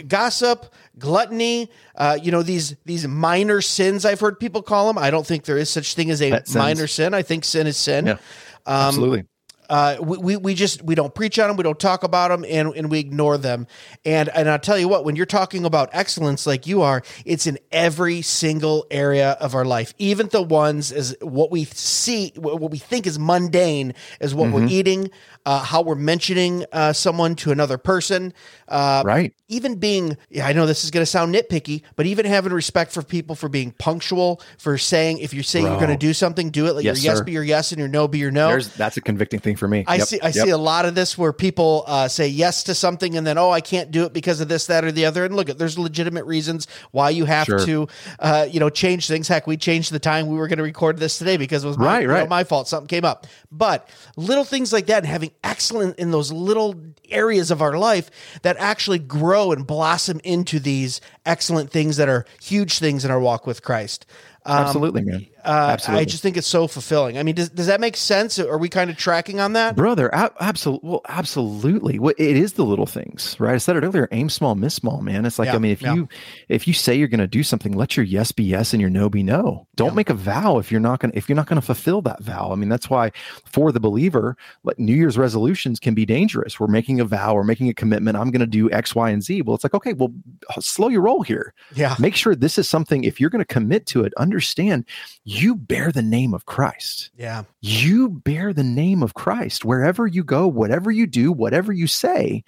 gossip, 0.09 0.73
gluttony, 0.99 1.71
uh, 1.97 2.19
you 2.23 2.31
know 2.31 2.43
these 2.43 2.77
these 2.85 3.07
minor 3.07 3.61
sins. 3.63 4.05
I've 4.05 4.21
heard 4.21 4.39
people 4.39 4.63
call 4.63 4.87
them. 4.87 4.99
I 4.99 5.11
don't 5.11 5.27
think 5.27 5.45
there 5.45 5.59
is 5.59 5.71
such 5.71 5.95
thing 5.95 6.11
as 6.11 6.21
a 6.21 6.43
minor 6.55 6.87
sin. 6.87 7.15
I 7.15 7.23
think 7.23 7.45
sin 7.45 7.67
is 7.67 7.77
sin. 7.77 8.07
Yeah. 8.07 8.19
Absolutely. 8.67 9.25
Uh, 9.73 9.97
we, 10.03 10.19
we, 10.19 10.37
we 10.37 10.55
just 10.55 10.83
we 10.83 10.95
don't 10.95 11.15
preach 11.15 11.39
on 11.39 11.49
them, 11.49 11.57
we 11.57 11.63
don't 11.63 11.81
talk 11.81 12.03
about 12.03 12.29
them, 12.29 12.45
and, 12.47 12.77
and 12.77 12.91
we 12.91 12.99
ignore 12.99 13.39
them. 13.39 13.67
And 14.05 14.29
and 14.29 14.47
I'll 14.51 14.59
tell 14.59 14.79
you 14.79 14.87
what, 14.87 15.07
when 15.07 15.17
you're 15.17 15.25
talking 15.25 15.65
about 15.65 15.89
excellence 15.93 16.47
like 16.47 16.67
you 16.67 16.83
are, 16.83 17.03
it's 17.25 17.47
in 17.47 17.59
every 17.73 18.21
single 18.21 18.87
area 18.91 19.31
of 19.41 19.55
our 19.55 19.65
life, 19.65 19.95
even 19.97 20.29
the 20.29 20.43
ones 20.43 20.93
as 20.93 21.17
what 21.23 21.51
we 21.51 21.65
see, 21.65 22.35
what 22.37 22.71
we 22.71 22.77
think 22.77 23.07
is 23.07 23.19
mundane, 23.19 23.95
is 24.21 24.35
what 24.35 24.51
we're 24.51 24.67
eating, 24.67 25.11
uh, 25.45 25.61
how 25.65 25.83
we're 25.83 25.95
mentioning 25.95 26.65
uh, 26.73 26.93
someone 26.93 27.35
to 27.37 27.51
another 27.53 27.79
person, 27.79 28.33
uh, 28.69 29.03
Right. 29.05 29.35
even 29.49 29.77
being 29.77 30.17
yeah, 30.31 30.47
I 30.47 30.53
know 30.53 30.67
this 30.67 30.85
is 30.85 30.91
going 30.91 31.03
to 31.03 31.07
sound 31.11 31.35
nitpicky, 31.35 31.83
but 31.97 32.07
even 32.07 32.25
having 32.27 32.53
respect 32.53 32.93
for 32.93 33.03
people 33.03 33.35
for 33.35 33.49
being 33.49 33.73
punctual, 33.73 34.41
for 34.59 34.79
saying 34.79 35.19
if 35.19 35.35
you 35.35 35.43
say 35.43 35.61
you're 35.61 35.77
going 35.77 35.89
to 35.89 35.97
do 35.97 36.13
something, 36.15 36.51
do 36.51 36.67
it. 36.67 36.75
Let 36.75 36.85
Yes, 36.85 37.03
your 37.03 37.13
yes 37.13 37.19
sir. 37.19 37.25
be 37.25 37.33
your 37.33 37.43
yes 37.45 37.73
and 37.73 37.79
your 37.79 37.89
no 37.89 38.07
be 38.09 38.19
your 38.19 38.31
no. 38.31 38.49
There's 38.49 38.69
that's 38.75 38.97
a 38.97 39.01
convicting 39.01 39.41
thing 39.41 39.57
for 39.57 39.67
me. 39.69 39.85
I 39.87 39.97
Yep, 39.97 40.07
see. 40.09 40.21
I 40.21 40.27
yep. 40.27 40.35
see 40.35 40.51
a 40.51 40.57
lot 40.59 40.85
of 40.87 40.95
this 40.95 41.19
where 41.19 41.33
people 41.33 41.85
uh, 41.87 42.09
say 42.09 42.29
yes 42.29 42.63
to 42.65 42.75
something 42.75 43.17
and 43.17 43.27
then 43.27 43.37
oh 43.37 43.51
I 43.51 43.61
can't 43.61 43.91
do 43.91 44.05
it 44.05 44.13
because 44.13 44.41
of 44.41 44.49
this, 44.49 44.67
that, 44.67 44.85
or 44.85 44.93
the 44.93 45.07
other. 45.07 45.25
And 45.25 45.35
look, 45.35 45.49
there's 45.49 45.79
legitimate 45.79 46.25
reasons 46.25 46.67
why 46.93 47.11
you 47.11 47.25
have 47.25 47.47
Sure. 47.47 47.59
to, 47.67 47.89
uh, 48.21 48.47
you 48.51 48.61
know, 48.61 48.71
change 48.71 49.09
things. 49.09 49.27
Heck, 49.29 49.47
we 49.49 49.57
changed 49.57 49.91
the 49.93 49.99
time 49.99 50.29
we 50.29 50.37
were 50.39 50.47
going 50.49 50.59
to 50.59 50.63
record 50.63 50.99
this 50.99 51.19
today 51.19 51.37
because 51.37 51.65
it 51.65 51.69
was 51.69 51.77
my, 51.79 51.85
Right, 51.87 52.03
you 52.03 52.09
know, 52.09 52.15
right. 52.15 52.29
my 52.29 52.45
fault. 52.45 52.69
Something 52.69 52.87
came 52.89 53.05
up. 53.05 53.27
But 53.51 53.89
little 54.17 54.45
things 54.45 54.73
like 54.73 54.87
that 54.87 54.99
and 54.99 55.07
having 55.07 55.32
excellent 55.45 55.99
in 55.99 56.11
those 56.11 56.33
little 56.33 56.75
areas 57.11 57.51
of 57.51 57.63
our 57.63 57.77
life 57.77 58.11
that 58.43 58.57
actually 58.59 58.99
grow 58.99 59.53
and 59.53 59.67
blossom 59.67 60.21
into 60.25 60.59
these 60.59 61.01
excellent 61.27 61.71
things 61.71 61.97
that 61.97 62.09
are 62.09 62.25
huge 62.41 62.79
things 62.79 63.05
in 63.05 63.11
our 63.11 63.21
walk 63.21 63.47
with 63.47 63.63
Christ. 63.63 64.07
Um, 64.45 64.57
Absolutely, 64.65 65.03
man. 65.03 65.27
uh, 65.45 65.69
Absolutely. 65.73 66.03
I 66.03 66.05
just 66.05 66.23
think 66.23 66.37
it's 66.37 66.49
so 66.49 66.67
fulfilling. 66.67 67.17
I 67.17 67.23
mean, 67.23 67.37
does, 67.37 67.49
does 67.49 67.67
that 67.69 67.81
make 67.81 67.97
sense? 67.97 68.39
Are 68.41 68.59
we 68.59 68.69
kind 68.69 68.91
of 68.91 68.97
tracking 68.97 69.39
on 69.39 69.53
that? 69.53 69.77
brother 69.77 70.13
ab- 70.15 70.35
absolutely 70.41 70.89
well 70.91 71.01
absolutely 71.09 71.99
well, 71.99 72.13
it 72.19 72.37
is 72.37 72.55
the 72.55 72.65
little 72.65 72.87
things 72.87 73.37
right 73.39 73.55
i 73.55 73.59
said 73.59 73.77
it 73.77 73.85
earlier 73.85 74.09
aim 74.13 74.29
small 74.29 74.55
miss 74.55 74.75
small 74.75 75.01
man 75.01 75.25
it's 75.25 75.39
like 75.39 75.47
Yeah, 75.47 75.55
i 75.55 75.59
mean 75.59 75.73
if 75.73 75.81
yeah. 75.83 75.95
you 75.95 76.09
if 76.49 76.67
you 76.69 76.75
say 76.75 76.95
you're 76.95 77.09
going 77.09 77.21
to 77.21 77.27
do 77.27 77.43
something 77.43 77.73
let 77.73 77.97
your 77.97 78.05
yes 78.05 78.33
be 78.33 78.45
yes 78.45 78.73
and 78.75 78.81
your 78.81 78.91
no 78.91 79.09
be 79.09 79.23
no 79.23 79.67
don't 79.77 79.89
Yeah. 79.91 79.95
make 79.95 80.11
a 80.11 80.15
vow 80.15 80.59
if 80.59 80.71
you're 80.71 80.81
not 80.81 81.01
going 81.01 81.13
to 81.13 81.17
if 81.19 81.29
you're 81.29 81.37
not 81.37 81.47
going 81.47 81.61
to 81.61 81.65
fulfill 81.67 82.03
that 82.03 82.23
vow 82.23 82.51
i 82.53 82.55
mean 82.55 82.69
that's 82.69 82.91
why 82.91 83.11
for 83.45 83.73
the 83.73 83.81
believer 83.81 84.37
like 84.65 84.79
new 84.79 84.95
year's 84.95 85.17
resolutions 85.17 85.79
can 85.81 85.95
be 85.95 86.05
dangerous 86.05 86.59
we're 86.61 86.67
making 86.67 87.01
a 87.01 87.05
vow 87.05 87.35
or 87.35 87.45
making 87.45 87.69
a 87.69 87.75
commitment 87.75 88.17
i'm 88.17 88.31
going 88.31 88.41
to 88.41 88.47
do 88.47 88.71
x 88.71 88.95
y 88.95 89.11
and 89.11 89.23
z 89.23 89.41
well 89.43 89.55
it's 89.55 89.65
like 89.65 89.75
okay 89.75 89.93
well 89.95 90.13
slow 90.61 90.89
your 90.89 91.01
roll 91.03 91.23
here 91.23 91.55
Yeah. 91.75 91.95
make 91.99 92.15
sure 92.17 92.35
this 92.35 92.59
is 92.59 92.69
something 92.69 93.05
if 93.05 93.21
you're 93.21 93.31
going 93.31 93.45
to 93.45 93.55
commit 93.55 93.87
to 93.87 94.03
it 94.05 94.13
understand 94.33 94.85
you 95.25 95.55
bear 95.55 95.93
the 95.93 96.03
name 96.03 96.33
of 96.35 96.47
christ 96.47 97.11
Yeah. 97.17 97.45
you 97.61 98.09
bear 98.09 98.53
the 98.53 98.65
name 98.65 99.03
of 99.03 99.15
Christ 99.15 99.65
wherever 99.65 100.07
you 100.07 100.25
go, 100.25 100.49
whatever 100.49 100.91
you 100.91 101.07
do, 101.07 101.31
whatever 101.31 101.73
you 101.73 101.87
say 101.87 102.43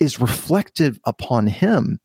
is 0.00 0.20
reflective 0.20 0.98
upon 1.04 1.46
him. 1.46 2.00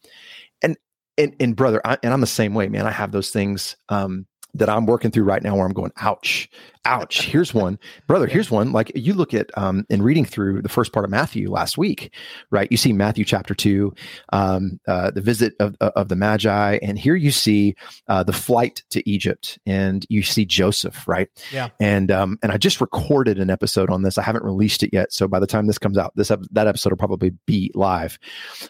And 0.61 0.77
and 1.17 1.35
and 1.39 1.55
brother, 1.55 1.81
I, 1.83 1.97
and 2.03 2.13
I'm 2.13 2.21
the 2.21 2.27
same 2.27 2.53
way, 2.53 2.67
man. 2.69 2.85
I 2.85 2.91
have 2.91 3.11
those 3.11 3.31
things 3.31 3.75
um 3.89 4.25
that 4.55 4.69
I'm 4.69 4.85
working 4.85 5.11
through 5.11 5.23
right 5.23 5.43
now 5.43 5.55
where 5.55 5.65
I'm 5.65 5.73
going, 5.73 5.91
ouch, 5.97 6.49
ouch. 6.85 7.23
Here's 7.23 7.53
one, 7.53 7.77
brother. 8.07 8.27
Here's 8.27 8.49
one. 8.49 8.71
Like 8.71 8.91
you 8.95 9.13
look 9.13 9.33
at 9.33 9.55
um 9.57 9.85
in 9.89 10.01
reading 10.01 10.25
through 10.25 10.61
the 10.61 10.69
first 10.69 10.93
part 10.93 11.05
of 11.05 11.11
Matthew 11.11 11.49
last 11.49 11.77
week, 11.77 12.13
right? 12.51 12.69
You 12.71 12.77
see 12.77 12.93
Matthew 12.93 13.25
chapter 13.25 13.53
two, 13.53 13.93
um, 14.31 14.79
uh, 14.87 15.11
the 15.11 15.21
visit 15.21 15.53
of 15.59 15.75
of 15.79 16.09
the 16.09 16.15
Magi, 16.15 16.79
and 16.81 16.97
here 16.97 17.15
you 17.15 17.31
see 17.31 17.75
uh, 18.07 18.23
the 18.23 18.33
flight 18.33 18.83
to 18.91 19.07
Egypt, 19.09 19.59
and 19.65 20.05
you 20.09 20.23
see 20.23 20.45
Joseph, 20.45 21.07
right? 21.07 21.29
Yeah. 21.51 21.69
And 21.79 22.11
um, 22.11 22.37
and 22.41 22.51
I 22.51 22.57
just 22.57 22.81
recorded 22.81 23.39
an 23.39 23.49
episode 23.49 23.89
on 23.89 24.03
this. 24.03 24.17
I 24.17 24.23
haven't 24.23 24.43
released 24.43 24.83
it 24.83 24.91
yet, 24.93 25.11
so 25.11 25.27
by 25.27 25.39
the 25.39 25.47
time 25.47 25.67
this 25.67 25.77
comes 25.77 25.97
out, 25.97 26.13
this 26.15 26.31
that 26.51 26.67
episode 26.67 26.91
will 26.91 26.97
probably 26.97 27.31
be 27.45 27.71
live. 27.75 28.17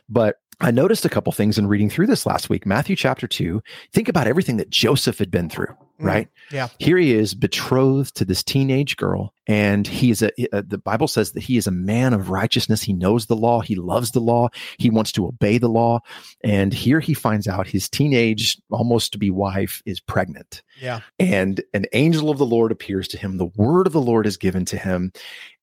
But 0.09 0.37
I 0.61 0.71
noticed 0.71 1.03
a 1.05 1.09
couple 1.09 1.31
things 1.33 1.57
in 1.57 1.67
reading 1.67 1.89
through 1.89 2.07
this 2.07 2.25
last 2.25 2.49
week. 2.49 2.65
Matthew 2.65 2.95
chapter 2.95 3.27
two. 3.27 3.61
Think 3.93 4.07
about 4.07 4.27
everything 4.27 4.57
that 4.57 4.69
Joseph 4.69 5.17
had 5.17 5.29
been 5.29 5.49
through, 5.49 5.67
Mm. 5.99 6.05
right? 6.05 6.27
Yeah. 6.51 6.69
Here 6.79 6.97
he 6.97 7.13
is 7.13 7.33
betrothed 7.33 8.15
to 8.15 8.25
this 8.25 8.41
teenage 8.43 8.95
girl, 8.97 9.33
and 9.47 9.85
he 9.87 10.11
is 10.11 10.21
a. 10.21 10.31
uh, 10.55 10.61
the 10.65 10.77
Bible 10.77 11.07
says 11.07 11.31
that 11.33 11.43
he 11.43 11.57
is 11.57 11.67
a 11.67 11.71
man 11.71 12.13
of 12.13 12.29
righteousness. 12.29 12.81
He 12.81 12.93
knows 12.93 13.25
the 13.25 13.35
law. 13.35 13.61
He 13.61 13.75
loves 13.75 14.11
the 14.11 14.19
law. 14.21 14.47
He 14.79 14.89
wants 14.89 15.11
to 15.13 15.27
obey 15.27 15.57
the 15.57 15.67
law. 15.69 15.99
And 16.43 16.73
here 16.73 16.99
he 16.99 17.13
finds 17.13 17.47
out 17.47 17.67
his 17.67 17.89
teenage, 17.89 18.57
almost 18.71 19.11
to 19.13 19.17
be 19.17 19.29
wife, 19.29 19.81
is 19.85 19.99
pregnant 19.99 20.61
Yeah. 20.81 21.01
and 21.19 21.61
an 21.73 21.85
angel 21.93 22.29
of 22.29 22.37
the 22.37 22.45
lord 22.45 22.71
appears 22.71 23.07
to 23.09 23.17
him 23.17 23.37
the 23.37 23.45
word 23.55 23.87
of 23.87 23.93
the 23.93 24.01
lord 24.01 24.25
is 24.25 24.37
given 24.37 24.65
to 24.65 24.77
him 24.77 25.11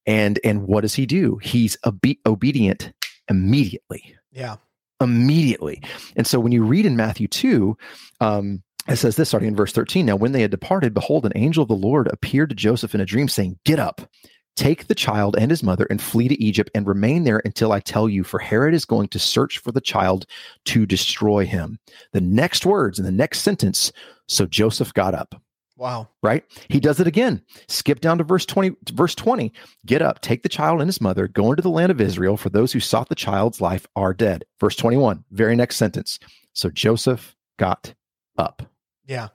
and 0.07 0.39
and 0.45 0.63
what 0.63 0.81
does 0.83 0.95
he 0.95 1.07
do 1.07 1.39
he's 1.43 1.77
obe- 1.85 2.17
obedient 2.27 2.93
immediately 3.29 4.15
Yeah. 4.33 4.57
Immediately 5.03 5.83
and 6.17 6.27
so 6.27 6.41
when 6.41 6.53
you 6.53 6.65
read 6.65 6.87
in 6.87 6.97
matthew 6.97 7.29
2 7.29 7.77
um 8.21 8.63
it 8.89 8.97
says 8.97 9.17
this 9.17 9.29
starting 9.29 9.49
in 9.49 9.57
verse 9.57 9.73
13 9.73 10.07
now 10.07 10.17
when 10.17 10.33
they 10.33 10.43
had 10.43 10.51
departed 10.51 10.95
behold 10.95 11.27
an 11.27 11.33
angel 11.35 11.63
of 11.63 11.69
the 11.69 11.75
lord 11.75 12.09
appeared 12.09 12.49
to 12.49 12.55
joseph 12.55 12.95
in 12.95 13.01
a 13.01 13.07
dream 13.07 13.29
saying 13.29 13.59
get 13.65 13.79
up 13.79 14.09
Take 14.55 14.87
the 14.87 14.95
child 14.95 15.35
and 15.39 15.51
his 15.51 15.63
mother 15.63 15.87
and 15.89 16.01
flee 16.01 16.29
to 16.29 16.43
Egypt 16.43 16.71
and 16.75 16.87
remain 16.87 17.25
there 17.25 17.41
until 17.45 17.73
I 17.73 17.81
tell 17.81 18.07
you, 18.07 18.23
for 18.23 18.39
Herod 18.39 18.75
is 18.75 18.85
going 18.85 19.09
to 19.09 19.19
search 19.19 19.59
for 19.59 19.73
the 19.73 19.81
child 19.81 20.27
to 20.67 20.85
destroy 20.85 21.47
him. 21.47 21.79
The 22.13 22.21
next 22.21 22.67
words 22.67 22.99
in 22.99 23.07
the 23.07 23.11
next 23.11 23.41
sentence 23.41 23.93
so 24.29 24.47
Joseph 24.47 24.93
got 24.95 25.15
up 25.15 25.41
Wow. 25.83 26.09
right? 26.23 26.45
He 26.69 26.79
does 26.79 27.01
it 27.01 27.07
again. 27.09 27.43
Skip 27.69 28.01
down 28.01 28.19
to 28.19 28.25
verse 28.25 28.47
20, 28.47 28.77
verse 28.93 29.15
20. 29.17 29.53
Get 29.85 30.01
up, 30.01 30.21
take 30.21 30.45
the 30.45 30.49
child 30.49 30.81
and 30.81 30.89
his 30.89 31.01
mother, 31.01 31.27
go 31.27 31.51
into 31.51 31.61
the 31.63 31.71
land 31.71 31.91
of 31.91 32.01
Israel, 32.01 32.37
for 32.37 32.51
those 32.51 32.73
who 32.73 32.79
sought 32.81 33.09
the 33.09 33.15
child's 33.17 33.61
life 33.61 33.87
are 33.97 34.15
dead. 34.15 34.45
Verse 34.61 34.77
21, 34.77 35.25
very 35.33 35.57
next 35.57 35.77
sentence. 35.77 36.21
So 36.53 36.71
Joseph 36.71 37.35
got 37.59 37.95
up. 38.39 38.63
Yeah. 39.07 39.29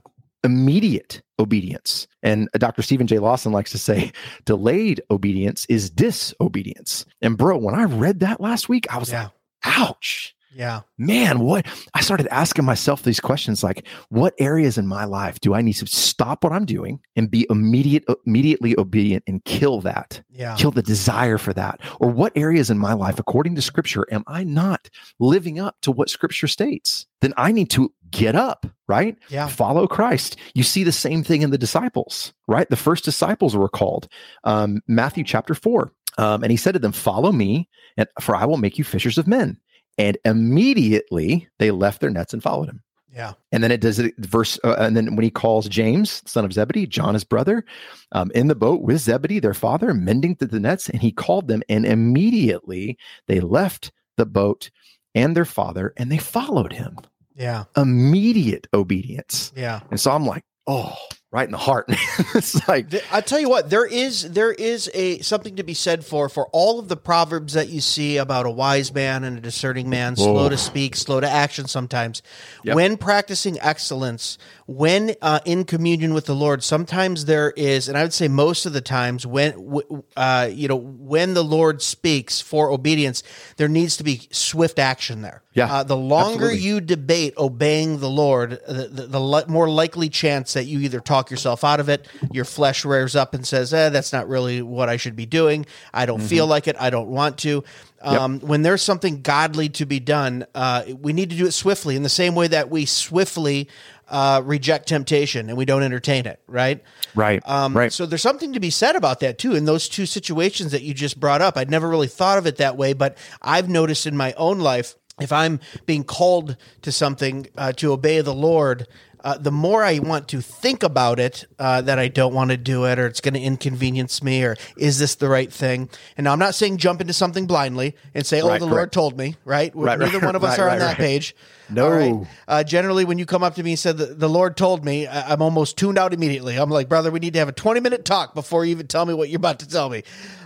Immediate 0.43 1.21
obedience. 1.39 2.07
And 2.23 2.47
uh, 2.53 2.59
Dr. 2.59 2.81
Steven 2.81 3.07
J. 3.07 3.19
Lawson 3.19 3.51
likes 3.51 3.71
to 3.71 3.77
say, 3.77 4.13
delayed 4.45 5.01
obedience 5.11 5.65
is 5.67 5.89
disobedience. 5.89 7.05
And 7.21 7.37
bro, 7.37 7.57
when 7.57 7.75
I 7.75 7.83
read 7.83 8.21
that 8.21 8.39
last 8.39 8.69
week, 8.69 8.85
I 8.89 8.97
was 8.99 9.11
Yeah. 9.11 9.23
like, 9.23 9.31
ouch 9.65 10.33
Yeah. 10.57 10.81
man, 10.97 11.39
what 11.39 11.65
I 11.93 12.01
started 12.01 12.27
asking 12.31 12.65
myself 12.65 13.03
these 13.03 13.19
questions 13.19 13.63
like, 13.63 13.85
what 14.09 14.33
areas 14.39 14.77
in 14.77 14.87
my 14.87 15.05
life 15.05 15.39
do 15.39 15.53
I 15.53 15.61
need 15.61 15.73
to 15.73 15.85
stop 15.87 16.43
what 16.43 16.51
I'm 16.51 16.65
doing 16.65 16.99
and 17.15 17.29
be 17.29 17.45
immediate, 17.49 18.03
immediately 18.25 18.77
obedient 18.77 19.23
and 19.27 19.43
kill 19.45 19.81
that, 19.81 20.21
Yeah. 20.31 20.55
kill 20.57 20.71
the 20.71 20.81
desire 20.81 21.37
for 21.37 21.53
that? 21.53 21.79
Or 21.99 22.09
what 22.09 22.33
areas 22.35 22.69
in 22.69 22.77
my 22.79 22.93
life, 22.93 23.19
according 23.19 23.55
to 23.55 23.61
scripture, 23.61 24.05
am 24.11 24.23
I 24.27 24.43
not 24.43 24.89
living 25.19 25.59
up 25.59 25.75
to 25.83 25.91
what 25.91 26.09
scripture 26.09 26.47
states? 26.47 27.05
Then 27.21 27.33
I 27.37 27.51
need 27.51 27.69
to 27.71 27.93
get 28.09 28.35
up, 28.35 28.65
right? 28.87 29.15
Yeah. 29.29 29.47
Follow 29.47 29.85
Christ. 29.87 30.37
You 30.55 30.63
see 30.63 30.83
the 30.83 30.91
same 30.91 31.23
thing 31.23 31.41
in 31.43 31.51
the 31.51 31.57
disciples, 31.57 32.33
right? 32.47 32.69
The 32.69 32.75
first 32.75 33.03
disciples 33.05 33.55
were 33.55 33.69
called, 33.69 34.07
um, 34.43 34.81
Matthew 34.87 35.23
chapter 35.23 35.53
four. 35.53 35.93
Um, 36.19 36.41
and 36.41 36.49
he 36.49 36.57
said 36.57 36.71
to 36.71 36.79
them, 36.79 36.93
Follow 36.93 37.31
me, 37.31 37.69
and 37.95 38.07
for 38.19 38.35
I 38.35 38.45
will 38.45 38.57
make 38.57 38.79
you 38.79 38.83
fishers 38.83 39.19
of 39.19 39.27
men. 39.27 39.59
And 39.97 40.17
immediately 40.25 41.47
they 41.59 41.71
left 41.71 42.01
their 42.01 42.09
nets 42.09 42.33
and 42.33 42.43
followed 42.43 42.69
him. 42.69 42.81
Yeah. 43.13 43.33
And 43.51 43.63
then 43.63 43.71
it 43.71 43.81
does 43.81 43.97
it 43.97 44.13
verse, 44.19 44.59
uh, 44.63 44.75
and 44.77 44.95
then 44.95 45.15
when 45.15 45.23
he 45.23 45.31
calls 45.31 45.67
James, 45.67 46.21
son 46.29 46.45
of 46.45 46.53
Zebedee, 46.53 46.85
John 46.85 47.15
his 47.15 47.23
brother, 47.23 47.65
um, 48.11 48.29
in 48.35 48.47
the 48.47 48.53
boat 48.53 48.81
with 48.81 48.99
Zebedee, 48.99 49.39
their 49.39 49.55
father, 49.55 49.93
mending 49.95 50.35
to 50.35 50.45
the 50.45 50.59
nets, 50.59 50.87
and 50.87 51.01
he 51.01 51.11
called 51.11 51.47
them, 51.47 51.63
and 51.67 51.83
immediately 51.85 52.97
they 53.27 53.39
left 53.39 53.91
the 54.17 54.25
boat 54.27 54.69
and 55.15 55.35
their 55.35 55.45
father, 55.45 55.93
and 55.97 56.11
they 56.11 56.19
followed 56.19 56.73
him. 56.73 56.97
Yeah. 57.35 57.63
Immediate 57.75 58.67
obedience. 58.73 59.51
Yeah. 59.55 59.79
And 59.89 59.99
so 59.99 60.11
I'm 60.11 60.25
like, 60.25 60.43
oh, 60.67 60.95
right 61.31 61.45
in 61.45 61.51
the 61.51 61.57
heart. 61.57 61.85
it's 62.35 62.67
like, 62.67 62.87
I 63.11 63.21
tell 63.21 63.39
you 63.39 63.49
what, 63.49 63.69
there 63.69 63.85
is 63.85 64.31
there 64.31 64.51
is 64.51 64.89
a 64.93 65.19
something 65.19 65.57
to 65.57 65.63
be 65.63 65.73
said 65.73 66.05
for 66.05 66.29
for 66.29 66.47
all 66.47 66.79
of 66.79 66.87
the 66.87 66.95
proverbs 66.97 67.53
that 67.53 67.69
you 67.69 67.81
see 67.81 68.17
about 68.17 68.45
a 68.45 68.49
wise 68.49 68.93
man 68.93 69.23
and 69.23 69.37
a 69.37 69.41
discerning 69.41 69.89
man, 69.89 70.15
slow 70.15 70.49
to 70.49 70.57
speak, 70.57 70.95
slow 70.95 71.19
to 71.19 71.29
action. 71.29 71.67
Sometimes, 71.67 72.21
Yep. 72.63 72.75
when 72.75 72.97
practicing 72.97 73.59
excellence, 73.61 74.37
when 74.65 75.15
uh, 75.21 75.39
in 75.45 75.65
communion 75.65 76.13
with 76.13 76.25
the 76.25 76.35
Lord, 76.35 76.63
sometimes 76.63 77.25
there 77.25 77.51
is, 77.55 77.87
and 77.87 77.97
I 77.97 78.03
would 78.03 78.13
say 78.13 78.27
most 78.27 78.65
of 78.65 78.73
the 78.73 78.81
times, 78.81 79.25
when 79.25 79.83
uh, 80.15 80.49
you 80.51 80.67
know 80.67 80.75
when 80.75 81.33
the 81.33 81.43
Lord 81.43 81.81
speaks 81.81 82.39
for 82.39 82.71
obedience, 82.71 83.23
there 83.57 83.67
needs 83.67 83.97
to 83.97 84.03
be 84.03 84.27
swift 84.31 84.79
action 84.79 85.21
there. 85.21 85.43
Yeah, 85.53 85.73
uh, 85.73 85.83
the 85.83 85.97
longer 85.97 86.45
absolutely. 86.45 86.59
you 86.59 86.81
debate 86.81 87.33
obeying 87.37 87.99
the 87.99 88.09
Lord, 88.09 88.59
the, 88.67 88.87
the, 88.91 89.07
the 89.07 89.45
more 89.47 89.67
likely 89.67 90.07
chance 90.07 90.53
that 90.53 90.65
you 90.65 90.79
either 90.81 90.99
talk 90.99 91.16
talk 91.17 91.31
yourself 91.31 91.63
out 91.63 91.79
of 91.79 91.89
it. 91.89 92.07
Your 92.31 92.45
flesh 92.45 92.85
rears 92.85 93.15
up 93.15 93.33
and 93.33 93.45
says, 93.45 93.73
eh, 93.73 93.89
that's 93.89 94.13
not 94.13 94.27
really 94.27 94.61
what 94.61 94.89
I 94.89 94.97
should 94.97 95.15
be 95.15 95.25
doing. 95.25 95.65
I 95.93 96.05
don't 96.05 96.21
feel 96.21 96.47
like 96.47 96.67
it. 96.67 96.75
I 96.79 96.89
don't 96.89 97.09
want 97.09 97.37
to. 97.39 97.63
Um, 98.01 98.39
When 98.39 98.61
there's 98.61 98.83
something 98.83 99.21
godly 99.21 99.69
to 99.69 99.85
be 99.85 99.99
done, 99.99 100.45
uh, 100.53 100.83
we 101.01 101.13
need 101.13 101.31
to 101.31 101.35
do 101.35 101.47
it 101.47 101.51
swiftly 101.51 101.95
in 101.95 102.03
the 102.03 102.09
same 102.09 102.35
way 102.35 102.47
that 102.47 102.69
we 102.69 102.85
swiftly 102.85 103.69
uh, 104.07 104.41
reject 104.45 104.87
temptation 104.87 105.49
and 105.49 105.57
we 105.57 105.65
don't 105.65 105.83
entertain 105.83 106.27
it, 106.27 106.39
right? 106.47 106.83
Right. 107.15 107.41
Um, 107.45 107.75
right. 107.75 107.91
So 107.91 108.05
there's 108.05 108.21
something 108.21 108.53
to 108.53 108.59
be 108.59 108.69
said 108.69 108.95
about 108.95 109.19
that 109.21 109.37
too. 109.39 109.55
In 109.55 109.65
those 109.65 109.89
two 109.89 110.05
situations 110.05 110.71
that 110.71 110.83
you 110.83 110.93
just 110.93 111.19
brought 111.19 111.41
up, 111.41 111.57
I'd 111.57 111.71
never 111.71 111.89
really 111.89 112.07
thought 112.07 112.37
of 112.37 112.45
it 112.45 112.57
that 112.57 112.77
way, 112.77 112.93
but 112.93 113.17
I've 113.41 113.67
noticed 113.67 114.05
in 114.05 114.15
my 114.15 114.33
own 114.37 114.59
life, 114.59 114.95
if 115.19 115.31
I'm 115.31 115.59
being 115.87 116.03
called 116.03 116.57
to 116.83 116.91
something 116.91 117.47
uh, 117.57 117.71
to 117.73 117.91
obey 117.91 118.21
the 118.21 118.35
Lord, 118.35 118.87
uh, 119.27 119.37
the 119.37 119.51
more 119.51 119.83
I 119.83 119.99
want 119.99 120.29
to 120.29 120.39
think 120.39 120.83
about 120.83 121.19
it, 121.19 121.43
uh, 121.59 121.81
that 121.81 121.99
I 121.99 122.07
don't 122.07 122.33
want 122.33 122.51
to 122.51 122.55
do 122.55 122.85
it, 122.85 122.97
or 122.97 123.07
it's 123.07 123.19
going 123.19 123.33
to 123.33 123.41
inconvenience 123.41 124.23
me, 124.23 124.41
or 124.45 124.55
is 124.77 124.99
this 124.99 125.15
the 125.15 125.27
right 125.27 125.51
thing? 125.51 125.89
And 126.15 126.23
now 126.23 126.31
I'm 126.31 126.39
not 126.39 126.55
saying 126.55 126.77
jump 126.77 127.01
into 127.01 127.11
something 127.11 127.45
blindly 127.45 127.93
and 128.13 128.25
say, 128.25 128.39
"Oh, 128.39 128.47
Right, 128.47 128.59
the 128.61 128.67
Lord 128.67 128.93
told 128.93 129.17
me." 129.17 129.35
Right? 129.43 129.75
Right, 129.75 129.99
Neither 129.99 130.19
right, 130.19 130.25
one 130.27 130.37
of 130.37 130.45
us 130.45 130.57
are 130.57 130.69
on 130.69 130.79
that 130.79 130.95
page. 130.95 131.35
No. 131.69 132.25
Uh, 132.47 132.63
generally, 132.63 133.03
when 133.03 133.19
you 133.19 133.25
come 133.25 133.43
up 133.43 133.55
to 133.55 133.63
me 133.63 133.71
and 133.71 133.79
said, 133.79 133.97
the, 133.97 134.05
the 134.05 134.29
Lord 134.29 134.55
told 134.55 134.85
me, 134.85 135.05
I, 135.05 135.33
I'm 135.33 135.41
almost 135.41 135.77
tuned 135.77 135.97
out 135.97 136.13
immediately. 136.13 136.55
I'm 136.55 136.69
like, 136.69 136.87
brother, 136.87 137.11
we 137.11 137.19
need 137.19 137.33
to 137.33 137.39
have 137.39 137.49
a 137.49 137.53
20 137.53 137.81
minute 137.81 138.05
talk 138.05 138.33
before 138.33 138.63
you 138.63 138.71
even 138.71 138.87
tell 138.87 139.05
me 139.05 139.13
what 139.13 139.27
you're 139.27 139.35
about 139.35 139.59
to 139.59 139.67
tell 139.67 139.89
me. 139.89 140.03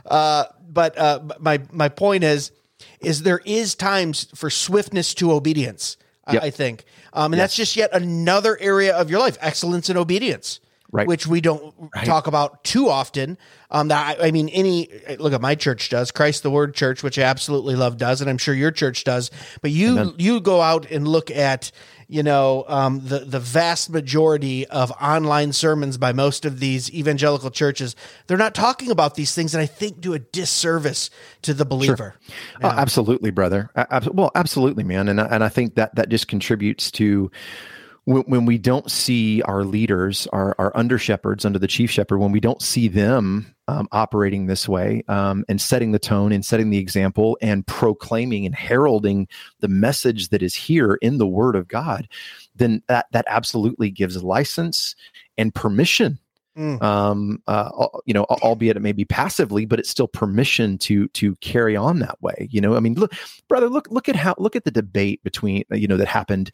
Uh, 0.07 0.45
but 0.67 0.97
uh, 0.97 1.19
my, 1.39 1.61
my 1.71 1.89
point 1.89 2.23
is, 2.23 2.51
is 2.99 3.21
there 3.21 3.41
is 3.45 3.75
times 3.75 4.27
for 4.33 4.49
swiftness 4.49 5.13
to 5.15 5.31
obedience, 5.31 5.97
Yep. 6.31 6.43
I 6.43 6.49
think. 6.51 6.85
Um, 7.13 7.33
and 7.33 7.39
that's 7.39 7.55
just 7.55 7.75
yet 7.75 7.89
another 7.93 8.57
area 8.59 8.95
of 8.95 9.09
your 9.09 9.19
life, 9.19 9.37
excellence 9.41 9.89
and 9.89 9.97
obedience. 9.97 10.59
Right. 10.93 11.07
Which 11.07 11.25
we 11.25 11.39
don't 11.39 11.73
talk 12.03 12.27
about 12.27 12.65
too 12.65 12.89
often. 12.89 13.37
Um, 13.69 13.87
that 13.87 14.19
I, 14.19 14.27
I 14.27 14.31
mean, 14.31 14.49
any 14.49 14.89
look 15.19 15.31
at 15.31 15.39
my 15.39 15.55
church 15.55 15.87
does 15.87 16.11
Christ 16.11 16.43
the 16.43 16.51
Word 16.51 16.75
Church, 16.75 17.01
which 17.01 17.17
I 17.17 17.21
absolutely 17.21 17.75
love, 17.75 17.97
does, 17.97 18.19
and 18.19 18.29
I'm 18.29 18.37
sure 18.37 18.53
your 18.53 18.71
church 18.71 19.05
does. 19.05 19.31
But 19.61 19.71
you 19.71 20.13
you 20.17 20.41
go 20.41 20.59
out 20.59 20.91
and 20.91 21.07
look 21.07 21.31
at 21.31 21.71
you 22.09 22.23
know 22.23 22.65
um, 22.67 22.99
the 23.05 23.19
the 23.19 23.39
vast 23.39 23.89
majority 23.89 24.67
of 24.67 24.91
online 25.01 25.53
sermons 25.53 25.97
by 25.97 26.11
most 26.11 26.43
of 26.43 26.59
these 26.59 26.93
evangelical 26.93 27.51
churches. 27.51 27.95
They're 28.27 28.35
not 28.35 28.53
talking 28.53 28.91
about 28.91 29.15
these 29.15 29.33
things, 29.33 29.53
and 29.55 29.61
I 29.61 29.67
think 29.67 30.01
do 30.01 30.13
a 30.13 30.19
disservice 30.19 31.09
to 31.43 31.53
the 31.53 31.63
believer. 31.63 32.15
Oh, 32.61 32.67
absolutely, 32.67 33.31
brother. 33.31 33.69
Well, 34.11 34.31
absolutely, 34.35 34.83
man. 34.83 35.07
And 35.07 35.21
I, 35.21 35.25
and 35.27 35.41
I 35.41 35.47
think 35.47 35.75
that 35.75 35.95
that 35.95 36.09
just 36.09 36.27
contributes 36.27 36.91
to 36.91 37.31
when, 38.05 38.23
when 38.23 38.45
we 38.45 38.57
don't 38.57 38.89
see 38.89 39.41
our 39.43 39.63
leaders, 39.63 40.27
our 40.27 40.55
our 40.57 40.71
under 40.75 40.97
shepherds 40.97 41.45
under 41.45 41.59
the 41.59 41.67
chief 41.67 41.91
shepherd, 41.91 42.19
when 42.19 42.31
we 42.31 42.39
don't 42.39 42.61
see 42.61 42.87
them 42.87 43.55
um, 43.67 43.87
operating 43.91 44.47
this 44.47 44.67
way 44.67 45.03
um, 45.07 45.45
and 45.47 45.61
setting 45.61 45.91
the 45.91 45.99
tone 45.99 46.31
and 46.31 46.45
setting 46.45 46.69
the 46.69 46.77
example 46.77 47.37
and 47.41 47.65
proclaiming 47.67 48.45
and 48.45 48.55
heralding 48.55 49.27
the 49.59 49.67
message 49.67 50.29
that 50.29 50.41
is 50.41 50.55
here 50.55 50.95
in 50.95 51.17
the 51.17 51.27
Word 51.27 51.55
of 51.55 51.67
God, 51.67 52.07
then 52.55 52.81
that 52.87 53.05
that 53.11 53.25
absolutely 53.27 53.91
gives 53.91 54.23
license 54.23 54.95
and 55.37 55.53
permission 55.53 56.19
Mm. 56.57 56.81
um, 56.81 57.41
uh, 57.47 57.87
you 58.05 58.13
know, 58.13 58.25
albeit 58.25 58.75
it 58.75 58.81
may 58.81 58.91
be 58.91 59.05
passively, 59.05 59.65
but 59.65 59.79
it's 59.79 59.89
still 59.89 60.07
permission 60.07 60.77
to 60.79 61.07
to 61.09 61.35
carry 61.37 61.77
on 61.77 61.99
that 61.99 62.21
way. 62.21 62.49
You 62.51 62.59
know, 62.59 62.75
I 62.75 62.81
mean, 62.81 62.95
look, 62.95 63.13
brother, 63.47 63.69
look 63.69 63.87
look 63.89 64.09
at 64.09 64.17
how 64.17 64.35
look 64.37 64.57
at 64.57 64.65
the 64.65 64.71
debate 64.71 65.23
between 65.23 65.63
you 65.71 65.87
know 65.87 65.95
that 65.95 66.09
happened, 66.09 66.51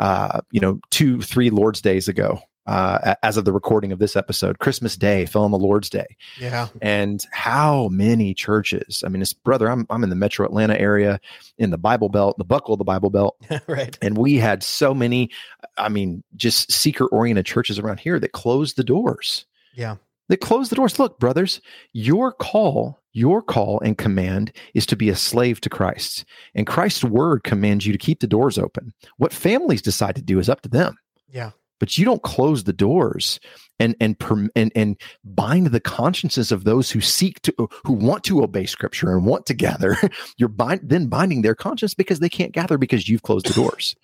uh, 0.00 0.40
you 0.50 0.58
know, 0.58 0.80
two 0.90 1.22
three 1.22 1.50
Lord's 1.50 1.80
days 1.80 2.08
ago. 2.08 2.40
Uh, 2.66 3.14
as 3.22 3.36
of 3.36 3.44
the 3.44 3.52
recording 3.52 3.92
of 3.92 3.98
this 3.98 4.16
episode, 4.16 4.58
Christmas 4.58 4.96
Day 4.96 5.26
fell 5.26 5.44
on 5.44 5.50
the 5.50 5.58
Lord's 5.58 5.88
Day, 5.88 6.16
Yeah, 6.40 6.68
and 6.82 7.22
how 7.30 7.88
many 7.88 8.34
churches? 8.34 9.02
I 9.06 9.08
mean, 9.08 9.22
it's 9.22 9.32
brother. 9.32 9.70
I'm 9.70 9.86
I'm 9.90 10.02
in 10.02 10.10
the 10.10 10.16
Metro 10.16 10.44
Atlanta 10.44 10.78
area, 10.78 11.20
in 11.58 11.70
the 11.70 11.78
Bible 11.78 12.08
Belt, 12.08 12.38
the 12.38 12.44
buckle 12.44 12.74
of 12.74 12.78
the 12.78 12.84
Bible 12.84 13.10
Belt, 13.10 13.36
right. 13.68 13.96
and 14.02 14.18
we 14.18 14.36
had 14.36 14.62
so 14.62 14.92
many 14.94 15.30
i 15.78 15.88
mean 15.88 16.22
just 16.36 16.72
seeker 16.72 17.06
oriented 17.06 17.44
churches 17.44 17.78
around 17.78 18.00
here 18.00 18.18
that 18.18 18.32
closed 18.32 18.76
the 18.76 18.84
doors. 18.84 19.46
Yeah, 19.74 19.96
that 20.28 20.38
closed 20.38 20.70
the 20.70 20.76
doors. 20.76 20.98
Look 20.98 21.18
brothers 21.18 21.60
your 21.92 22.32
call 22.32 22.98
your 23.12 23.40
call 23.40 23.80
and 23.80 23.96
command 23.96 24.52
is 24.74 24.84
to 24.86 24.94
be 24.94 25.08
a 25.08 25.16
slave 25.16 25.58
to 25.62 25.70
christ. 25.70 26.24
And 26.54 26.66
christ's 26.66 27.02
word 27.04 27.44
commands 27.44 27.86
you 27.86 27.92
to 27.92 27.98
keep 27.98 28.20
the 28.20 28.26
doors 28.26 28.58
open. 28.58 28.92
What 29.16 29.32
families 29.32 29.80
decide 29.80 30.16
to 30.16 30.22
do 30.22 30.38
is 30.38 30.48
up 30.50 30.60
to 30.62 30.68
them. 30.68 30.98
Yeah, 31.30 31.52
but 31.78 31.98
you 31.98 32.04
don't 32.04 32.22
close 32.22 32.64
the 32.64 32.72
doors 32.72 33.40
and 33.78 33.94
and 34.00 34.16
and 34.54 34.72
and 34.74 34.96
bind 35.24 35.68
the 35.68 35.80
consciences 35.80 36.50
of 36.52 36.64
those 36.64 36.90
who 36.90 37.00
seek 37.00 37.40
to 37.42 37.68
who 37.84 37.92
want 37.92 38.24
to 38.24 38.42
obey 38.42 38.66
scripture 38.66 39.12
and 39.12 39.26
want 39.26 39.46
to 39.46 39.54
gather 39.54 39.96
you're 40.36 40.48
bind, 40.48 40.80
then 40.82 41.06
binding 41.06 41.42
their 41.42 41.54
conscience 41.54 41.94
because 41.94 42.20
they 42.20 42.28
can't 42.28 42.52
gather 42.52 42.78
because 42.78 43.08
you've 43.08 43.22
closed 43.22 43.46
the 43.46 43.54
doors 43.54 43.94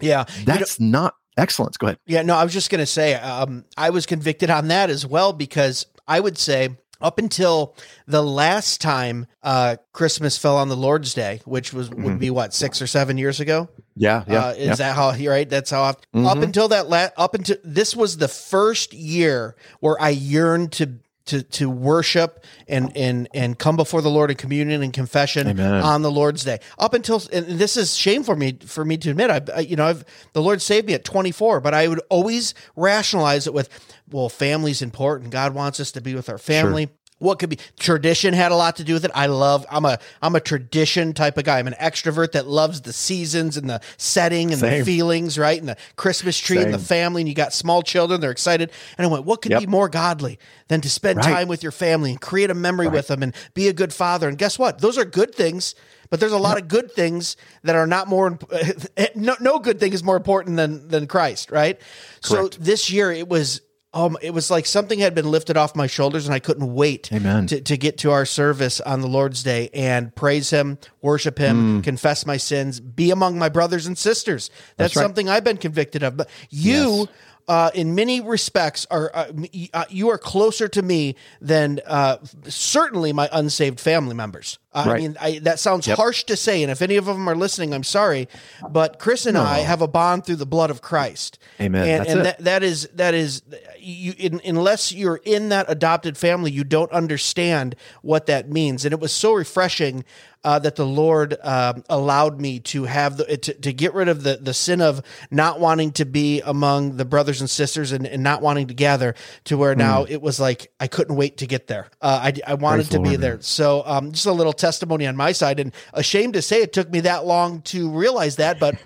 yeah. 0.00 0.24
You 0.38 0.46
know- 0.46 0.54
that's 0.54 0.80
not 0.80 1.14
excellence. 1.36 1.76
Go 1.76 1.88
ahead. 1.88 1.98
Yeah, 2.06 2.22
no, 2.22 2.36
I 2.36 2.44
was 2.44 2.52
just 2.52 2.70
going 2.70 2.80
to 2.80 2.86
say, 2.86 3.14
um, 3.14 3.64
I 3.76 3.90
was 3.90 4.06
convicted 4.06 4.50
on 4.50 4.68
that 4.68 4.90
as 4.90 5.06
well 5.06 5.32
because 5.32 5.86
I 6.06 6.20
would 6.20 6.38
say 6.38 6.70
up 7.00 7.18
until 7.18 7.76
the 8.06 8.22
last 8.22 8.80
time 8.80 9.26
uh, 9.42 9.76
Christmas 9.92 10.38
fell 10.38 10.56
on 10.56 10.68
the 10.68 10.76
Lord's 10.76 11.14
Day, 11.14 11.40
which 11.44 11.72
was 11.72 11.90
would 11.90 12.18
be 12.18 12.30
what 12.30 12.54
six 12.54 12.80
or 12.80 12.86
seven 12.86 13.18
years 13.18 13.40
ago. 13.40 13.68
Yeah, 13.96 14.24
yeah, 14.28 14.46
uh, 14.46 14.52
is 14.52 14.78
that 14.78 14.94
how 14.94 15.12
you 15.12 15.30
right? 15.30 15.48
That's 15.48 15.70
how 15.70 15.86
Mm-hmm. 15.92 16.26
up 16.26 16.38
until 16.38 16.68
that 16.68 16.88
la- 16.88 17.08
up 17.16 17.34
until 17.34 17.56
this 17.64 17.96
was 17.96 18.18
the 18.18 18.28
first 18.28 18.92
year 18.92 19.56
where 19.80 20.00
I 20.00 20.10
yearned 20.10 20.72
to 20.72 20.98
to 21.26 21.42
to 21.42 21.68
worship 21.68 22.44
and 22.68 22.96
and 22.96 23.28
and 23.34 23.58
come 23.58 23.76
before 23.76 24.00
the 24.00 24.10
Lord 24.10 24.30
in 24.30 24.36
communion 24.36 24.82
and 24.82 24.92
confession 24.92 25.48
Amen. 25.48 25.74
on 25.74 26.02
the 26.02 26.10
Lord's 26.10 26.44
Day. 26.44 26.58
Up 26.78 26.94
until 26.94 27.22
and 27.32 27.46
this 27.46 27.76
is 27.76 27.96
shame 27.96 28.22
for 28.22 28.36
me 28.36 28.58
for 28.64 28.84
me 28.84 28.96
to 28.98 29.10
admit. 29.10 29.30
I, 29.30 29.40
I 29.56 29.60
you 29.60 29.76
know 29.76 29.86
I've 29.86 30.04
the 30.32 30.42
Lord 30.42 30.62
saved 30.62 30.86
me 30.86 30.94
at 30.94 31.04
24, 31.04 31.60
but 31.60 31.74
I 31.74 31.88
would 31.88 32.00
always 32.10 32.54
rationalize 32.76 33.46
it 33.46 33.54
with, 33.54 33.68
well, 34.10 34.28
family's 34.28 34.82
important. 34.82 35.30
God 35.30 35.54
wants 35.54 35.80
us 35.80 35.90
to 35.92 36.00
be 36.00 36.14
with 36.14 36.28
our 36.28 36.38
family. 36.38 36.90
What 37.18 37.38
could 37.38 37.48
be 37.48 37.58
tradition 37.78 38.34
had 38.34 38.52
a 38.52 38.56
lot 38.56 38.76
to 38.76 38.84
do 38.84 38.92
with 38.92 39.06
it. 39.06 39.10
I 39.14 39.24
love. 39.26 39.64
I'm 39.70 39.86
a 39.86 39.98
I'm 40.20 40.34
a 40.34 40.40
tradition 40.40 41.14
type 41.14 41.38
of 41.38 41.44
guy. 41.44 41.58
I'm 41.58 41.66
an 41.66 41.74
extrovert 41.80 42.32
that 42.32 42.46
loves 42.46 42.82
the 42.82 42.92
seasons 42.92 43.56
and 43.56 43.70
the 43.70 43.80
setting 43.96 44.52
and 44.52 44.60
the 44.60 44.84
feelings, 44.84 45.38
right? 45.38 45.58
And 45.58 45.66
the 45.66 45.78
Christmas 45.96 46.38
tree 46.38 46.58
and 46.60 46.74
the 46.74 46.78
family, 46.78 47.22
and 47.22 47.28
you 47.28 47.34
got 47.34 47.54
small 47.54 47.80
children, 47.80 48.20
they're 48.20 48.30
excited. 48.30 48.70
And 48.98 49.06
I 49.06 49.10
went, 49.10 49.24
what 49.24 49.40
could 49.40 49.52
Yep. 49.52 49.60
be 49.60 49.66
more 49.66 49.88
godly 49.88 50.38
than 50.68 50.82
to 50.82 50.90
spend 50.90 51.16
Right. 51.18 51.24
time 51.32 51.48
with 51.48 51.62
your 51.62 51.72
family 51.72 52.10
and 52.10 52.20
create 52.20 52.50
a 52.50 52.54
memory 52.54 52.88
with 52.88 53.06
them 53.08 53.22
and 53.22 53.34
be 53.54 53.68
a 53.68 53.72
good 53.72 53.94
father? 53.94 54.28
And 54.28 54.36
guess 54.36 54.58
what? 54.58 54.80
Those 54.80 54.98
are 54.98 55.06
good 55.06 55.34
things, 55.34 55.74
but 56.10 56.20
there's 56.20 56.32
a 56.32 56.38
lot 56.38 56.58
of 56.60 56.68
good 56.68 56.92
things 56.92 57.38
that 57.62 57.74
are 57.76 57.86
not 57.86 58.08
more. 58.08 58.38
No, 59.14 59.34
no 59.40 59.58
good 59.58 59.80
thing 59.80 59.94
is 59.94 60.04
more 60.04 60.16
important 60.18 60.56
than 60.58 60.88
than 60.88 61.06
Christ, 61.06 61.50
right? 61.50 61.80
Correct. 62.22 62.54
So 62.54 62.60
this 62.60 62.90
year 62.90 63.10
it 63.10 63.26
was. 63.26 63.62
Um, 63.96 64.18
it 64.20 64.34
was 64.34 64.50
like 64.50 64.66
something 64.66 64.98
had 64.98 65.14
been 65.14 65.30
lifted 65.30 65.56
off 65.56 65.74
my 65.74 65.86
shoulders, 65.86 66.26
and 66.26 66.34
I 66.34 66.38
couldn't 66.38 66.74
wait 66.74 67.10
Amen. 67.12 67.46
to, 67.46 67.62
to 67.62 67.76
get 67.78 67.96
to 67.98 68.10
our 68.10 68.26
service 68.26 68.78
on 68.82 69.00
the 69.00 69.08
Lord's 69.08 69.42
Day 69.42 69.70
and 69.72 70.14
praise 70.14 70.50
Him, 70.50 70.78
worship 71.00 71.38
Him, 71.38 71.80
confess 71.80 72.26
my 72.26 72.36
sins, 72.36 72.78
be 72.78 73.10
among 73.10 73.38
my 73.38 73.48
brothers 73.48 73.86
and 73.86 73.96
sisters. 73.96 74.50
That's, 74.76 74.94
right. 74.94 75.02
something 75.02 75.30
I've 75.30 75.44
been 75.44 75.56
convicted 75.56 76.02
of. 76.02 76.16
But 76.16 76.28
you, 76.50 77.08
uh, 77.48 77.70
in 77.74 77.94
many 77.94 78.20
respects, 78.20 78.86
are 78.90 79.10
uh, 79.14 79.32
uh, 79.72 79.84
you 79.88 80.08
are 80.08 80.18
closer 80.18 80.68
to 80.68 80.82
me 80.82 81.14
than 81.40 81.80
uh, 81.86 82.18
certainly 82.44 83.12
my 83.12 83.28
unsaved 83.32 83.78
family 83.78 84.14
members. 84.14 84.58
Uh, 84.72 84.84
I 84.88 84.98
mean, 84.98 85.16
I, 85.20 85.38
that 85.38 85.58
sounds 85.58 85.86
harsh 85.86 86.24
to 86.24 86.36
say, 86.36 86.62
and 86.62 86.70
if 86.70 86.82
any 86.82 86.96
of 86.96 87.06
them 87.06 87.28
are 87.28 87.36
listening, 87.36 87.72
I'm 87.72 87.84
sorry, 87.84 88.28
but 88.68 88.98
Chris 88.98 89.24
and 89.24 89.38
I 89.38 89.60
have 89.60 89.80
a 89.80 89.88
bond 89.88 90.26
through 90.26 90.36
the 90.36 90.46
blood 90.46 90.70
of 90.70 90.82
Christ. 90.82 91.38
Amen. 91.60 91.88
And, 91.88 92.08
and 92.08 92.26
that, 92.26 92.38
that 92.40 92.62
is 92.62 92.88
that 92.94 93.14
is 93.14 93.42
you 93.78 94.12
in, 94.18 94.40
unless 94.44 94.92
you're 94.92 95.20
in 95.24 95.48
that 95.50 95.66
adopted 95.68 96.18
family, 96.18 96.50
you 96.50 96.64
don't 96.64 96.92
understand 96.92 97.76
what 98.02 98.26
that 98.26 98.50
means. 98.50 98.84
And 98.84 98.92
it 98.92 99.00
was 99.00 99.12
so 99.12 99.32
refreshing 99.32 100.04
uh, 100.46 100.60
that 100.60 100.76
the 100.76 100.86
Lord 100.86 101.36
um, 101.42 101.82
allowed 101.88 102.40
me 102.40 102.60
to 102.60 102.84
have 102.84 103.16
the 103.16 103.36
to, 103.36 103.52
to 103.52 103.72
get 103.72 103.94
rid 103.94 104.06
of 104.06 104.22
the 104.22 104.36
the 104.36 104.54
sin 104.54 104.80
of 104.80 105.02
not 105.28 105.58
wanting 105.58 105.90
to 105.92 106.04
be 106.04 106.40
among 106.40 106.98
the 106.98 107.04
brothers 107.04 107.40
and 107.40 107.50
sisters 107.50 107.90
and, 107.90 108.06
and 108.06 108.22
not 108.22 108.42
wanting 108.42 108.68
to 108.68 108.74
gather 108.74 109.16
to 109.44 109.58
where 109.58 109.74
now 109.74 110.04
it 110.04 110.22
was 110.22 110.38
like 110.38 110.72
I 110.78 110.86
couldn't 110.86 111.16
wait 111.16 111.38
to 111.38 111.48
get 111.48 111.66
there. 111.66 111.88
Uh, 112.00 112.20
I 112.22 112.32
I 112.46 112.54
wanted 112.54 112.76
Praise 112.76 112.88
to 112.90 112.98
the 112.98 113.02
be 113.02 113.08
Lord, 113.10 113.20
there. 113.22 113.40
So 113.40 113.82
um, 113.84 114.12
just 114.12 114.26
a 114.26 114.32
little 114.32 114.52
testimony 114.52 115.08
on 115.08 115.16
my 115.16 115.32
side, 115.32 115.58
and 115.58 115.72
ashamed 115.92 116.34
to 116.34 116.42
say 116.42 116.62
it 116.62 116.72
took 116.72 116.90
me 116.92 117.00
that 117.00 117.26
long 117.26 117.62
to 117.62 117.90
realize 117.90 118.36
that, 118.36 118.60
but. 118.60 118.76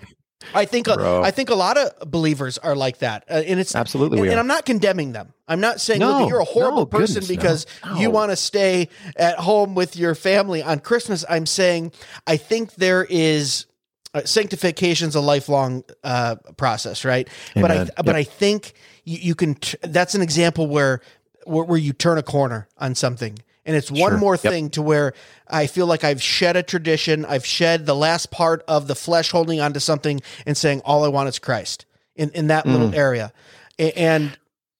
I 0.53 0.65
think 0.65 0.87
Bro. 0.87 1.23
I 1.23 1.31
think 1.31 1.49
a 1.49 1.55
lot 1.55 1.77
of 1.77 2.11
believers 2.11 2.57
are 2.57 2.75
like 2.75 2.99
that, 2.99 3.25
uh, 3.29 3.33
and 3.33 3.59
it's 3.59 3.75
Absolutely 3.75 4.19
And, 4.19 4.31
and. 4.31 4.39
I'm 4.39 4.47
not 4.47 4.65
condemning 4.65 5.11
them. 5.11 5.33
I'm 5.47 5.59
not 5.59 5.81
saying 5.81 5.99
No, 5.99 6.19
look, 6.19 6.29
you're 6.29 6.39
a 6.39 6.45
horrible 6.45 6.79
no, 6.79 6.85
person 6.85 7.21
goodness, 7.21 7.29
no. 7.29 7.35
because 7.35 7.65
you 7.97 8.09
want 8.09 8.31
to 8.31 8.35
stay 8.35 8.89
at 9.15 9.37
home 9.37 9.75
with 9.75 9.95
your 9.95 10.15
family 10.15 10.63
on 10.63 10.79
Christmas. 10.79 11.25
I'm 11.29 11.45
saying 11.45 11.91
I 12.25 12.37
think 12.37 12.75
there 12.75 13.05
is 13.09 13.65
uh, 14.13 14.21
is 14.23 15.15
a 15.15 15.21
lifelong 15.21 15.83
uh, 16.03 16.35
process, 16.57 17.05
right? 17.05 17.27
But 17.55 17.71
I 17.71 17.75
Amen. 17.75 17.89
but 17.97 18.15
I 18.15 18.23
think 18.23 18.73
you, 19.03 19.17
you 19.17 19.35
can. 19.35 19.55
T- 19.55 19.77
that's 19.81 20.15
an 20.15 20.21
example 20.21 20.67
where, 20.67 21.01
where 21.45 21.63
where 21.63 21.77
you 21.77 21.93
turn 21.93 22.17
a 22.17 22.23
corner 22.23 22.67
on 22.77 22.95
something, 22.95 23.37
and 23.65 23.75
it's 23.75 23.91
one 23.91 24.11
Sure. 24.11 24.17
more 24.17 24.33
Yep. 24.35 24.41
thing 24.53 24.69
to 24.71 24.81
where 24.81 25.13
I 25.47 25.67
feel 25.67 25.85
like 25.85 26.03
I've 26.03 26.21
shed 26.21 26.55
a 26.55 26.63
tradition, 26.63 27.25
I've 27.25 27.45
shed 27.45 27.85
the 27.85 27.95
last 27.95 28.31
part 28.31 28.63
of 28.67 28.87
the 28.87 28.95
flesh 28.95 29.31
holding 29.31 29.59
onto 29.59 29.79
something, 29.79 30.21
and 30.45 30.57
saying 30.57 30.81
all 30.85 31.03
I 31.03 31.07
want 31.09 31.29
is 31.29 31.39
Christ 31.39 31.85
in 32.15 32.29
in 32.31 32.47
that 32.47 32.65
little 32.65 32.93
area, 32.95 33.31
and 33.79 34.37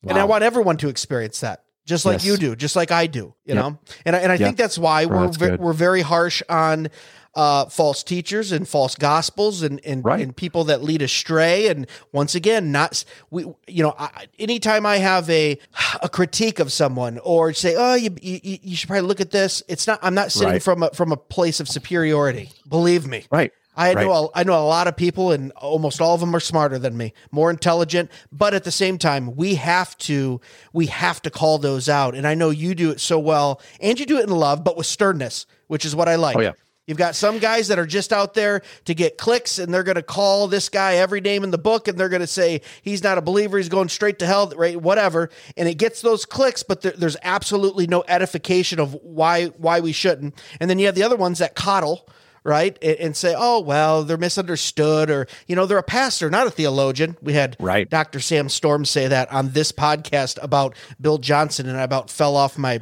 and 0.08 0.18
I 0.18 0.22
Mm. 0.24 0.28
Want 0.30 0.44
everyone 0.44 0.78
to 0.78 0.90
experience 0.90 1.40
that. 1.42 1.64
Just 1.86 2.06
like 2.06 2.16
Yes. 2.20 2.26
you 2.26 2.38
do, 2.38 2.56
just 2.56 2.76
like 2.76 2.92
I 2.92 3.08
do, 3.08 3.34
you 3.46 3.54
Yep. 3.54 3.58
know, 3.58 3.78
and 4.06 4.16
I, 4.16 4.20
and 4.20 4.32
I 4.32 4.36
Yep. 4.36 4.46
think 4.48 4.58
that's 4.58 4.78
why 4.78 5.06
Bro, 5.06 5.18
we're 5.18 5.26
that's 5.26 5.38
ve- 5.38 5.56
we're 5.58 5.74
very 5.74 6.02
harsh 6.02 6.42
on 6.48 6.90
uh, 7.34 7.66
false 7.66 8.04
teachers 8.04 8.52
and 8.52 8.68
false 8.68 8.96
gospels 8.96 9.62
and 9.64 9.80
and, 9.86 10.04
Right. 10.04 10.20
and 10.22 10.36
people 10.36 10.66
that 10.66 10.84
lead 10.84 11.02
astray. 11.02 11.68
And 11.68 11.88
once 12.12 12.36
again, 12.36 12.72
not 12.72 13.04
we 13.30 13.44
you 13.68 13.84
know, 13.84 13.96
I, 13.98 14.28
anytime 14.40 14.86
I 14.86 14.98
have 14.98 15.30
a 15.30 15.58
a 16.02 16.10
critique 16.10 16.60
of 16.60 16.72
someone 16.72 17.20
or 17.20 17.54
say, 17.54 17.76
oh, 17.78 17.96
you 17.96 18.10
you, 18.22 18.40
you 18.62 18.76
should 18.76 18.88
probably 18.90 19.08
look 19.08 19.22
at 19.22 19.32
this. 19.32 19.64
It's 19.68 19.88
not. 19.88 20.00
I'm 20.02 20.14
not 20.14 20.32
sitting 20.32 20.50
Right. 20.50 20.64
from 20.64 20.84
a 20.84 20.90
from 20.92 21.12
a 21.12 21.18
place 21.18 21.60
of 21.60 21.70
superiority. 21.70 22.52
Believe 22.68 23.08
me. 23.08 23.26
Right. 23.32 23.52
I 23.74 23.94
Right. 23.94 24.06
know 24.06 24.12
a, 24.12 24.40
I 24.40 24.44
know 24.44 24.54
a 24.62 24.68
lot 24.68 24.88
of 24.88 24.98
people, 24.98 25.32
and 25.32 25.54
almost 25.54 26.02
all 26.02 26.14
of 26.14 26.20
them 26.20 26.36
are 26.36 26.42
smarter 26.42 26.78
than 26.78 26.98
me, 26.98 27.14
more 27.32 27.50
intelligent. 27.50 28.12
But 28.30 28.54
at 28.54 28.66
the 28.66 28.72
same 28.72 28.98
time, 28.98 29.34
we 29.38 29.56
have 29.56 29.98
to 30.00 30.42
we 30.74 30.88
have 30.88 31.22
to 31.22 31.30
call 31.30 31.58
those 31.58 31.88
out. 31.88 32.14
And 32.14 32.28
I 32.28 32.34
know 32.34 32.50
you 32.50 32.76
do 32.76 32.92
it 32.92 33.00
so 33.00 33.18
well, 33.18 33.62
and 33.80 33.98
you 33.98 34.06
do 34.06 34.18
it 34.18 34.26
in 34.28 34.36
love, 34.36 34.66
but 34.66 34.76
with 34.76 34.88
sternness, 34.88 35.46
which 35.68 35.86
is 35.86 35.96
what 35.96 36.10
I 36.10 36.16
like. 36.16 36.36
Oh, 36.36 36.42
yeah. 36.42 36.52
You've 36.88 36.98
got 36.98 37.16
some 37.16 37.38
guys 37.38 37.68
that 37.68 37.78
are 37.78 37.86
just 37.86 38.12
out 38.12 38.34
there 38.34 38.64
to 38.86 38.96
get 38.96 39.18
clicks, 39.18 39.60
and 39.60 39.74
they're 39.74 39.84
going 39.84 39.96
to 39.96 40.02
call 40.02 40.48
this 40.48 40.68
guy 40.68 40.96
every 40.96 41.22
name 41.22 41.44
in 41.44 41.52
the 41.52 41.58
book, 41.58 41.88
and 41.88 41.98
they're 41.98 42.10
going 42.10 42.22
to 42.22 42.28
say 42.28 42.62
he's 42.82 43.04
not 43.04 43.18
a 43.18 43.22
believer, 43.22 43.58
he's 43.58 43.70
going 43.70 43.88
straight 43.88 44.20
to 44.20 44.26
hell, 44.26 44.52
right? 44.58 44.82
Whatever, 44.82 45.30
and 45.56 45.70
it 45.70 45.76
gets 45.76 46.02
those 46.02 46.26
clicks, 46.26 46.64
but 46.64 46.82
there, 46.82 46.94
there's 46.94 47.18
absolutely 47.22 47.86
no 47.88 48.04
edification 48.08 48.80
of 48.80 48.94
why 49.04 49.46
why 49.58 49.80
we 49.80 49.92
shouldn't. 49.92 50.42
And 50.60 50.70
then 50.70 50.80
you 50.80 50.88
have 50.88 50.96
the 50.96 51.04
other 51.04 51.16
ones 51.16 51.38
that 51.38 51.56
coddle, 51.56 52.10
right, 52.44 52.78
and, 52.82 52.98
and 52.98 53.16
say, 53.16 53.36
oh 53.38 53.60
well, 53.62 54.04
they're 54.04 54.18
misunderstood, 54.18 55.12
or 55.12 55.28
you 55.48 55.56
know, 55.56 55.68
they're 55.68 55.78
a 55.78 55.84
pastor, 55.84 56.32
not 56.32 56.48
a 56.48 56.52
theologian. 56.52 57.16
We 57.22 57.34
had 57.34 57.56
Right. 57.60 57.88
Dr. 57.88 58.20
Sam 58.20 58.50
Storm 58.50 58.86
say 58.86 59.08
that 59.08 59.32
on 59.32 59.52
this 59.52 59.72
podcast 59.72 60.40
about 60.42 60.76
Bill 61.00 61.20
Johnson, 61.20 61.70
and 61.70 61.78
I 61.78 61.84
about 61.84 62.10
fell 62.10 62.36
off 62.36 62.58
my 62.58 62.82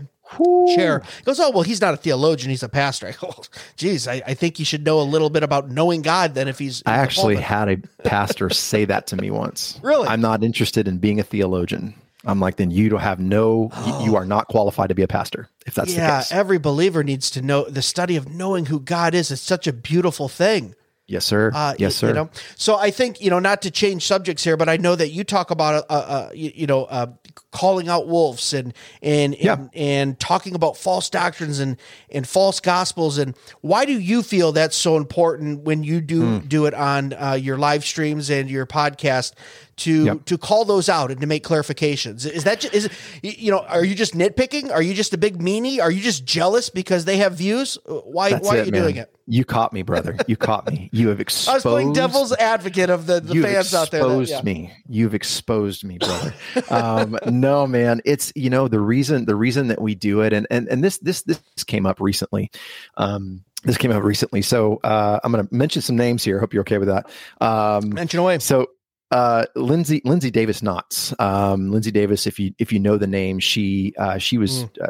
chair. 0.76 1.02
He 1.18 1.24
goes, 1.24 1.40
oh 1.40 1.50
well, 1.52 1.64
he's 1.64 1.82
not 1.82 1.94
a 1.94 1.98
theologian; 1.98 2.50
he's 2.50 2.64
a 2.64 2.70
pastor. 2.70 3.08
I 3.10 3.12
go, 3.14 3.34
geez, 3.76 4.08
I, 4.08 4.22
I 4.26 4.34
think 4.34 4.60
you 4.60 4.66
should 4.66 4.86
know 4.86 5.00
a 5.00 5.04
little 5.04 5.30
bit 5.30 5.44
about 5.44 5.70
knowing 5.70 6.02
God. 6.02 6.34
than 6.36 6.48
if 6.48 6.60
he's 6.60 6.84
I 6.86 6.94
actually 6.98 7.36
had 7.38 7.70
a 7.70 7.78
pastor 8.04 8.50
say 8.50 8.86
that 8.86 9.08
to 9.08 9.16
me 9.16 9.32
once. 9.32 9.80
Really? 9.90 10.08
I'm 10.08 10.22
not 10.22 10.44
interested 10.44 10.88
in 10.88 10.98
being 11.00 11.20
a 11.20 11.24
theologian. 11.24 11.96
I'm 12.26 12.40
like, 12.40 12.58
then 12.58 12.70
you 12.70 12.90
don't 12.90 13.00
have 13.00 13.20
no, 13.20 13.72
you- 13.86 14.06
you 14.08 14.16
are 14.18 14.26
not 14.26 14.48
qualified 14.50 14.90
to 14.90 14.96
be 14.96 15.02
a 15.04 15.08
pastor 15.08 15.48
if 15.66 15.74
that's 15.74 15.94
the 15.94 16.02
case. 16.02 16.32
every 16.32 16.58
believer 16.60 17.04
needs 17.04 17.32
to 17.32 17.42
know 17.42 17.64
the 17.64 17.82
study 17.82 18.16
of 18.18 18.28
knowing 18.30 18.66
who 18.68 18.80
God 18.80 19.16
is. 19.16 19.32
It's 19.32 19.42
such 19.42 19.68
a 19.68 19.74
beautiful 19.74 20.28
thing. 20.28 20.76
Yes, 21.10 21.26
sir. 21.26 21.52
Uh, 21.54 21.74
yes, 21.78 21.96
sir. 21.96 22.08
You 22.10 22.14
know, 22.14 22.30
so 22.56 22.78
I 22.78 22.92
think 22.92 23.20
you 23.22 23.30
know 23.30 23.40
not 23.40 23.62
to 23.64 23.72
change 23.72 24.06
subjects 24.06 24.44
here, 24.44 24.56
but 24.58 24.70
I 24.70 24.78
know 24.78 24.96
that 24.96 25.10
you 25.10 25.24
talk 25.24 25.52
about 25.52 25.86
uh, 25.90 25.94
uh 25.94 26.30
you, 26.34 26.68
know 26.68 26.86
uh, 26.86 27.08
calling 27.52 27.90
out 27.90 28.08
wolves 28.08 28.54
and 28.54 28.74
and 29.02 29.36
Yeah. 29.40 29.54
and, 29.54 29.70
and 29.74 30.20
talking 30.20 30.56
about 30.56 30.78
false 30.78 31.10
doctrines 31.10 31.60
and 31.60 31.78
and 32.12 32.28
false 32.28 32.60
gospels. 32.60 33.18
And 33.18 33.36
why 33.62 33.86
do 33.86 33.94
you 34.00 34.24
feel 34.24 34.52
that's 34.52 34.76
so 34.78 34.96
important 34.98 35.64
when 35.64 35.84
you 35.84 36.00
do 36.02 36.20
Hmm. 36.40 36.48
do 36.48 36.66
it 36.66 36.74
on 36.74 37.14
uh, 37.14 37.34
your 37.34 37.58
live 37.58 37.84
streams 37.84 38.30
and 38.30 38.50
your 38.50 38.66
podcast? 38.66 39.34
To, 39.84 40.04
Yep. 40.04 40.26
to 40.26 40.38
call 40.38 40.66
those 40.66 40.90
out 40.90 41.10
and 41.10 41.22
to 41.22 41.26
make 41.28 41.42
clarifications 41.42 42.30
is 42.30 42.44
that 42.44 42.60
ju- 42.60 42.70
is 42.74 42.90
it, 43.24 43.38
you 43.40 43.50
know 43.50 43.60
are 43.60 43.86
you 43.86 43.96
just 43.96 44.14
nitpicking 44.14 44.72
are 44.74 44.82
you 44.82 44.94
just 44.94 45.14
a 45.14 45.18
big 45.18 45.38
meanie 45.40 45.80
are 45.82 45.90
you 45.90 46.02
just 46.02 46.26
jealous 46.26 46.70
because 46.70 47.06
they 47.06 47.16
have 47.16 47.36
views 47.36 47.78
Uh, 47.88 47.94
why 48.04 48.32
That's 48.32 48.46
why 48.46 48.60
are 48.60 48.64
you 48.66 48.74
man. 48.74 48.82
doing 48.82 48.96
it 48.98 49.10
You 49.32 49.46
caught 49.46 49.74
me, 49.74 49.84
brother. 49.84 50.18
You 50.28 50.36
caught 50.36 50.66
me. 50.72 50.90
You 50.92 51.10
have 51.10 51.20
exposed. 51.20 51.50
I 51.50 51.54
was 51.54 51.64
playing 51.64 51.94
devil's 51.94 52.34
advocate 52.34 52.90
of 52.90 53.06
the, 53.06 53.20
the 53.20 53.40
fans 53.44 53.76
out 53.76 53.92
there. 53.92 54.02
exposed 54.02 54.32
yeah. 54.32 54.42
me. 54.42 54.74
You've 54.88 55.14
exposed 55.14 55.84
me, 55.84 56.00
brother. 56.00 56.34
um, 56.72 57.16
no, 57.28 57.68
man. 57.68 58.02
It's 58.06 58.34
you 58.36 58.50
know 58.50 58.68
the 58.68 58.80
reason 58.80 59.26
the 59.26 59.36
reason 59.36 59.68
that 59.68 59.80
we 59.82 59.94
do 59.94 60.22
it, 60.22 60.34
and 60.34 60.48
and 60.50 60.68
and 60.68 60.84
this 60.84 60.98
this 60.98 61.22
this 61.22 61.40
came 61.68 61.86
up 61.86 62.02
recently. 62.02 62.50
Um, 62.98 63.44
this 63.64 63.78
came 63.78 63.92
up 63.92 64.04
recently, 64.04 64.42
so 64.42 64.80
uh, 64.84 65.20
I'm 65.24 65.32
going 65.32 65.48
to 65.48 65.56
mention 65.56 65.84
some 65.84 65.96
names 65.96 66.24
here. 66.24 66.38
I 66.38 66.40
hope 66.40 66.52
you're 66.54 66.62
okay 66.62 66.80
with 66.80 66.88
that. 66.88 67.06
Um, 67.40 67.90
Mention 67.94 68.20
away. 68.22 68.40
so 68.40 68.68
uh 69.12 69.44
lindsay 69.56 70.04
lindsay 70.06 70.30
davis 70.30 70.62
knotts 70.62 71.20
um 71.20 71.72
lindsay 71.72 71.90
davis 71.90 72.28
if 72.28 72.40
you 72.40 72.54
if 72.60 72.72
you 72.72 72.78
know 72.80 72.96
the 72.96 73.08
name 73.08 73.40
she 73.40 73.92
uh 73.98 74.20
she 74.20 74.38
was 74.38 74.66
Mm. 74.66 74.84
uh, 74.84 74.88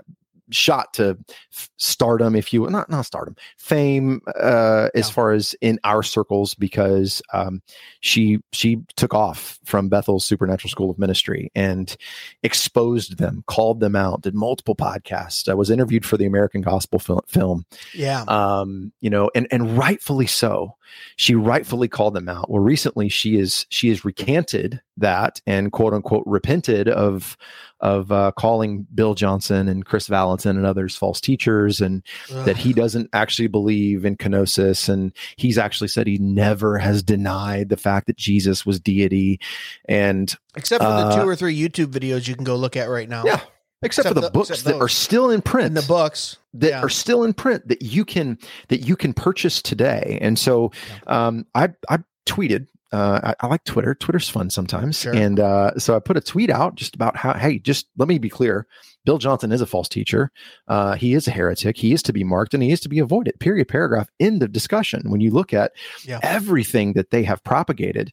shot 0.52 0.94
to 0.94 1.18
f- 1.52 1.70
stardom 1.78 2.36
if 2.36 2.52
you 2.54 2.68
not 2.70 2.90
not 2.90 3.06
stardom 3.06 3.36
fame 3.58 4.22
uh 4.40 4.90
as 4.96 5.10
far 5.10 5.32
as 5.32 5.56
in 5.62 5.80
our 5.84 6.04
circles 6.04 6.56
because 6.56 7.22
um 7.34 7.62
she 8.02 8.40
she 8.52 8.82
took 8.96 9.14
off 9.14 9.60
from 9.66 9.90
bethel's 9.90 10.26
supernatural 10.26 10.70
school 10.70 10.90
of 10.90 10.98
ministry 10.98 11.52
and 11.56 11.98
exposed 12.44 13.18
them 13.18 13.44
called 13.48 13.80
them 13.80 13.96
out 13.96 14.22
did 14.22 14.36
multiple 14.36 14.76
podcasts. 14.76 15.48
I 15.50 15.54
was 15.54 15.70
interviewed 15.70 16.06
for 16.06 16.18
the 16.18 16.26
american 16.26 16.62
gospel 16.62 17.00
fil- 17.00 17.24
film. 17.28 17.66
Yeah. 17.94 18.24
um 18.28 18.92
you 19.02 19.10
know 19.10 19.30
and 19.36 19.48
and 19.52 19.78
rightfully 19.78 20.28
so 20.28 20.76
she 21.16 21.36
rightfully 21.36 21.88
called 21.88 22.14
them 22.14 22.30
out. 22.30 22.50
Well 22.50 22.62
recently 22.62 23.10
she 23.10 23.38
is 23.38 23.66
she 23.70 23.90
has 23.90 24.06
recanted 24.06 24.82
that 24.98 25.42
and 25.48 25.72
quote 25.72 25.94
unquote 25.94 26.24
repented 26.26 26.90
of 26.90 27.38
of 27.80 28.12
uh, 28.12 28.32
calling 28.36 28.86
bill 28.94 29.14
johnson 29.14 29.70
and 29.70 29.86
Kris 29.86 30.10
Vallotton 30.10 30.52
and 30.52 30.66
others 30.66 30.98
false 30.98 31.22
teachers 31.22 31.80
and 31.80 32.04
that 32.30 32.58
he 32.58 32.74
doesn't 32.74 33.10
actually 33.14 33.48
believe 33.48 34.04
in 34.04 34.18
kenosis. 34.18 34.90
And 34.90 35.14
he's 35.38 35.58
actually 35.58 35.88
said 35.88 36.06
he 36.06 36.18
never 36.18 36.78
has 36.78 37.02
denied 37.02 37.70
the 37.70 37.78
fact 37.78 38.08
that 38.08 38.18
jesus 38.18 38.66
was 38.66 38.80
deity. 38.80 39.40
And 39.88 40.36
Except 40.56 40.84
for 40.84 40.90
the 40.90 40.96
uh, 40.96 41.22
two 41.22 41.28
or 41.28 41.36
three 41.36 41.58
YouTube 41.58 41.88
videos 41.88 42.28
you 42.28 42.36
can 42.36 42.44
go 42.44 42.56
look 42.56 42.76
at 42.76 42.90
right 42.90 43.08
now. 43.08 43.24
yeah 43.26 43.42
except, 43.82 44.06
Except 44.06 44.08
for 44.10 44.14
the 44.16 44.22
tho- 44.22 44.30
books 44.30 44.62
that 44.64 44.76
are 44.76 44.88
still 44.90 45.30
in 45.32 45.42
print 45.42 45.68
In 45.68 45.74
the 45.74 45.82
books. 45.84 46.38
that 46.56 46.70
Yeah. 46.70 46.82
are 46.82 46.90
still 46.90 47.24
in 47.24 47.34
print 47.34 47.68
that 47.68 47.82
you 47.82 48.06
can 48.06 48.38
that 48.70 48.82
you 48.82 48.96
can 48.96 49.14
purchase 49.14 49.62
today. 49.62 50.18
And 50.22 50.38
so 50.38 50.72
um, 51.08 51.46
I 51.56 51.70
I 51.90 52.00
tweeted. 52.26 52.68
Uh, 52.92 53.20
I, 53.40 53.46
I 53.46 53.48
like 53.50 53.64
Twitter. 53.66 53.94
Twitter's 53.94 54.28
fun 54.30 54.50
sometimes, 54.50 55.02
Sure. 55.02 55.14
and 55.14 55.40
uh, 55.40 55.78
so 55.78 55.96
I 55.96 56.00
put 56.00 56.18
a 56.18 56.22
tweet 56.22 56.50
out 56.50 56.74
just 56.74 56.96
about 56.96 57.16
how. 57.16 57.36
Hey, 57.36 57.60
just 57.60 57.86
let 58.00 58.08
me 58.10 58.18
be 58.18 58.30
clear. 58.30 58.66
Bill 59.06 59.20
Johnson 59.20 59.52
is 59.52 59.62
a 59.62 59.68
false 59.68 59.88
teacher. 59.88 60.32
Uh, 60.68 60.96
he 60.96 61.14
is 61.14 61.28
a 61.28 61.32
heretic. 61.32 61.78
He 61.78 61.94
is 61.94 62.02
to 62.02 62.12
be 62.14 62.24
marked, 62.24 62.56
and 62.56 62.64
he 62.64 62.72
is 62.72 62.80
to 62.80 62.90
be 62.90 62.98
avoided. 62.98 63.40
Period. 63.40 63.68
Paragraph. 63.68 64.10
End 64.20 64.42
of 64.42 64.52
discussion. 64.52 65.04
When 65.12 65.22
you 65.22 65.30
look 65.30 65.54
at 65.54 65.72
Yeah. 66.04 66.20
everything 66.24 66.94
that 66.94 67.12
they 67.12 67.22
have 67.26 67.44
propagated, 67.44 68.12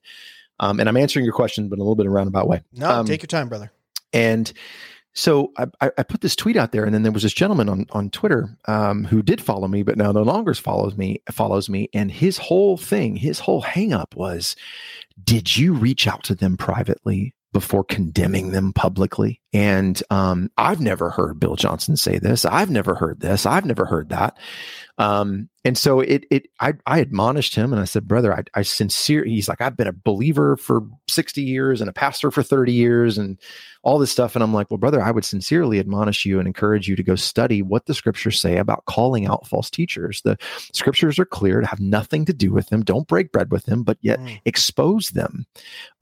um, 0.60 0.78
and 0.78 0.90
I'm 0.90 0.96
answering 0.98 1.24
your 1.24 1.32
question, 1.34 1.70
but 1.70 1.76
in 1.76 1.80
a 1.80 1.82
little 1.84 1.96
bit 1.96 2.04
of 2.04 2.12
a 2.12 2.14
roundabout 2.14 2.46
way. 2.46 2.60
No, 2.74 2.90
Um, 2.90 3.06
take 3.06 3.22
your 3.22 3.28
time, 3.28 3.48
brother. 3.48 3.72
And 4.12 4.52
so 5.16 5.50
I, 5.56 5.90
I 5.96 6.02
put 6.02 6.20
this 6.20 6.36
tweet 6.36 6.56
out 6.56 6.72
there, 6.72 6.84
and 6.84 6.92
then 6.92 7.02
there 7.02 7.10
was 7.10 7.22
this 7.22 7.32
gentleman 7.32 7.70
on 7.70 7.86
on 7.90 8.10
Twitter 8.10 8.56
um, 8.66 9.04
who 9.04 9.22
did 9.22 9.40
follow 9.40 9.66
me, 9.66 9.82
but 9.82 9.96
now 9.96 10.12
no 10.12 10.22
longer 10.22 10.52
follows 10.52 10.96
me. 10.96 11.22
Follows 11.32 11.70
me, 11.70 11.88
and 11.94 12.12
his 12.12 12.36
whole 12.36 12.76
thing, 12.76 13.16
his 13.16 13.40
whole 13.40 13.62
hangup 13.62 14.14
was, 14.14 14.56
did 15.24 15.56
you 15.56 15.72
reach 15.72 16.06
out 16.06 16.22
to 16.24 16.34
them 16.34 16.58
privately 16.58 17.32
before 17.56 17.84
condemning 17.84 18.50
them 18.50 18.70
publicly? 18.74 19.40
And 19.54 20.02
um, 20.10 20.50
I've 20.58 20.82
never 20.82 21.08
heard 21.08 21.40
Bill 21.40 21.56
Johnson 21.56 21.96
say 21.96 22.18
this. 22.18 22.44
I've 22.44 22.70
never 22.70 22.94
heard 22.94 23.20
this. 23.20 23.46
I've 23.46 23.64
never 23.64 23.86
heard 23.86 24.10
that. 24.10 24.36
Um, 24.98 25.48
and 25.64 25.78
so 25.78 26.00
it, 26.00 26.26
it, 26.30 26.48
I, 26.60 26.74
I 26.86 26.98
admonished 26.98 27.54
him 27.54 27.72
and 27.72 27.80
I 27.80 27.86
said, 27.86 28.06
brother, 28.06 28.34
I, 28.34 28.42
I 28.54 28.62
sincere, 28.62 29.24
he's 29.24 29.48
like, 29.48 29.62
I've 29.62 29.76
been 29.76 29.86
a 29.86 29.92
believer 29.94 30.58
for 30.58 30.82
60 31.08 31.42
years 31.42 31.80
and 31.80 31.88
a 31.88 31.92
pastor 31.94 32.30
for 32.30 32.42
30 32.42 32.72
years 32.72 33.16
and 33.16 33.38
all 33.82 33.98
this 33.98 34.12
stuff. 34.12 34.34
And 34.36 34.42
I'm 34.44 34.52
like, 34.52 34.70
well, 34.70 34.76
brother, 34.78 35.02
I 35.02 35.10
would 35.10 35.24
sincerely 35.24 35.78
admonish 35.78 36.26
you 36.26 36.38
and 36.38 36.46
encourage 36.46 36.86
you 36.86 36.96
to 36.96 37.02
go 37.02 37.14
study 37.14 37.62
what 37.62 37.86
the 37.86 37.94
scriptures 37.94 38.38
say 38.38 38.58
about 38.58 38.84
calling 38.84 39.26
out 39.26 39.46
false 39.46 39.70
teachers. 39.70 40.20
The 40.22 40.36
scriptures 40.74 41.18
are 41.18 41.24
clear 41.26 41.62
to 41.62 41.66
have 41.66 41.80
nothing 41.80 42.26
to 42.26 42.34
do 42.34 42.52
with 42.52 42.68
them. 42.68 42.82
Don't 42.82 43.08
break 43.08 43.32
bread 43.32 43.50
with 43.50 43.64
them, 43.64 43.82
but 43.84 43.96
yet 44.02 44.18
Mm. 44.20 44.40
expose 44.44 45.10
them. 45.10 45.46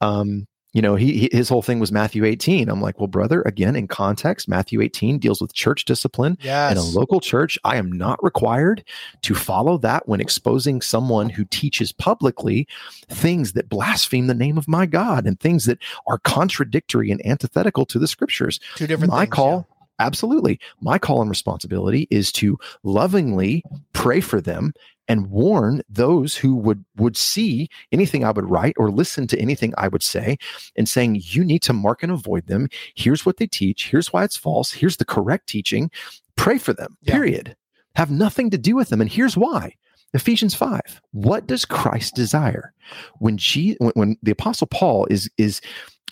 Um, 0.01 0.47
you 0.75 0.81
know, 0.81 0.95
he, 0.95 1.17
he 1.17 1.29
his 1.31 1.47
whole 1.47 1.61
thing 1.61 1.79
was 1.79 1.89
Matthew 1.89 2.25
18. 2.25 2.67
I'm 2.67 2.81
like, 2.81 2.99
well, 2.99 3.07
brother, 3.07 3.41
again, 3.43 3.77
in 3.77 3.87
context, 3.87 4.49
Matthew 4.49 4.81
18 4.81 5.19
deals 5.19 5.39
with 5.39 5.53
church 5.53 5.85
discipline 5.85 6.37
Yes. 6.41 6.73
in 6.73 6.77
a 6.77 6.83
local 6.83 7.21
church, 7.21 7.57
I 7.63 7.77
am 7.77 7.89
not 7.89 8.21
required 8.21 8.83
to 9.21 9.33
follow 9.33 9.77
that 9.77 10.05
when 10.09 10.19
exposing 10.19 10.81
someone 10.81 11.29
who 11.29 11.45
teaches 11.45 11.93
publicly 11.93 12.67
things 13.07 13.53
that 13.53 13.69
blaspheme 13.69 14.27
the 14.27 14.33
name 14.33 14.57
of 14.57 14.67
my 14.67 14.85
God 14.85 15.25
and 15.25 15.39
things 15.39 15.63
that 15.63 15.79
are 16.07 16.19
contradictory 16.19 17.09
and 17.09 17.25
antithetical 17.25 17.85
to 17.85 17.97
the 17.97 18.07
scriptures. 18.07 18.59
Two 18.75 18.85
different 18.85 19.11
things. 19.11 19.17
my 19.17 19.23
things, 19.25 19.33
call, 19.33 19.67
absolutely. 19.99 20.59
My 20.81 20.97
call 20.99 21.21
and 21.21 21.29
responsibility 21.29 22.05
is 22.11 22.33
to 22.33 22.59
lovingly 22.83 23.63
pray 23.93 24.19
for 24.19 24.41
them, 24.41 24.73
and 25.07 25.29
warn 25.29 25.81
those 25.89 26.35
who 26.35 26.55
would 26.55 26.83
would 26.95 27.17
see 27.17 27.69
anything 27.91 28.23
I 28.23 28.31
would 28.31 28.49
write 28.49 28.75
or 28.77 28.91
listen 28.91 29.27
to 29.27 29.39
anything 29.39 29.73
I 29.77 29.87
would 29.87 30.03
say 30.03 30.37
and 30.75 30.87
saying 30.87 31.21
you 31.23 31.43
need 31.43 31.61
to 31.63 31.73
mark 31.73 32.03
and 32.03 32.11
avoid 32.11 32.47
them. 32.47 32.69
Here's 32.95 33.25
what 33.25 33.37
they 33.37 33.47
teach, 33.47 33.89
here's 33.89 34.11
why 34.13 34.23
it's 34.23 34.37
false, 34.37 34.71
here's 34.71 34.97
the 34.97 35.05
correct 35.05 35.47
teaching. 35.47 35.91
Pray 36.35 36.57
for 36.57 36.73
them. 36.73 36.97
Yeah. 37.01 37.13
Period. 37.13 37.55
Have 37.95 38.11
nothing 38.11 38.49
to 38.49 38.57
do 38.57 38.75
with 38.75 38.89
them 38.89 39.01
and 39.01 39.09
here's 39.09 39.37
why. 39.37 39.75
Ephesians 40.13 40.55
5. 40.55 41.01
What 41.11 41.45
does 41.45 41.65
Christ 41.65 42.15
desire? 42.15 42.73
When, 43.19 43.37
Je- 43.37 43.75
when, 43.79 43.91
when 43.95 44.17
the 44.23 44.31
apostle 44.31 44.67
Paul 44.67 45.07
is 45.09 45.29
is 45.37 45.59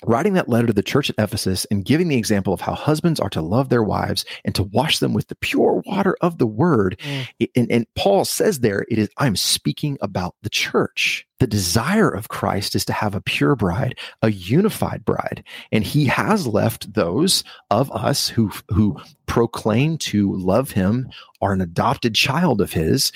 writing 0.06 0.34
that 0.34 0.50
letter 0.50 0.68
to 0.68 0.74
the 0.74 0.84
church 0.84 1.10
at 1.10 1.16
Ephesus 1.18 1.66
and 1.72 1.86
giving 1.86 2.08
the 2.08 2.18
example 2.18 2.54
of 2.54 2.62
how 2.62 2.74
husbands 2.74 3.20
are 3.20 3.30
to 3.30 3.42
love 3.42 3.70
their 3.70 3.84
wives 3.84 4.26
and 4.44 4.54
to 4.56 4.64
wash 4.64 5.00
them 5.00 5.14
with 5.14 5.28
the 5.28 5.36
pure 5.36 5.82
water 5.86 6.16
of 6.22 6.38
the 6.38 6.48
word. 6.48 6.98
Mm. 7.00 7.28
It- 7.40 7.52
and, 7.56 7.72
and 7.72 7.88
Paul 7.96 8.26
says 8.26 8.60
there, 8.60 8.86
it 8.90 8.98
is, 8.98 9.10
I'm 9.18 9.36
speaking 9.36 9.98
about 10.02 10.36
the 10.42 10.50
church. 10.50 11.26
The 11.40 11.48
desire 11.48 12.10
of 12.10 12.30
Christ 12.30 12.76
is 12.76 12.86
to 12.86 12.94
have 12.94 13.16
a 13.16 13.22
pure 13.22 13.56
bride, 13.56 13.98
a 14.22 14.32
unified 14.32 15.06
bride. 15.06 15.44
And 15.72 15.84
he 15.84 16.06
has 16.06 16.48
left 16.48 16.94
those 16.94 17.44
of 17.70 17.92
us 17.92 18.28
who, 18.28 18.52
who 18.70 19.00
proclaim 19.26 19.98
to 20.00 20.34
love 20.36 20.72
him, 20.72 21.10
are 21.42 21.54
an 21.54 21.62
adopted 21.62 22.16
child 22.16 22.62
of 22.62 22.74
his, 22.74 23.12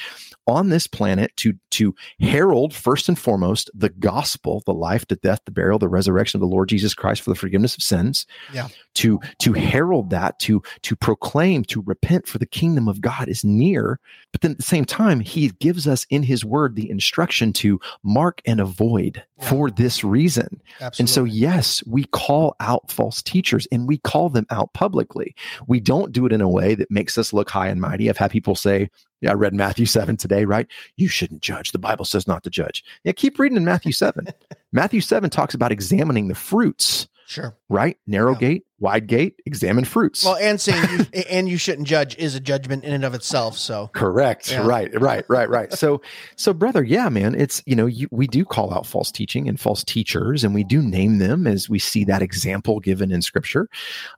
on 0.47 0.69
this 0.69 0.87
planet 0.87 1.31
to 1.37 1.53
to 1.71 1.93
herald 2.19 2.73
first 2.73 3.07
and 3.09 3.19
foremost 3.19 3.69
the 3.73 3.89
gospel 3.89 4.63
the 4.65 4.73
life 4.73 5.05
the 5.07 5.15
death 5.17 5.39
the 5.45 5.51
burial 5.51 5.77
the 5.77 5.87
resurrection 5.89 6.37
of 6.37 6.41
the 6.41 6.47
lord 6.55 6.69
jesus 6.69 6.93
christ 6.93 7.21
for 7.21 7.29
the 7.29 7.35
forgiveness 7.35 7.75
of 7.75 7.83
sins 7.83 8.25
Yeah. 8.53 8.69
to 8.95 9.19
to 9.39 9.53
herald 9.53 10.09
that 10.11 10.39
to 10.39 10.61
to 10.83 10.95
proclaim 10.95 11.63
to 11.65 11.81
repent 11.81 12.27
for 12.27 12.37
the 12.37 12.45
kingdom 12.45 12.87
of 12.87 13.01
god 13.01 13.27
is 13.27 13.43
near 13.43 13.99
but 14.31 14.41
then 14.41 14.51
at 14.51 14.57
the 14.57 14.63
same 14.63 14.85
time 14.85 15.19
he 15.19 15.49
gives 15.59 15.87
us 15.87 16.05
in 16.09 16.23
his 16.23 16.43
word 16.45 16.75
the 16.75 16.89
instruction 16.89 17.53
to 17.53 17.79
mark 18.03 18.41
and 18.45 18.59
avoid 18.59 19.23
Yeah. 19.39 19.49
for 19.49 19.69
this 19.71 20.03
reason 20.03 20.61
Absolutely. 20.81 21.01
and 21.01 21.09
so, 21.09 21.23
yes, 21.23 21.83
we 21.85 22.05
call 22.05 22.55
out 22.59 22.91
false 22.91 23.21
teachers 23.21 23.67
and 23.71 23.87
we 23.87 23.97
call 23.99 24.29
them 24.29 24.45
out 24.49 24.73
publicly. 24.73 25.35
We 25.67 25.79
don't 25.79 26.11
do 26.11 26.25
it 26.25 26.31
in 26.33 26.41
a 26.41 26.49
way 26.49 26.75
that 26.75 26.89
makes 26.91 27.17
us 27.17 27.33
look 27.33 27.49
high 27.49 27.67
and 27.67 27.79
mighty. 27.81 28.09
I've 28.09 28.17
had 28.17 28.31
people 28.31 28.55
say, 28.55 28.89
yeah, 29.21 29.31
I 29.31 29.33
read 29.33 29.53
Matthew 29.53 29.85
7 29.85 30.17
today, 30.17 30.45
right? 30.45 30.67
You 30.95 31.07
shouldn't 31.07 31.41
judge. 31.41 31.71
The 31.71 31.79
Bible 31.79 32.05
says 32.05 32.27
not 32.27 32.43
to 32.43 32.49
judge. 32.49 32.83
Yeah, 33.03 33.13
keep 33.13 33.39
reading 33.39 33.57
in 33.57 33.65
Matthew 33.65 33.91
7. 33.91 34.27
Matthew 34.71 35.01
7 35.01 35.29
talks 35.29 35.53
about 35.53 35.71
examining 35.71 36.27
the 36.27 36.35
fruits, 36.35 37.07
sure. 37.25 37.55
right? 37.69 37.97
Narrow 38.05 38.33
Yeah. 38.33 38.39
gate, 38.39 38.65
wide 38.79 39.07
gate, 39.07 39.41
examine 39.45 39.85
fruits. 39.85 40.23
Well, 40.23 40.35
and 40.39 40.61
saying 40.61 40.83
you, 40.91 41.21
and 41.31 41.49
you 41.49 41.57
shouldn't 41.57 41.87
judge 41.87 42.15
is 42.17 42.35
a 42.35 42.39
judgment 42.39 42.83
in 42.83 42.93
and 42.93 43.03
of 43.05 43.15
itself. 43.15 43.57
So 43.57 43.89
Correct. 43.93 44.51
Yeah. 44.51 44.67
Right. 44.67 44.89
Right. 45.01 45.25
Right. 45.27 45.49
Right. 45.49 45.73
So, 45.73 46.01
so 46.35 46.53
brother, 46.53 46.83
yeah, 46.83 47.09
man, 47.09 47.33
it's 47.33 47.63
you 47.65 47.75
know, 47.75 47.87
you, 47.87 48.07
we 48.11 48.27
do 48.27 48.45
call 48.45 48.71
out 48.73 48.85
false 48.85 49.11
teaching 49.11 49.47
and 49.49 49.59
false 49.59 49.83
teachers, 49.83 50.43
and 50.43 50.53
we 50.53 50.63
do 50.63 50.81
name 50.83 51.17
them 51.17 51.47
as 51.47 51.67
we 51.69 51.79
see 51.79 52.03
that 52.03 52.21
example 52.21 52.79
given 52.79 53.11
in 53.11 53.21
Scripture. 53.23 53.67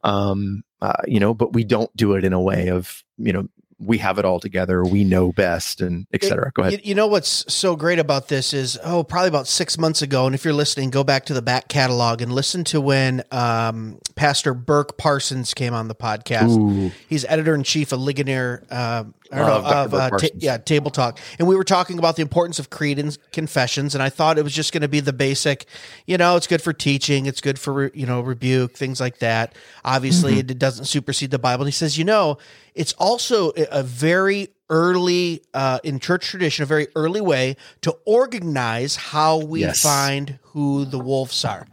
Um, 0.04 0.64
uh, 0.82 0.93
you 1.08 1.20
know, 1.22 1.34
but 1.34 1.54
we 1.54 1.64
don't 1.64 1.95
do 1.95 2.14
it 2.16 2.24
in 2.26 2.34
a 2.34 2.41
way 2.41 2.70
of 2.70 3.04
you 3.18 3.32
know 3.32 3.47
we 3.80 3.97
have 3.99 4.19
it 4.19 4.25
all 4.25 4.39
together, 4.39 4.84
we 4.84 5.03
know 5.03 5.32
best, 5.32 5.82
and 5.82 6.05
et 6.13 6.23
cetera. 6.23 6.51
Go 6.53 6.63
ahead. 6.63 6.73
You, 6.73 6.80
you 6.84 6.95
know 6.95 7.07
what's 7.07 7.51
so 7.51 7.75
great 7.75 7.99
about 7.99 8.27
this 8.27 8.53
is 8.53 8.77
oh 8.84 9.03
probably 9.03 9.30
about 9.30 9.47
six 9.47 9.77
months 9.77 10.01
ago, 10.01 10.25
and 10.25 10.36
if 10.36 10.43
you're 10.43 10.53
listening, 10.53 10.89
go 10.89 11.03
back 11.03 11.25
to 11.25 11.34
the 11.34 11.41
back 11.41 11.69
catalog 11.69 12.21
and 12.21 12.32
listen 12.34 12.63
to 12.65 12.82
when 12.82 13.23
um, 13.32 13.99
Pastor 14.15 14.53
Burk 14.53 14.97
Parsons 14.97 15.53
came 15.53 15.73
on 15.73 15.88
the 15.88 15.95
podcast. 15.95 16.57
Ooh, 16.57 16.91
He's 17.07 17.25
editor 17.25 17.55
in 17.55 17.63
chief 17.63 17.91
of 17.91 18.01
Ligonier, 18.01 18.65
uh, 18.69 19.05
I 19.32 19.38
don't 19.38 19.47
know, 19.47 19.55
of 19.84 19.93
uh, 19.93 20.09
ta- 20.09 20.27
yeah, 20.38 20.57
Table 20.57 20.89
Talk, 20.91 21.19
and 21.38 21.47
we 21.47 21.55
were 21.55 21.63
talking 21.63 21.99
about 21.99 22.15
the 22.15 22.21
importance 22.23 22.57
of 22.59 22.69
creed 22.69 22.97
and 22.97 23.15
confessions, 23.32 23.93
and 23.93 24.01
I 24.01 24.09
thought 24.09 24.38
it 24.38 24.43
was 24.43 24.53
just 24.53 24.73
going 24.73 24.82
to 24.82 24.88
be 24.88 24.99
the 25.01 25.13
basic, 25.13 25.65
you 26.07 26.17
know, 26.17 26.36
it's 26.36 26.47
good 26.47 26.61
for 26.61 26.73
teaching, 26.73 27.27
it's 27.27 27.39
good 27.41 27.59
for 27.59 27.73
re- 27.73 27.91
you 27.93 28.05
know 28.07 28.21
rebuke 28.21 28.73
things 28.73 28.99
like 28.99 29.19
that. 29.19 29.53
Obviously, 29.86 30.38
Mm-hmm. 30.38 30.49
it 30.51 30.59
doesn't 30.59 30.86
supersede 30.86 31.32
the 31.32 31.39
Bible. 31.39 31.63
And 31.63 31.67
he 31.67 31.73
says, 31.73 31.97
you 31.97 32.05
know, 32.05 32.38
it's 32.73 32.93
also 32.93 33.51
a 33.55 33.67
a 33.71 33.84
very 33.84 34.49
early 34.71 35.41
uh, 35.53 35.80
in 35.84 35.99
church 35.99 36.27
tradition, 36.27 36.63
a 36.63 36.65
very 36.65 36.88
early 36.95 37.21
way 37.21 37.55
to 37.82 37.91
organize 38.05 38.95
how 38.95 39.38
we 39.38 39.61
Yes. 39.61 39.82
find 39.82 40.39
who 40.53 40.86
the 40.86 40.99
wolves 40.99 41.43
are, 41.45 41.65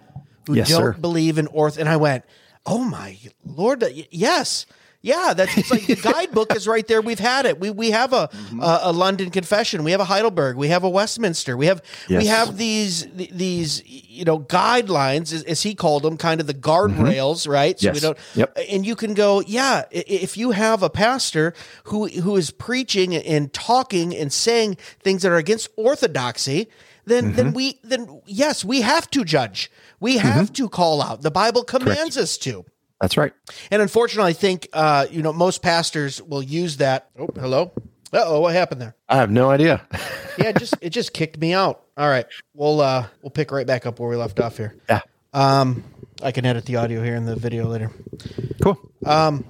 who 0.47 0.55
Yes, 0.55 0.69
don't 0.71 0.81
sir. 0.81 0.93
believe 0.95 1.39
in 1.39 1.47
orth. 1.49 1.79
And 1.79 1.89
I 1.89 1.97
went, 1.97 2.25
oh 2.65 2.85
my 2.85 3.19
lord, 3.45 3.85
yes. 4.11 4.67
Yeah, 5.07 5.35
that's 5.35 5.57
it's 5.57 5.71
like 5.71 5.87
the 5.87 5.95
guidebook 6.13 6.55
is 6.57 6.67
right 6.67 6.87
there. 6.87 7.01
We've 7.01 7.19
had 7.21 7.47
it. 7.47 7.61
We 7.61 7.71
we 7.71 7.93
have 7.93 8.13
a 8.13 8.29
Mm-hmm. 8.37 8.61
a, 8.61 8.81
a 8.83 8.93
London 8.93 9.31
Confession. 9.31 9.85
We 9.85 9.93
have 9.93 10.01
a 10.01 10.05
Heidelberg. 10.05 10.57
We 10.57 10.69
have 10.69 10.83
a 10.85 10.89
Westminster. 10.91 11.57
We 11.57 11.67
have 11.67 11.81
we 12.09 12.27
have 12.27 12.57
these 12.59 13.07
these 13.15 13.83
you 13.87 14.25
know 14.25 14.41
guidelines 14.41 15.33
as, 15.33 15.43
as 15.45 15.63
he 15.63 15.75
called 15.75 16.03
them, 16.03 16.17
kind 16.17 16.41
of 16.41 16.47
the 16.47 16.55
guardrails, 16.55 17.49
right? 17.49 17.79
So 17.79 17.91
we 17.93 17.99
Mm-hmm. 17.99 18.07
Don't. 18.07 18.19
Yep. 18.35 18.59
And 18.71 18.87
you 18.87 18.97
can 18.97 19.15
go, 19.15 19.41
yeah. 19.47 19.85
If 19.91 20.37
you 20.37 20.51
have 20.51 20.83
a 20.83 20.91
pastor 20.91 21.55
who 21.85 22.09
who 22.09 22.37
is 22.37 22.51
preaching 22.51 23.15
and 23.15 23.53
talking 23.53 24.15
and 24.17 24.33
saying 24.33 24.77
things 25.03 25.23
that 25.23 25.31
are 25.31 25.37
against 25.37 25.69
orthodoxy, 25.77 26.69
then 27.05 27.25
Mm-hmm. 27.27 27.37
then 27.37 27.53
we 27.55 27.79
then 27.85 28.21
yes, 28.27 28.65
we 28.65 28.81
have 28.83 29.09
to 29.13 29.25
judge. 29.25 29.71
We 30.01 30.19
have 30.19 30.53
to 30.55 30.69
call 30.69 31.01
out. 31.01 31.23
The 31.23 31.31
Bible 31.31 31.63
commands 31.65 32.17
us 32.17 32.37
to. 32.39 32.65
That's 33.01 33.17
right. 33.17 33.33
And 33.71 33.83
unfortunately, 33.83 34.31
I 34.31 34.35
think 34.35 34.69
uh, 34.73 35.07
you 35.11 35.23
know 35.23 35.33
most 35.33 35.63
pastors 35.63 36.21
will 36.23 36.43
use 36.43 36.79
that. 36.79 37.11
Oh, 37.19 37.29
hello. 37.35 37.73
Uh 38.13 38.23
oh, 38.25 38.41
what 38.41 38.55
happened 38.55 38.81
there? 38.81 38.95
I 39.09 39.17
have 39.17 39.31
no 39.31 39.51
idea. 39.51 39.87
Yeah, 40.39 40.51
it 40.51 40.59
just 40.59 40.75
it 40.83 40.91
just 40.91 41.15
kicked 41.15 41.39
me 41.41 41.55
out. 41.55 41.83
All 41.97 42.07
right, 42.11 42.27
we'll 42.53 42.83
uh, 42.83 43.07
we'll 43.23 43.31
pick 43.31 43.51
right 43.51 43.67
back 43.67 43.87
up 43.87 43.99
where 43.99 44.11
we 44.11 44.17
left 44.17 44.39
off 44.39 44.59
here. 44.59 44.75
yeah. 44.87 45.01
Um, 45.33 45.83
I 46.23 46.31
can 46.31 46.45
edit 46.45 46.67
the 46.67 46.77
audio 46.77 47.03
here 47.03 47.17
in 47.17 47.25
the 47.25 47.37
video 47.37 47.65
later. 47.67 47.91
Cool. 48.63 48.79
Um, 49.07 49.47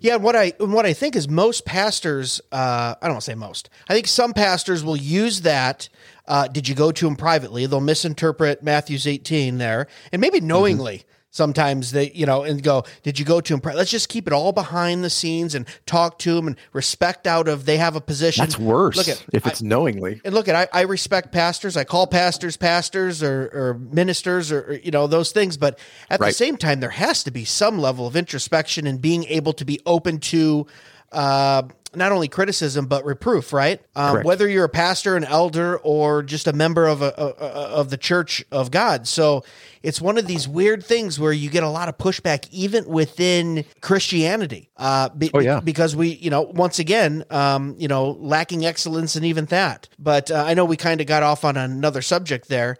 yeah, 0.00 0.16
what 0.16 0.34
I 0.36 0.54
what 0.58 0.86
I 0.86 0.94
think 0.94 1.14
is 1.14 1.28
most 1.28 1.66
pastors. 1.66 2.40
Uh, 2.50 2.94
I 3.02 3.06
don't 3.06 3.16
want 3.16 3.24
to 3.24 3.30
say 3.30 3.34
most. 3.34 3.68
I 3.90 3.92
think 3.92 4.06
some 4.06 4.32
pastors 4.32 4.82
will 4.82 4.96
use 4.96 5.42
that. 5.42 5.90
Uh, 6.26 6.48
did 6.48 6.66
you 6.66 6.74
go 6.74 6.90
to 6.90 7.04
them 7.04 7.16
privately? 7.16 7.66
They'll 7.66 7.82
misinterpret 7.82 8.62
Matthew's 8.62 9.06
eighteen 9.06 9.58
there, 9.58 9.88
and 10.10 10.22
maybe 10.22 10.40
knowingly. 10.40 11.04
Sometimes 11.32 11.92
they, 11.92 12.10
you 12.10 12.26
know, 12.26 12.42
and 12.42 12.60
go, 12.60 12.82
did 13.04 13.16
you 13.16 13.24
go 13.24 13.40
to 13.40 13.54
him? 13.54 13.60
Let's 13.62 13.90
just 13.90 14.08
keep 14.08 14.26
it 14.26 14.32
all 14.32 14.50
behind 14.50 15.04
the 15.04 15.10
scenes 15.10 15.54
and 15.54 15.64
talk 15.86 16.18
to 16.20 16.34
them 16.34 16.48
and 16.48 16.56
respect 16.72 17.24
out 17.26 17.46
of 17.46 17.66
they 17.66 17.76
have 17.76 17.94
a 17.94 18.00
position. 18.00 18.42
That's 18.42 18.58
worse. 18.58 18.96
Look 18.96 19.08
at 19.08 19.24
if 19.32 19.46
it's 19.46 19.62
knowingly. 19.62 20.20
and 20.24 20.34
look 20.34 20.48
at 20.48 20.56
I, 20.56 20.80
I 20.80 20.82
respect 20.82 21.30
pastors. 21.30 21.76
I 21.76 21.84
call 21.84 22.08
pastors 22.08 22.56
pastors 22.56 23.22
or, 23.22 23.48
or 23.52 23.74
ministers 23.78 24.50
or, 24.50 24.62
or, 24.62 24.72
you 24.74 24.90
know 24.90 25.06
those 25.06 25.30
things. 25.30 25.56
But 25.56 25.78
at 26.08 26.18
the 26.18 26.32
same 26.32 26.56
time, 26.56 26.80
there 26.80 26.90
has 26.90 27.22
to 27.22 27.30
be 27.30 27.44
some 27.44 27.78
level 27.78 28.08
of 28.08 28.16
introspection 28.16 28.88
and 28.88 29.00
being 29.00 29.24
able 29.24 29.52
to 29.52 29.64
be 29.64 29.80
open 29.86 30.18
to 30.18 30.66
uh, 31.12 31.62
not 31.94 32.12
only 32.12 32.28
criticism 32.28 32.86
but 32.86 33.04
reproof. 33.04 33.52
Right? 33.52 33.80
Um, 33.96 34.22
whether 34.24 34.48
you're 34.48 34.64
a 34.64 34.68
pastor, 34.68 35.16
an 35.16 35.24
elder, 35.24 35.78
or 35.78 36.22
just 36.22 36.46
a 36.46 36.52
member 36.52 36.86
of 36.86 37.02
a, 37.02 37.12
a, 37.16 37.26
a- 37.26 37.70
of 37.80 37.90
the 37.90 37.96
Church 37.96 38.44
of 38.50 38.70
God. 38.70 39.06
So 39.08 39.44
it's 39.82 40.00
one 40.00 40.18
of 40.18 40.26
these 40.26 40.46
weird 40.46 40.84
things 40.84 41.18
where 41.18 41.32
you 41.32 41.48
get 41.50 41.62
a 41.62 41.68
lot 41.68 41.88
of 41.88 41.96
pushback 41.96 42.46
even 42.50 42.84
within 42.86 43.64
Christianity. 43.80 44.70
Uh, 44.76 45.08
be- 45.10 45.30
Oh, 45.34 45.40
yeah. 45.40 45.60
because 45.60 45.94
we, 45.96 46.08
you 46.08 46.30
know, 46.30 46.42
once 46.42 46.78
again, 46.78 47.24
um, 47.30 47.74
you 47.78 47.88
know, 47.88 48.10
lacking 48.20 48.64
excellence 48.64 49.16
in 49.16 49.24
even 49.24 49.44
that. 49.46 49.88
But 49.98 50.30
uh, 50.30 50.44
I 50.46 50.54
know 50.54 50.64
we 50.64 50.76
kind 50.76 51.00
of 51.00 51.06
got 51.06 51.22
off 51.22 51.44
on 51.44 51.56
another 51.56 52.02
subject 52.02 52.48
there. 52.48 52.76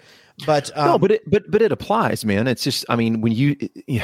But 0.47 0.76
um, 0.76 0.86
no, 0.86 0.99
but 0.99 1.11
it 1.12 1.30
but 1.30 1.51
but 1.51 1.62
it 1.62 1.72
applies, 1.72 2.24
man. 2.24 2.47
It's 2.47 2.64
just 2.64 2.84
I 2.88 2.97
mean 2.97 3.20
when 3.20 3.32
you 3.32 3.57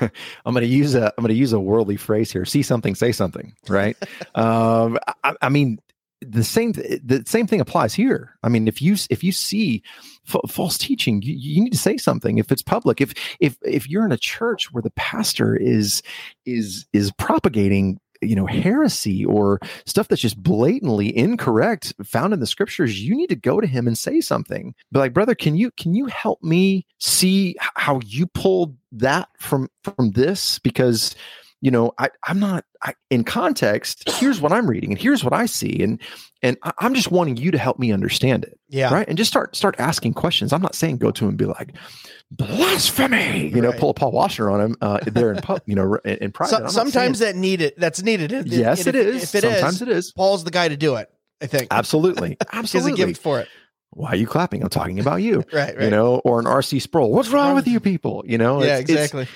I'm 0.00 0.54
going 0.54 0.62
to 0.62 0.66
use 0.66 0.94
a 0.94 1.06
I'm 1.16 1.22
going 1.22 1.28
to 1.28 1.34
use 1.34 1.52
a 1.52 1.60
worldly 1.60 1.96
phrase 1.96 2.32
here. 2.32 2.44
See 2.44 2.62
something, 2.62 2.94
say 2.94 3.12
something, 3.12 3.54
right? 3.68 3.96
um, 4.34 4.98
I, 5.24 5.34
I 5.42 5.48
mean 5.48 5.78
the 6.22 6.44
same 6.44 6.72
the 6.72 7.22
same 7.26 7.46
thing 7.46 7.60
applies 7.60 7.94
here. 7.94 8.34
I 8.42 8.48
mean 8.48 8.68
if 8.68 8.80
you 8.80 8.96
if 9.10 9.22
you 9.22 9.32
see 9.32 9.82
f- 10.28 10.50
false 10.50 10.78
teaching, 10.78 11.22
you, 11.22 11.34
you 11.34 11.62
need 11.62 11.72
to 11.72 11.78
say 11.78 11.96
something. 11.96 12.38
If 12.38 12.50
it's 12.50 12.62
public, 12.62 13.00
if 13.00 13.14
if 13.40 13.56
if 13.62 13.88
you're 13.88 14.04
in 14.04 14.12
a 14.12 14.18
church 14.18 14.72
where 14.72 14.82
the 14.82 14.92
pastor 14.92 15.54
is 15.56 16.02
is 16.44 16.86
is 16.92 17.12
propagating 17.12 18.00
you 18.20 18.34
know 18.34 18.46
heresy 18.46 19.24
or 19.24 19.60
stuff 19.84 20.08
that's 20.08 20.22
just 20.22 20.42
blatantly 20.42 21.16
incorrect 21.16 21.94
found 22.04 22.32
in 22.32 22.40
the 22.40 22.46
scriptures 22.46 23.02
you 23.02 23.16
need 23.16 23.28
to 23.28 23.36
go 23.36 23.60
to 23.60 23.66
him 23.66 23.86
and 23.86 23.98
say 23.98 24.20
something. 24.20 24.74
But 24.92 25.00
like 25.00 25.12
brother 25.12 25.34
can 25.34 25.56
you 25.56 25.70
can 25.72 25.94
you 25.94 26.06
help 26.06 26.42
me 26.42 26.86
see 26.98 27.56
how 27.60 28.00
you 28.04 28.26
pulled 28.26 28.76
that 28.92 29.28
from 29.38 29.68
from 29.82 30.12
this? 30.12 30.58
Because 30.58 31.14
you 31.66 31.72
know 31.72 31.92
i 31.98 32.08
i'm 32.28 32.38
not 32.38 32.64
I, 32.82 32.94
in 33.10 33.24
context 33.24 34.08
here's 34.20 34.40
what 34.40 34.52
i'm 34.52 34.70
reading 34.70 34.92
and 34.92 35.00
here's 35.00 35.24
what 35.24 35.32
i 35.32 35.46
see 35.46 35.82
and 35.82 36.00
and 36.42 36.56
I, 36.62 36.70
i'm 36.78 36.94
just 36.94 37.10
wanting 37.10 37.36
you 37.36 37.50
to 37.50 37.58
help 37.58 37.76
me 37.80 37.90
understand 37.90 38.44
it 38.44 38.56
yeah, 38.68 38.94
right 38.94 39.06
and 39.08 39.18
just 39.18 39.30
start 39.30 39.56
start 39.56 39.74
asking 39.80 40.14
questions 40.14 40.52
i'm 40.52 40.62
not 40.62 40.76
saying 40.76 40.98
go 40.98 41.10
to 41.10 41.24
him 41.24 41.30
and 41.30 41.38
be 41.38 41.44
like 41.46 41.72
blasphemy 42.30 43.48
you 43.48 43.60
know 43.60 43.70
Right. 43.70 43.80
pull 43.80 43.90
a 43.90 43.94
paul 43.94 44.12
washer 44.12 44.48
on 44.48 44.60
him 44.60 44.76
uh 44.80 45.00
there 45.06 45.32
in 45.32 45.40
pub 45.42 45.60
you 45.66 45.74
know 45.74 45.98
in, 46.04 46.18
in 46.18 46.32
private 46.32 46.50
So- 46.56 46.66
sometimes 46.68 47.18
saying- 47.18 47.34
that 47.34 47.38
needed 47.40 47.74
that's 47.76 48.00
needed. 48.02 48.30
Yes 48.46 48.86
it 48.86 48.94
is 48.94 49.24
If 49.24 49.34
it 49.34 49.44
is, 49.44 49.54
sometimes 49.54 49.82
it 49.82 49.88
is 49.88 50.12
Paul's 50.12 50.44
the 50.44 50.50
guy 50.52 50.68
to 50.68 50.76
do 50.76 50.94
it. 50.96 51.10
I 51.42 51.46
think. 51.46 51.68
Absolutely. 51.70 52.36
absolutely. 52.52 52.92
has 52.92 53.00
a 53.00 53.06
gift 53.08 53.22
for 53.22 53.40
it. 53.40 53.48
Why 53.96 54.10
are 54.10 54.16
you 54.16 54.26
clapping? 54.26 54.62
I'm 54.62 54.68
talking 54.68 55.00
about 55.00 55.16
you. 55.16 55.42
Right, 55.52 55.74
right. 55.76 55.84
You 55.84 55.90
know, 55.90 56.16
or 56.24 56.38
an 56.38 56.44
RC 56.44 56.82
Sproul. 56.82 57.10
What's 57.12 57.30
wrong 57.30 57.54
with 57.54 57.66
you 57.66 57.80
people? 57.80 58.22
You 58.26 58.36
know, 58.38 58.60
yeah, 58.62 58.78
it's- 58.78 58.90
it's- 58.90 59.04
exactly. 59.12 59.26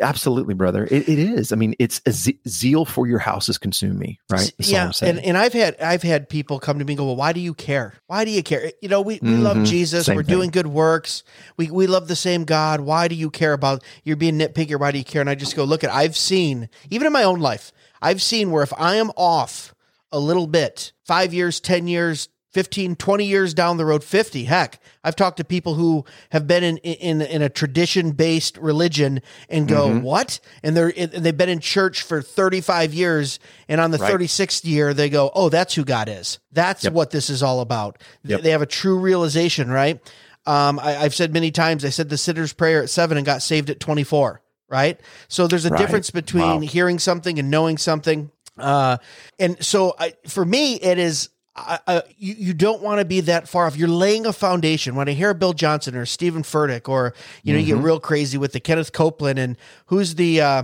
absolutely, 0.00 0.54
brother. 0.54 0.84
It, 0.84 1.08
it 1.08 1.18
is. 1.18 1.52
I 1.52 1.56
mean, 1.56 1.74
it's 1.78 2.00
a 2.04 2.12
ze- 2.12 2.38
zeal 2.46 2.84
for 2.84 3.06
your 3.06 3.18
house 3.18 3.46
has 3.46 3.58
consumed 3.58 3.98
me, 3.98 4.18
right? 4.30 4.52
That's 4.58 4.70
yeah, 4.70 4.84
I'm 4.86 4.92
saying. 4.92 5.16
and, 5.16 5.24
and 5.26 5.38
I've 5.38 5.52
had 5.52 5.80
I've 5.80 6.02
had 6.02 6.28
people 6.28 6.58
come 6.58 6.78
to 6.80 6.84
me 6.84 6.92
and 6.92 6.98
go, 6.98 7.06
well, 7.06 7.16
why 7.16 7.32
do 7.32 7.40
you 7.40 7.54
care? 7.54 7.94
Why 8.06 8.24
do 8.24 8.30
you 8.30 8.42
care? 8.42 8.72
You 8.82 8.88
know, 8.88 9.00
we, 9.00 9.18
we 9.22 9.30
love 9.36 9.56
Mhm. 9.56 9.66
Jesus. 9.66 10.06
Same 10.06 10.16
We're 10.16 10.22
thing. 10.22 10.34
doing 10.36 10.50
good 10.50 10.66
works. 10.66 11.22
We 11.56 11.70
we 11.70 11.86
love 11.86 12.08
the 12.08 12.16
same 12.16 12.44
God. 12.44 12.80
Why 12.80 13.08
do 13.08 13.14
you 13.14 13.30
care 13.30 13.52
about 13.52 13.82
you're 14.02 14.16
being 14.16 14.38
nitpicky? 14.38 14.78
Why 14.78 14.90
do 14.92 14.98
you 14.98 15.04
care? 15.04 15.20
And 15.20 15.30
I 15.30 15.34
just 15.34 15.56
go, 15.56 15.64
look 15.64 15.84
at 15.84 15.90
I've 15.90 16.16
seen 16.16 16.68
even 16.90 17.06
in 17.06 17.12
my 17.12 17.22
own 17.24 17.40
life, 17.40 17.72
I've 18.02 18.20
seen 18.20 18.50
where 18.50 18.62
if 18.62 18.72
I 18.78 18.96
am 18.96 19.10
off 19.16 19.74
a 20.12 20.18
little 20.18 20.46
bit, 20.46 20.92
five 21.04 21.32
years, 21.32 21.58
ten 21.60 21.88
years. 21.88 22.28
15 22.54 22.94
20 22.96 23.24
years 23.24 23.52
down 23.52 23.76
the 23.76 23.84
road 23.84 24.04
50 24.04 24.44
heck 24.44 24.80
i've 25.02 25.16
talked 25.16 25.36
to 25.38 25.44
people 25.44 25.74
who 25.74 26.04
have 26.30 26.46
been 26.46 26.62
in 26.62 26.76
in, 26.78 27.20
in 27.20 27.42
a 27.42 27.48
tradition 27.48 28.12
based 28.12 28.56
religion 28.58 29.20
and 29.48 29.66
go 29.68 29.88
Mhm. 29.88 30.02
what 30.02 30.38
and 30.62 30.76
they're 30.76 30.92
they've 30.92 31.36
been 31.36 31.48
in 31.48 31.58
church 31.58 32.02
for 32.02 32.22
35 32.22 32.94
years 32.94 33.40
and 33.68 33.80
on 33.80 33.90
the 33.90 33.98
Right. 33.98 34.12
36th 34.12 34.64
year 34.64 34.94
they 34.94 35.08
go 35.10 35.32
oh 35.34 35.48
that's 35.48 35.74
who 35.74 35.84
god 35.84 36.08
is 36.08 36.38
that's 36.52 36.84
Yep. 36.84 36.92
what 36.92 37.10
this 37.10 37.28
is 37.28 37.42
all 37.42 37.60
about 37.60 37.98
Yep. 38.24 38.42
they 38.42 38.50
have 38.50 38.62
a 38.62 38.66
true 38.66 38.98
realization 38.98 39.68
right 39.68 40.00
um, 40.46 40.78
I, 40.78 40.96
i've 40.98 41.14
said 41.14 41.32
many 41.32 41.50
times 41.50 41.84
i 41.84 41.88
said 41.90 42.08
the 42.08 42.16
sinner's 42.18 42.52
prayer 42.52 42.82
at 42.84 42.88
7 42.90 43.16
and 43.16 43.26
got 43.26 43.42
saved 43.42 43.68
at 43.68 43.80
24 43.80 44.40
right 44.68 45.00
so 45.26 45.48
there's 45.48 45.64
a 45.66 45.70
Right. 45.70 45.78
difference 45.78 46.10
between 46.10 46.42
Wow. 46.44 46.58
hearing 46.60 47.00
something 47.00 47.38
and 47.40 47.50
knowing 47.50 47.78
something 47.78 48.30
uh, 48.56 48.98
and 49.40 49.56
so 49.64 49.96
I, 49.98 50.14
for 50.28 50.44
me 50.44 50.74
it 50.76 50.96
is 50.98 51.30
I, 51.56 51.78
I, 51.86 52.02
you, 52.18 52.34
you 52.36 52.54
don't 52.54 52.82
want 52.82 52.98
to 52.98 53.04
be 53.04 53.20
that 53.20 53.48
far 53.48 53.66
off. 53.66 53.76
You're 53.76 53.86
laying 53.88 54.26
a 54.26 54.32
foundation. 54.32 54.96
When 54.96 55.08
I 55.08 55.12
hear 55.12 55.32
Bill 55.34 55.52
Johnson 55.52 55.94
or 55.96 56.04
Stephen 56.06 56.42
Furtick, 56.42 56.88
or 56.88 57.14
you 57.42 57.52
know, 57.52 57.60
you 57.60 57.66
get 57.66 57.76
Mhm. 57.76 57.84
real 57.84 58.00
crazy 58.00 58.36
with 58.38 58.52
the 58.52 58.60
Kenneth 58.60 58.92
Copeland 58.92 59.38
and 59.38 59.56
who's 59.86 60.16
the 60.16 60.40
uh, 60.40 60.62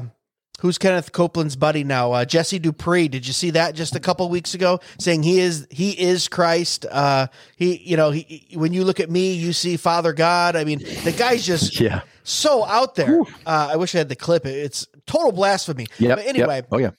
who's 0.60 0.78
Kenneth 0.78 1.12
Copeland's 1.12 1.54
buddy 1.54 1.84
now? 1.84 2.10
Uh, 2.12 2.24
Jesse 2.24 2.58
Dupree. 2.58 3.06
Did 3.06 3.24
you 3.26 3.32
see 3.32 3.50
that 3.50 3.76
just 3.76 3.94
a 3.94 4.00
couple 4.00 4.28
weeks 4.28 4.52
ago? 4.54 4.80
Saying 4.98 5.22
he 5.22 5.38
is 5.38 5.66
he 5.70 5.90
is 5.92 6.26
Christ. 6.26 6.84
Uh, 6.90 7.28
he 7.56 7.76
you 7.76 7.96
know 7.96 8.10
he, 8.10 8.48
when 8.54 8.72
you 8.72 8.82
look 8.84 8.98
at 8.98 9.10
me, 9.10 9.32
you 9.34 9.52
see 9.52 9.76
Father 9.76 10.12
God. 10.12 10.56
I 10.56 10.64
mean, 10.64 10.80
the 11.04 11.14
guy's 11.16 11.46
just 11.46 11.78
yeah. 11.80 12.00
so 12.24 12.64
out 12.64 12.96
there. 12.96 13.20
Uh, 13.46 13.68
I 13.72 13.76
wish 13.76 13.94
I 13.94 13.98
had 13.98 14.08
the 14.08 14.16
clip. 14.16 14.44
It's 14.44 14.88
total 15.06 15.30
blasphemy. 15.30 15.86
But 16.00 16.18
anyway, 16.26 16.56
Yep. 16.56 16.66
Oh 16.72 16.78
yeah. 16.78 16.90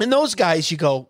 and 0.00 0.12
those 0.12 0.34
guys, 0.34 0.70
you 0.70 0.76
go, 0.76 1.08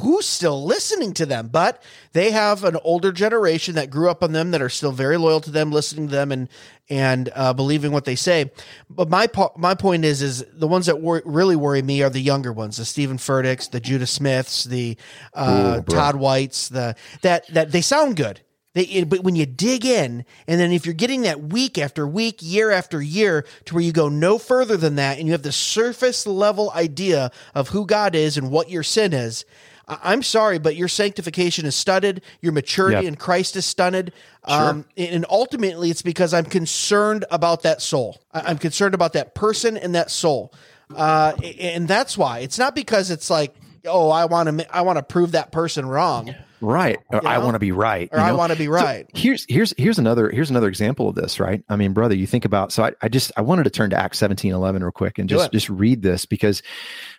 who's 0.00 0.26
still 0.26 0.64
listening 0.64 1.14
to 1.14 1.26
them? 1.26 1.48
But 1.48 1.82
they 2.12 2.30
have 2.30 2.64
an 2.64 2.76
older 2.84 3.12
generation 3.12 3.74
that 3.76 3.90
grew 3.90 4.10
up 4.10 4.22
on 4.22 4.32
them 4.32 4.50
that 4.50 4.62
are 4.62 4.68
still 4.68 4.92
very 4.92 5.16
loyal 5.16 5.40
to 5.40 5.50
them, 5.50 5.72
listening 5.72 6.08
to 6.08 6.14
them, 6.14 6.32
and 6.32 6.48
and 6.88 7.30
uh, 7.34 7.52
believing 7.52 7.92
what 7.92 8.04
they 8.04 8.16
say. 8.16 8.50
But 8.90 9.08
my 9.08 9.26
po- 9.26 9.52
my 9.56 9.74
point 9.74 10.04
is, 10.04 10.22
is 10.22 10.44
the 10.52 10.68
ones 10.68 10.86
that 10.86 11.00
wor- 11.00 11.22
really 11.24 11.56
worry 11.56 11.82
me 11.82 12.02
are 12.02 12.10
the 12.10 12.20
younger 12.20 12.52
ones, 12.52 12.76
the 12.76 12.84
Stephen 12.84 13.18
Furticks, 13.18 13.70
the 13.70 13.80
Judah 13.80 14.06
Smiths, 14.06 14.64
the 14.64 14.96
uh, 15.34 15.80
Ooh. 15.80 15.82
Todd 15.92 16.16
Whites, 16.16 16.68
the 16.68 16.94
that 17.22 17.46
that 17.48 17.72
they 17.72 17.80
sound 17.80 18.16
good. 18.16 18.40
They, 18.74 19.04
but 19.04 19.20
when 19.20 19.36
you 19.36 19.44
dig 19.44 19.84
in, 19.84 20.24
and 20.46 20.58
then 20.60 20.72
if 20.72 20.86
you're 20.86 20.94
getting 20.94 21.22
that 21.22 21.42
week 21.42 21.76
after 21.76 22.06
week, 22.06 22.38
year 22.40 22.70
after 22.70 23.02
year, 23.02 23.46
to 23.66 23.74
where 23.74 23.82
you 23.84 23.92
go 23.92 24.08
no 24.08 24.38
further 24.38 24.76
than 24.78 24.94
that, 24.96 25.18
and 25.18 25.26
you 25.26 25.32
have 25.32 25.42
the 25.42 25.52
surface 25.52 26.26
level 26.26 26.70
idea 26.74 27.30
of 27.54 27.68
who 27.68 27.84
God 27.84 28.14
is 28.14 28.38
and 28.38 28.50
what 28.50 28.70
your 28.70 28.82
sin 28.82 29.12
is, 29.12 29.44
I'm 29.88 30.22
sorry, 30.22 30.58
but 30.58 30.76
your 30.76 30.88
sanctification 30.88 31.66
is 31.66 31.74
studded. 31.74 32.22
Your 32.40 32.52
maturity 32.52 33.02
Yeah. 33.02 33.08
in 33.08 33.16
Christ 33.16 33.56
is 33.56 33.66
stunted. 33.66 34.12
Um, 34.44 34.86
and 34.96 35.26
ultimately, 35.28 35.90
it's 35.90 36.02
because 36.02 36.32
I'm 36.32 36.44
concerned 36.44 37.24
about 37.30 37.62
that 37.62 37.82
soul. 37.82 38.22
I'm 38.32 38.58
concerned 38.58 38.94
about 38.94 39.12
that 39.14 39.34
person 39.34 39.76
and 39.76 39.94
that 39.94 40.10
soul. 40.10 40.52
Uh, 40.94 41.32
and 41.58 41.88
that's 41.88 42.16
why 42.16 42.38
it's 42.40 42.58
not 42.58 42.74
because 42.74 43.10
it's 43.10 43.28
like, 43.28 43.54
oh, 43.84 44.08
I 44.08 44.26
want 44.26 44.60
to, 44.60 44.74
I 44.76 44.82
want 44.82 44.98
to 44.98 45.02
prove 45.02 45.32
that 45.32 45.50
person 45.52 45.84
wrong, 45.86 46.34
Right. 46.62 46.98
Or 47.10 47.26
I 47.26 47.38
want 47.38 47.54
to 47.54 47.58
be 47.58 47.72
right. 47.72 48.08
or 48.12 48.18
you 48.18 48.24
I 48.24 48.32
want 48.32 48.52
to 48.52 48.58
be 48.58 48.66
So 48.66 48.70
right. 48.70 49.10
here's 49.14 49.44
here's 49.48 49.74
here's 49.76 49.98
another 49.98 50.30
here's 50.30 50.48
another 50.48 50.68
example 50.68 51.08
of 51.08 51.16
this, 51.16 51.40
right? 51.40 51.62
I 51.68 51.76
mean, 51.76 51.92
brother, 51.92 52.14
you 52.14 52.26
think 52.26 52.44
about 52.44 52.72
so 52.72 52.84
I, 52.84 52.92
I 53.02 53.08
just 53.08 53.32
I 53.36 53.42
wanted 53.42 53.64
to 53.64 53.70
turn 53.70 53.90
to 53.90 54.00
Acts 54.00 54.18
17, 54.18 54.52
11 54.52 54.82
real 54.82 54.92
quick 54.92 55.18
and 55.18 55.28
just 55.28 55.52
just 55.52 55.68
read 55.68 56.02
this 56.02 56.24
because 56.24 56.62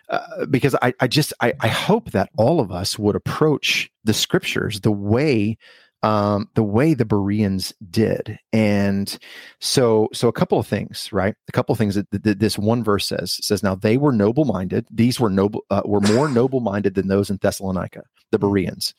uh, 0.08 0.46
because 0.46 0.74
I, 0.80 0.94
I 0.98 1.06
just 1.06 1.32
I, 1.40 1.52
I 1.60 1.68
hope 1.68 2.12
that 2.12 2.30
all 2.36 2.60
of 2.60 2.72
us 2.72 2.98
would 2.98 3.16
approach 3.16 3.90
the 4.02 4.14
scriptures 4.14 4.80
the 4.80 4.92
way 4.92 5.58
um, 6.04 6.50
the 6.54 6.62
way 6.62 6.92
the 6.92 7.06
Bereans 7.06 7.72
did, 7.90 8.38
and 8.52 9.18
so 9.58 10.10
so 10.12 10.28
a 10.28 10.34
couple 10.34 10.58
of 10.58 10.66
things, 10.66 11.08
right? 11.12 11.34
A 11.48 11.52
couple 11.52 11.72
of 11.72 11.78
things 11.78 11.94
that, 11.94 12.10
that 12.10 12.38
this 12.38 12.58
one 12.58 12.84
verse 12.84 13.06
says 13.06 13.38
says 13.40 13.62
now 13.62 13.74
they 13.74 13.96
were 13.96 14.12
noble 14.12 14.44
minded; 14.44 14.86
these 14.90 15.18
were 15.18 15.30
noble 15.30 15.64
uh, 15.70 15.80
were 15.86 16.02
more 16.02 16.28
noble 16.30 16.60
minded 16.60 16.94
than 16.94 17.08
those 17.08 17.30
in 17.30 17.38
Thessalonica, 17.40 18.02
the 18.34 18.38
Bereans, 18.38 18.94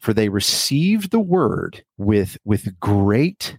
for 0.00 0.12
they 0.12 0.28
received 0.28 1.10
the 1.12 1.20
word 1.20 1.84
with 1.96 2.36
with 2.44 2.78
great 2.80 3.56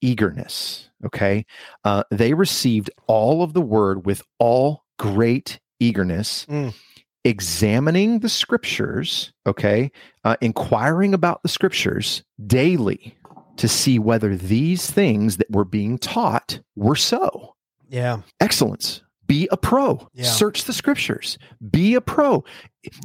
eagerness. 0.00 0.90
Okay, 1.06 1.46
uh, 1.84 2.02
they 2.10 2.34
received 2.34 2.90
all 3.06 3.42
of 3.42 3.52
the 3.52 3.60
word 3.60 4.04
with 4.06 4.22
all 4.40 4.84
great 4.98 5.60
eagerness. 5.78 6.46
Mm. 6.46 6.74
Examining 7.22 8.20
the 8.20 8.30
scriptures, 8.30 9.32
okay, 9.46 9.92
uh, 10.24 10.36
inquiring 10.40 11.12
about 11.12 11.42
the 11.42 11.50
scriptures 11.50 12.24
daily 12.46 13.14
to 13.56 13.68
see 13.68 13.98
whether 13.98 14.34
these 14.34 14.90
things 14.90 15.36
that 15.36 15.50
were 15.50 15.66
being 15.66 15.98
taught 15.98 16.60
were 16.76 16.96
so. 16.96 17.54
Yeah. 17.90 18.22
Excellence. 18.40 19.02
Be 19.30 19.46
a 19.52 19.56
pro. 19.56 20.08
Yeah. 20.12 20.24
Search 20.24 20.64
the 20.64 20.72
scriptures. 20.72 21.38
Be 21.70 21.94
a 21.94 22.00
pro. 22.00 22.42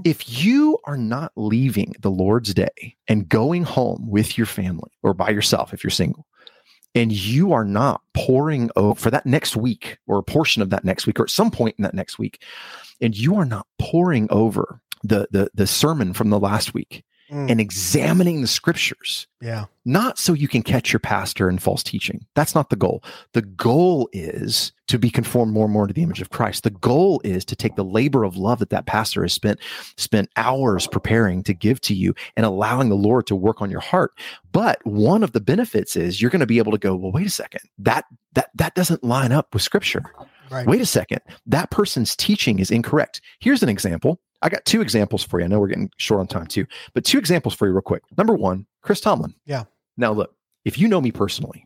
If 0.04 0.44
you 0.44 0.80
are 0.86 0.98
not 0.98 1.32
leaving 1.36 1.94
the 2.00 2.10
Lord's 2.10 2.52
day 2.52 2.96
and 3.08 3.30
going 3.30 3.62
home 3.62 4.08
with 4.10 4.36
your 4.36 4.48
family 4.48 4.90
or 5.04 5.14
by 5.14 5.30
yourself, 5.30 5.72
if 5.72 5.84
you're 5.84 5.92
single, 5.92 6.26
and 6.96 7.12
you 7.12 7.54
are 7.54 7.64
not 7.64 8.02
pouring 8.16 8.72
over 8.76 9.00
for 9.00 9.12
that 9.12 9.28
next 9.28 9.56
week 9.56 10.00
or 10.08 10.18
a 10.18 10.24
portion 10.24 10.64
of 10.64 10.72
that 10.72 10.84
next 10.84 11.06
week 11.06 11.20
or 11.20 11.26
at 11.26 11.30
some 11.30 11.52
point 11.52 11.76
in 11.78 11.84
that 11.84 11.94
next 11.94 12.18
week, 12.18 12.42
and 13.00 13.16
you 13.16 13.36
are 13.36 13.46
not 13.46 13.68
pouring 13.78 14.26
over 14.32 14.82
the 15.04 15.28
the, 15.30 15.52
the 15.54 15.68
sermon 15.68 16.12
from 16.12 16.32
the 16.32 16.40
last 16.40 16.74
week 16.74 17.04
Mm. 17.36 17.52
and 17.52 17.60
examining 17.60 18.42
the 18.42 18.48
scriptures, 18.48 19.28
Yeah. 19.42 19.66
not 19.84 20.18
so 20.18 20.32
you 20.32 20.48
can 20.48 20.64
catch 20.64 20.94
your 20.94 21.02
pastor 21.02 21.50
in 21.50 21.58
false 21.58 21.84
teaching. 21.84 22.26
That's 22.34 22.56
not 22.56 22.70
the 22.70 22.78
goal. 22.78 23.04
The 23.34 23.42
goal 23.42 24.08
is 24.14 24.72
to 24.88 24.98
be 24.98 25.10
conformed 25.10 25.52
more 25.52 25.66
and 25.66 25.74
more 25.74 25.86
to 25.86 25.94
the 25.94 26.02
image 26.04 26.22
of 26.22 26.30
Christ. 26.30 26.64
The 26.64 26.70
goal 26.70 27.20
is 27.26 27.44
to 27.46 27.56
take 27.56 27.76
the 27.76 27.84
labor 27.84 28.24
of 28.24 28.38
love 28.38 28.60
that 28.60 28.70
that 28.70 28.86
pastor 28.86 29.24
has 29.24 29.34
spent 29.34 29.60
spent 29.98 30.30
hours 30.38 30.88
preparing 30.88 31.44
to 31.44 31.54
give 31.54 31.82
to 31.82 31.94
you 31.94 32.16
and 32.38 32.46
allowing 32.46 32.88
the 32.88 32.96
Lord 32.96 33.28
to 33.28 33.36
work 33.36 33.62
on 33.62 33.70
your 33.70 33.82
heart. 33.82 34.12
But 34.54 34.80
one 34.86 35.22
of 35.22 35.34
the 35.34 35.42
benefits 35.42 35.98
is 35.98 36.22
you're 36.22 36.32
going 36.32 36.40
to 36.40 36.46
be 36.46 36.60
able 36.60 36.72
to 36.72 36.78
go, 36.78 36.96
well, 36.96 37.12
wait 37.12 37.28
a 37.28 37.32
second, 37.32 37.62
that 37.80 38.06
that 38.34 38.50
that 38.56 38.76
doesn't 38.76 39.04
line 39.04 39.34
up 39.34 39.54
with 39.54 39.62
Scripture. 39.64 40.04
Right. 40.50 40.66
Wait 40.68 40.80
a 40.80 40.86
second, 40.86 41.20
that 41.48 41.70
person's 41.70 42.16
teaching 42.16 42.60
is 42.60 42.72
incorrect. 42.72 43.20
Here's 43.40 43.62
an 43.64 43.68
example. 43.70 44.22
I 44.46 44.50
got 44.50 44.64
two 44.64 44.82
examples 44.82 45.24
for 45.24 45.40
you. 45.40 45.46
I 45.46 45.48
know 45.48 45.60
we're 45.60 45.68
getting 45.68 45.90
short 45.98 46.20
on 46.20 46.28
time 46.28 46.46
too, 46.46 46.68
but 46.94 47.04
two 47.04 47.18
examples 47.18 47.56
for 47.56 47.66
you 47.66 47.74
real 47.74 47.82
quick. 47.82 48.04
Number 48.16 48.36
one, 48.36 48.68
Chris 48.84 49.02
Tomlin. 49.02 49.34
Yeah. 49.46 49.64
Now 49.98 50.12
look, 50.12 50.36
if 50.66 50.78
you 50.78 50.88
know 50.88 51.02
me 51.02 51.12
personally, 51.12 51.66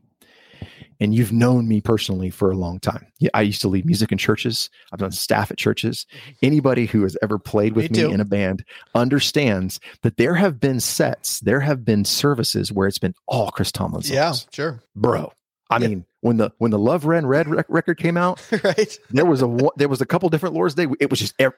and 1.01 1.13
you've 1.13 1.31
known 1.31 1.67
me 1.67 1.81
personally 1.81 2.29
for 2.29 2.51
a 2.51 2.55
long 2.55 2.79
time. 2.79 3.05
I 3.33 3.41
used 3.41 3.61
to 3.61 3.67
lead 3.67 3.85
music 3.85 4.11
in 4.11 4.17
churches. 4.17 4.69
I've 4.91 4.99
done 4.99 5.11
staff 5.11 5.49
at 5.49 5.57
churches. 5.57 6.05
Mm-hmm. 6.11 6.31
Anybody 6.43 6.85
who 6.85 7.03
has 7.03 7.17
ever 7.21 7.39
played 7.39 7.73
with 7.73 7.91
Me 7.91 8.05
me, 8.05 8.13
in 8.13 8.19
a 8.19 8.25
band 8.25 8.65
understands 8.95 9.79
that 10.01 10.17
there 10.17 10.35
have 10.35 10.59
been 10.59 10.79
sets, 10.79 11.39
there 11.39 11.61
have 11.61 11.85
been 11.85 12.03
services 12.03 12.71
where 12.71 12.87
it's 12.87 12.99
been 12.99 13.13
all 13.27 13.51
Chris 13.51 13.71
Tomlin 13.71 14.01
songs. 14.01 14.13
Yeah. 14.13 14.33
Sure. 14.51 14.83
Bro. 14.95 15.31
I 15.69 15.77
Yeah. 15.77 15.87
mean, 15.87 16.05
when 16.21 16.37
the 16.37 16.51
when 16.57 16.71
the 16.71 16.79
Love 16.79 17.05
Ran 17.05 17.25
Red 17.25 17.47
rec- 17.47 17.65
record 17.69 17.97
came 17.97 18.17
out, 18.17 18.41
right. 18.63 18.99
there 19.09 19.25
was 19.25 19.41
a 19.41 19.57
there 19.77 19.87
was 19.89 20.01
a 20.01 20.05
couple 20.05 20.29
different 20.29 20.55
Lord's 20.55 20.75
Day. 20.75 20.87
It 20.99 21.09
was 21.09 21.19
just 21.19 21.33
every, 21.39 21.57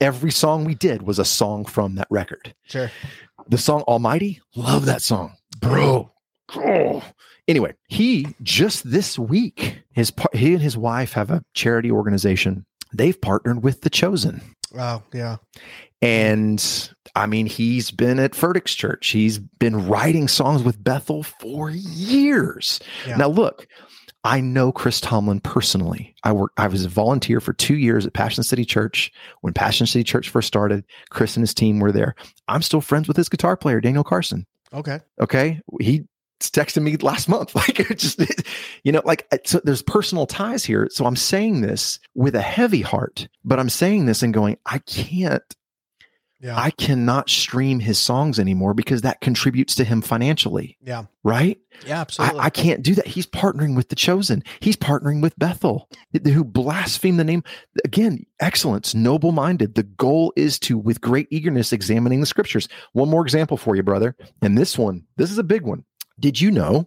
every 0.00 0.30
song 0.30 0.64
we 0.64 0.74
did 0.74 1.02
was 1.02 1.18
a 1.18 1.24
song 1.24 1.64
from 1.64 1.94
that 1.96 2.08
record. 2.10 2.54
Sure. 2.64 2.90
The 3.48 3.58
song 3.58 3.82
Almighty, 3.82 4.40
love 4.56 4.86
that 4.86 5.02
song, 5.02 5.36
bro. 5.60 6.10
Oh. 6.54 7.02
Anyway, 7.48 7.74
he 7.86 8.34
just 8.42 8.90
this 8.90 9.18
week, 9.18 9.78
his 9.92 10.12
he 10.32 10.52
and 10.54 10.62
his 10.62 10.76
wife 10.76 11.12
have 11.12 11.30
a 11.30 11.44
charity 11.54 11.90
organization. 11.90 12.66
They've 12.92 13.20
partnered 13.20 13.62
with 13.62 13.82
the 13.82 13.90
Chosen, 13.90 14.40
Wow. 14.72 15.02
Yeah. 15.12 15.36
and 16.02 16.90
I 17.14 17.26
mean, 17.26 17.46
he's 17.46 17.90
been 17.90 18.18
at 18.18 18.32
Furtick's 18.32 18.74
church. 18.74 19.08
He's 19.08 19.38
been 19.38 19.86
writing 19.88 20.28
songs 20.28 20.62
with 20.62 20.82
Bethel 20.82 21.22
for 21.22 21.70
years. 21.70 22.80
Yeah. 23.06 23.16
Now, 23.16 23.28
look, 23.28 23.66
I 24.24 24.40
know 24.40 24.72
Chris 24.72 25.00
Tomlin 25.00 25.40
personally. 25.40 26.14
I 26.24 26.32
work. 26.32 26.52
I 26.56 26.66
was 26.66 26.84
a 26.84 26.88
volunteer 26.88 27.40
for 27.40 27.52
two 27.52 27.76
years 27.76 28.04
at 28.04 28.12
Passion 28.12 28.42
City 28.42 28.64
Church 28.64 29.12
when 29.40 29.52
Passion 29.54 29.86
City 29.86 30.02
Church 30.04 30.28
first 30.28 30.48
started. 30.48 30.84
Chris 31.10 31.36
and 31.36 31.42
his 31.42 31.54
team 31.54 31.78
were 31.78 31.92
there. 31.92 32.14
I'm 32.48 32.62
still 32.62 32.80
friends 32.80 33.08
with 33.08 33.16
his 33.16 33.28
guitar 33.28 33.56
player, 33.56 33.80
Daniel 33.80 34.04
Carson. 34.04 34.44
Okay. 34.74 34.98
Okay, 35.20 35.60
he 35.80 36.02
texted 36.40 36.82
me 36.82 36.96
last 36.96 37.28
month. 37.28 37.54
Like 37.54 37.80
it 37.80 37.98
just, 37.98 38.20
you 38.84 38.92
know, 38.92 39.02
like 39.04 39.26
so. 39.44 39.60
There's 39.64 39.82
personal 39.82 40.26
ties 40.26 40.64
here. 40.64 40.88
So 40.90 41.06
I'm 41.06 41.16
saying 41.16 41.62
this 41.62 41.98
with 42.14 42.34
a 42.34 42.42
heavy 42.42 42.82
heart, 42.82 43.28
but 43.44 43.58
I'm 43.58 43.70
saying 43.70 44.06
this 44.06 44.22
and 44.22 44.34
going, 44.34 44.58
I 44.66 44.78
can't 44.78 45.42
Yeah. 46.40 46.56
I 46.56 46.70
cannot 46.70 47.30
stream 47.30 47.80
his 47.80 47.98
songs 47.98 48.38
anymore 48.38 48.74
because 48.74 49.02
that 49.02 49.22
contributes 49.22 49.74
to 49.76 49.84
him 49.84 50.02
financially, 50.02 50.76
yeah. 50.82 51.04
right? 51.24 51.58
Yeah. 51.86 51.98
I, 51.98 52.00
Absolutely. 52.02 52.40
I 52.40 52.50
can't 52.50 52.82
do 52.82 52.94
that. 52.96 53.06
He's 53.06 53.26
partnering 53.26 53.74
with 53.74 53.88
the 53.88 53.96
chosen. 53.96 54.42
He's 54.60 54.76
partnering 54.76 55.22
with 55.22 55.38
Bethel, 55.38 55.88
who 56.24 56.44
blaspheme 56.44 57.16
the 57.16 57.24
name. 57.24 57.42
Again, 57.84 58.26
excellence, 58.38 58.94
noble 58.94 59.32
minded. 59.32 59.74
The 59.74 59.82
goal 59.84 60.32
is 60.36 60.58
to, 60.60 60.76
with 60.76 61.00
great 61.00 61.26
eagerness, 61.30 61.72
examining 61.72 62.20
the 62.20 62.26
scriptures. 62.26 62.68
One 62.92 63.08
more 63.08 63.22
example 63.22 63.56
for 63.56 63.74
you, 63.74 63.82
brother. 63.82 64.14
And 64.42 64.58
this 64.58 64.76
one, 64.76 65.04
this 65.16 65.30
is 65.30 65.38
a 65.38 65.42
big 65.44 65.62
one. 65.62 65.84
Did 66.18 66.40
you 66.40 66.50
know 66.50 66.86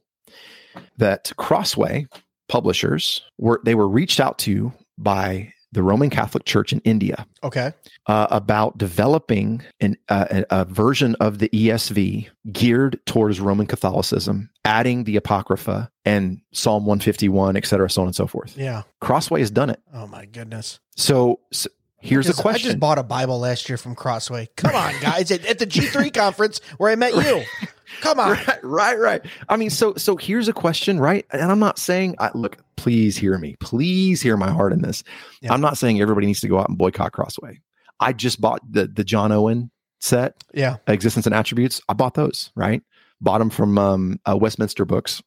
that 0.98 1.32
Crossway 1.38 2.08
publishers 2.48 3.22
were 3.38 3.62
they 3.64 3.76
were 3.76 3.88
reached 3.88 4.20
out 4.20 4.38
to 4.40 4.74
by 4.98 5.54
the 5.72 5.84
Roman 5.84 6.10
Catholic 6.10 6.46
Church 6.46 6.74
in 6.74 6.80
India 6.80 7.28
okay. 7.44 7.74
uh, 8.08 8.28
about 8.32 8.78
developing 8.78 9.62
an, 9.80 9.98
uh, 10.10 10.44
a, 10.50 10.66
version 10.66 11.16
of 11.20 11.38
the 11.38 11.50
ESV 11.50 12.28
geared 12.52 13.00
towards 13.06 13.40
Roman 13.40 13.68
Catholicism, 13.68 14.50
adding 14.66 15.04
the 15.04 15.16
Apocrypha 15.16 15.92
and 16.06 16.42
Psalm 16.54 16.86
151, 16.86 17.56
et 17.56 17.66
cetera, 17.68 17.90
so 17.90 18.02
on 18.02 18.08
and 18.08 18.16
so 18.16 18.26
forth. 18.26 18.58
Yeah. 18.58 18.84
Crossway 19.00 19.42
has 19.42 19.52
done 19.52 19.70
it. 19.70 19.80
Oh 19.94 20.08
my 20.08 20.26
goodness. 20.26 20.80
So, 20.96 21.40
so 21.52 21.70
here's 22.00 22.26
I 22.26 22.30
a 22.30 22.32
just- 22.32 22.40
I 22.40 22.42
question. 22.42 22.68
just 22.70 22.80
bought 22.80 22.98
a 22.98 23.04
Bible 23.04 23.40
last 23.40 23.70
year 23.70 23.78
from 23.78 23.94
Crossway. 23.94 24.50
Come 24.58 24.74
on, 24.74 24.94
guys! 25.02 25.30
At, 25.30 25.46
at 25.46 25.60
the 25.60 25.68
G3 25.68 26.12
conference 26.14 26.62
where 26.78 26.92
I 26.92 26.96
met 26.96 27.14
you. 27.14 27.44
Come 28.02 28.20
on. 28.20 28.32
right, 28.32 28.64
right, 28.64 29.00
right. 29.00 29.22
I 29.50 29.58
mean, 29.58 29.70
so 29.70 29.94
so 29.96 30.16
here's 30.18 30.48
a 30.48 30.54
question, 30.54 31.00
right? 31.00 31.26
And 31.32 31.52
I'm 31.52 31.60
not 31.60 31.78
saying, 31.80 32.16
I, 32.20 32.32
look, 32.34 32.58
please 32.76 33.18
hear 33.18 33.38
me. 33.38 33.56
Please 33.60 34.22
hear 34.22 34.38
my 34.38 34.52
heart 34.52 34.74
in 34.74 34.82
this. 34.82 35.04
Yeah. 35.42 35.54
I'm 35.54 35.62
not 35.62 35.78
saying 35.78 36.00
everybody 36.02 36.28
needs 36.28 36.42
to 36.42 36.48
go 36.48 36.60
out 36.60 36.70
and 36.70 36.78
boycott 36.78 37.12
Crossway. 37.14 37.62
I 38.00 38.14
just 38.14 38.40
bought 38.40 38.62
the 38.72 38.88
the 38.88 39.04
John 39.04 39.32
Owen 39.32 39.72
set 40.02 40.44
Yeah. 40.54 40.78
existence 40.88 41.26
and 41.26 41.36
attributes 41.36 41.82
i 41.90 41.94
bought 41.94 42.14
those 42.14 42.52
right 42.56 42.82
bought 43.20 43.40
them 43.40 43.50
from 43.50 43.78
um, 43.78 44.18
uh, 44.26 44.38
westminster 44.38 44.86
books 44.86 45.22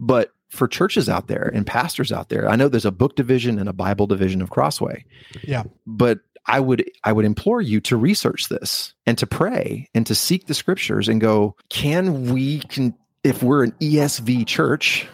but 0.00 0.32
for 0.48 0.66
churches 0.66 1.08
out 1.08 1.28
there 1.28 1.48
and 1.54 1.64
pastors 1.64 2.10
out 2.10 2.28
there 2.28 2.48
i 2.48 2.56
know 2.56 2.68
there's 2.68 2.84
a 2.84 2.90
book 2.90 3.14
division 3.14 3.56
and 3.56 3.68
a 3.68 3.72
bible 3.72 4.08
division 4.08 4.42
of 4.42 4.50
crossway 4.50 5.04
Yeah. 5.44 5.62
but 5.86 6.18
i 6.46 6.58
would 6.60 6.88
i 7.04 7.12
would 7.12 7.24
implore 7.24 7.60
you 7.60 7.80
to 7.80 7.96
research 7.96 8.48
this 8.48 8.94
and 9.06 9.18
to 9.18 9.26
pray 9.26 9.88
and 9.94 10.06
to 10.06 10.14
seek 10.14 10.46
the 10.46 10.54
scriptures 10.54 11.08
and 11.08 11.20
go 11.20 11.54
can 11.68 12.32
we 12.32 12.60
can 12.60 12.94
if 13.24 13.42
we're 13.42 13.64
an 13.64 13.72
esv 13.80 14.46
church 14.46 15.06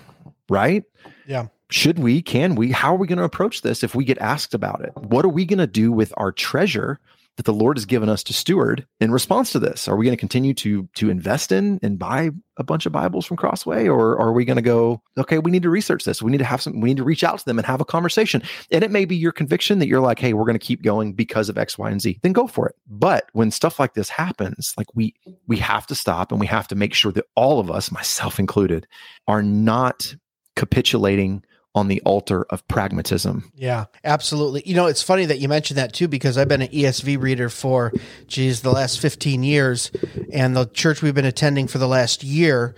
right 0.49 0.85
Yeah. 1.27 1.49
should 1.71 1.99
we 1.99 2.23
can 2.23 2.55
we 2.55 2.71
how 2.73 2.95
are 2.95 2.99
we 2.99 3.07
going 3.07 3.19
to 3.19 3.25
approach 3.25 3.63
this 3.63 3.83
if 3.83 3.95
we 3.95 4.05
get 4.05 4.19
asked 4.19 4.55
about 4.55 4.83
it 4.83 4.93
what 4.97 5.25
are 5.25 5.29
we 5.31 5.45
going 5.45 5.59
to 5.59 5.67
do 5.67 5.91
with 5.93 6.13
our 6.17 6.31
treasure 6.33 7.01
that 7.37 7.45
the 7.45 7.53
lord 7.53 7.77
has 7.77 7.85
given 7.85 8.09
us 8.09 8.23
to 8.23 8.33
steward 8.33 8.87
in 9.01 9.11
response 9.11 9.53
to 9.53 9.59
this. 9.59 9.89
Are 9.89 9.97
we 9.97 10.05
going 10.05 10.17
to 10.17 10.21
continue 10.21 10.55
to 10.55 10.89
to 10.95 11.11
invest 11.11 11.53
in 11.53 11.79
and 11.83 11.99
buy 11.99 12.31
a 12.57 12.65
bunch 12.65 12.87
of 12.87 12.93
bibles 12.93 13.27
from 13.27 13.37
crossway 13.37 13.87
or 13.87 14.19
are 14.19 14.33
we 14.33 14.45
going 14.45 14.57
to 14.57 14.63
go 14.63 15.03
okay 15.19 15.39
we 15.39 15.51
need 15.51 15.63
to 15.63 15.71
research 15.71 16.05
this. 16.05 16.23
We 16.23 16.31
need 16.31 16.39
to 16.39 16.45
have 16.45 16.63
some 16.63 16.81
we 16.81 16.89
need 16.89 16.97
to 16.97 17.05
reach 17.05 17.25
out 17.25 17.39
to 17.39 17.45
them 17.45 17.59
and 17.59 17.67
have 17.67 17.81
a 17.81 17.85
conversation. 17.85 18.43
And 18.71 18.83
it 18.83 18.91
may 18.91 19.05
be 19.05 19.17
your 19.17 19.33
conviction 19.33 19.79
that 19.79 19.89
you're 19.89 20.01
like 20.01 20.19
hey 20.19 20.33
we're 20.33 20.45
going 20.45 20.59
to 20.59 20.67
keep 20.67 20.83
going 20.83 21.13
because 21.13 21.49
of 21.49 21.59
x 21.59 21.79
y 21.79 21.91
and 21.91 22.01
z. 22.01 22.19
Then 22.23 22.33
go 22.33 22.47
for 22.47 22.69
it. 22.69 22.77
But 22.89 23.29
when 23.33 23.51
stuff 23.51 23.79
like 23.79 23.95
this 23.95 24.09
happens 24.09 24.75
like 24.77 24.89
we 24.95 25.15
we 25.47 25.59
have 25.59 25.87
to 25.87 25.95
stop 25.95 26.33
and 26.33 26.41
we 26.41 26.47
have 26.47 26.69
to 26.69 26.75
make 26.75 26.95
sure 26.95 27.13
that 27.13 27.27
all 27.35 27.61
of 27.61 27.71
us 27.71 27.91
myself 27.91 28.39
included 28.39 28.87
are 29.29 29.43
not 29.43 30.15
capitulating 30.57 31.45
on 31.77 31.89
the 31.89 32.01
altar 32.07 32.45
of 32.45 32.67
pragmatism. 32.69 33.53
Yeah, 33.55 33.85
absolutely. 34.03 34.63
You 34.65 34.75
know, 34.75 34.87
it's 34.87 35.03
funny 35.03 35.27
that 35.27 35.39
you 35.41 35.49
mentioned 35.49 35.77
that 35.77 35.93
too, 35.93 36.09
because 36.09 36.39
I've 36.39 36.49
been 36.49 36.63
an 36.63 36.69
ESV 36.69 37.21
reader 37.21 37.51
for, 37.51 37.93
geez, 38.27 38.63
the 38.63 38.73
last 38.73 38.99
15 38.99 39.43
years. 39.43 39.93
And 40.33 40.57
the 40.57 40.65
church 40.65 41.03
we've 41.03 41.15
been 41.15 41.27
attending 41.27 41.69
for 41.69 41.77
the 41.77 41.87
last 41.87 42.25
year 42.25 42.75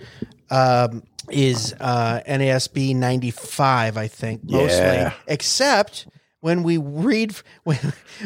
um, 0.51 1.03
is 1.31 1.73
uh, 1.79 2.19
NASB 2.27 2.93
95, 2.93 3.97
I 3.97 4.07
think, 4.07 4.43
mostly. 4.43 4.79
Yeah. 4.79 5.13
Except 5.27 6.05
when 6.41 6.63
we 6.63 6.77
read, 6.77 7.33
when, 7.63 7.77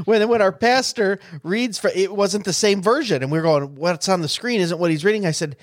when, 0.06 0.28
when 0.28 0.42
our 0.42 0.52
pastor 0.52 1.20
reads, 1.44 1.78
for, 1.78 1.92
it 1.94 2.12
wasn't 2.12 2.46
the 2.46 2.54
same 2.54 2.82
version. 2.82 3.22
And 3.22 3.32
we 3.32 3.38
we're 3.38 3.44
going, 3.44 3.76
what's 3.76 4.10
on 4.10 4.22
the 4.22 4.28
screen 4.28 4.60
isn't 4.60 4.80
what 4.80 4.90
he's 4.90 5.06
reading. 5.06 5.28
I 5.28 5.32
said, 5.32 5.56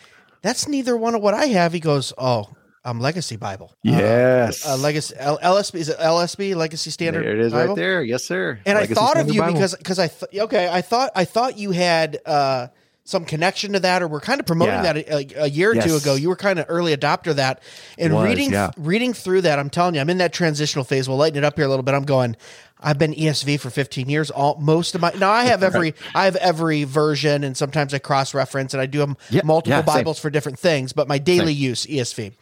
that's 0.43 0.69
neither 0.69 0.97
one 0.97 1.17
of 1.17 1.21
what 1.21 1.35
I 1.35 1.47
have. 1.47 1.73
He 1.73 1.81
goes, 1.81 2.13
oh, 2.17 2.49
um, 2.85 3.01
Legacy 3.01 3.37
Bible. 3.37 3.71
Uh, 3.87 3.91
Yes. 3.91 4.67
uh, 4.67 4.77
legacy 4.77 5.15
L- 5.19 5.39
LSB 5.43 5.75
is 5.81 5.89
it 5.89 5.99
LSB 5.99 6.55
Legacy 6.55 6.91
Standard? 6.91 7.25
there 7.25 7.35
it 7.35 7.41
is 7.41 7.53
Bible? 7.53 7.69
right 7.75 7.77
there. 7.77 8.03
Yes, 8.03 8.25
sir. 8.25 8.59
And 8.67 8.77
Legacy 8.79 8.93
I 8.93 8.95
thought 8.95 9.17
of 9.19 9.33
you 9.33 9.41
Bible. 9.41 9.55
because 9.55 9.75
because 9.77 9.99
I 9.99 10.09
th- 10.09 10.43
okay 10.43 10.69
I 10.71 10.81
thought 10.83 11.11
I 11.15 11.25
thought 11.25 11.59
you 11.59 11.73
had 11.73 12.19
uh, 12.25 12.69
some 13.11 13.25
connection 13.25 13.73
to 13.73 13.81
that 13.81 14.03
or 14.03 14.09
we're 14.09 14.21
kind 14.21 14.39
of 14.39 14.47
promoting 14.47 14.75
Yeah. 14.77 14.93
that 14.93 14.97
a, 14.97 15.43
a 15.45 15.47
year 15.49 15.73
or 15.73 15.83
two 15.83 15.97
ago. 15.97 16.15
You 16.15 16.29
were 16.29 16.37
kind 16.37 16.59
of 16.61 16.67
early 16.69 16.97
adopter 16.97 17.31
of 17.31 17.37
that 17.37 17.61
and 17.99 18.15
Was, 18.15 18.25
reading 18.25 18.53
yeah. 18.53 18.71
reading 18.77 19.13
through 19.13 19.43
that. 19.43 19.59
I'm 19.59 19.69
telling 19.69 19.97
you, 19.97 20.01
I'm 20.01 20.09
in 20.11 20.19
that 20.19 20.33
transitional 20.33 20.85
phase. 20.85 21.09
We'll 21.09 21.19
lighten 21.19 21.37
it 21.37 21.45
up 21.45 21.57
here 21.57 21.65
a 21.65 21.69
little 21.69 21.83
bit. 21.83 21.95
I'm 21.95 22.05
going. 22.05 22.37
I've 22.83 22.99
been 22.99 23.13
ESV 23.13 23.61
for 23.61 23.69
15 23.69 24.09
years. 24.09 24.31
All 24.31 24.57
most 24.59 24.95
of 24.95 25.01
my 25.03 25.13
now 25.19 25.31
I 25.31 25.45
have 25.45 25.63
every 25.71 25.95
I 26.15 26.25
have 26.27 26.37
every 26.37 26.85
version, 26.85 27.45
and 27.45 27.57
sometimes 27.57 27.93
I 27.93 27.99
cross 27.99 28.33
reference, 28.33 28.73
and 28.73 28.81
I 28.81 28.87
do 28.87 29.05
multiple 29.45 29.71
yeah, 29.71 29.85
same. 29.85 29.85
Bibles 29.85 30.19
for 30.21 30.31
different 30.31 30.59
things. 30.59 30.93
But 30.93 31.09
my 31.09 31.19
daily 31.19 31.53
use 31.53 31.85
ESV, 31.87 32.33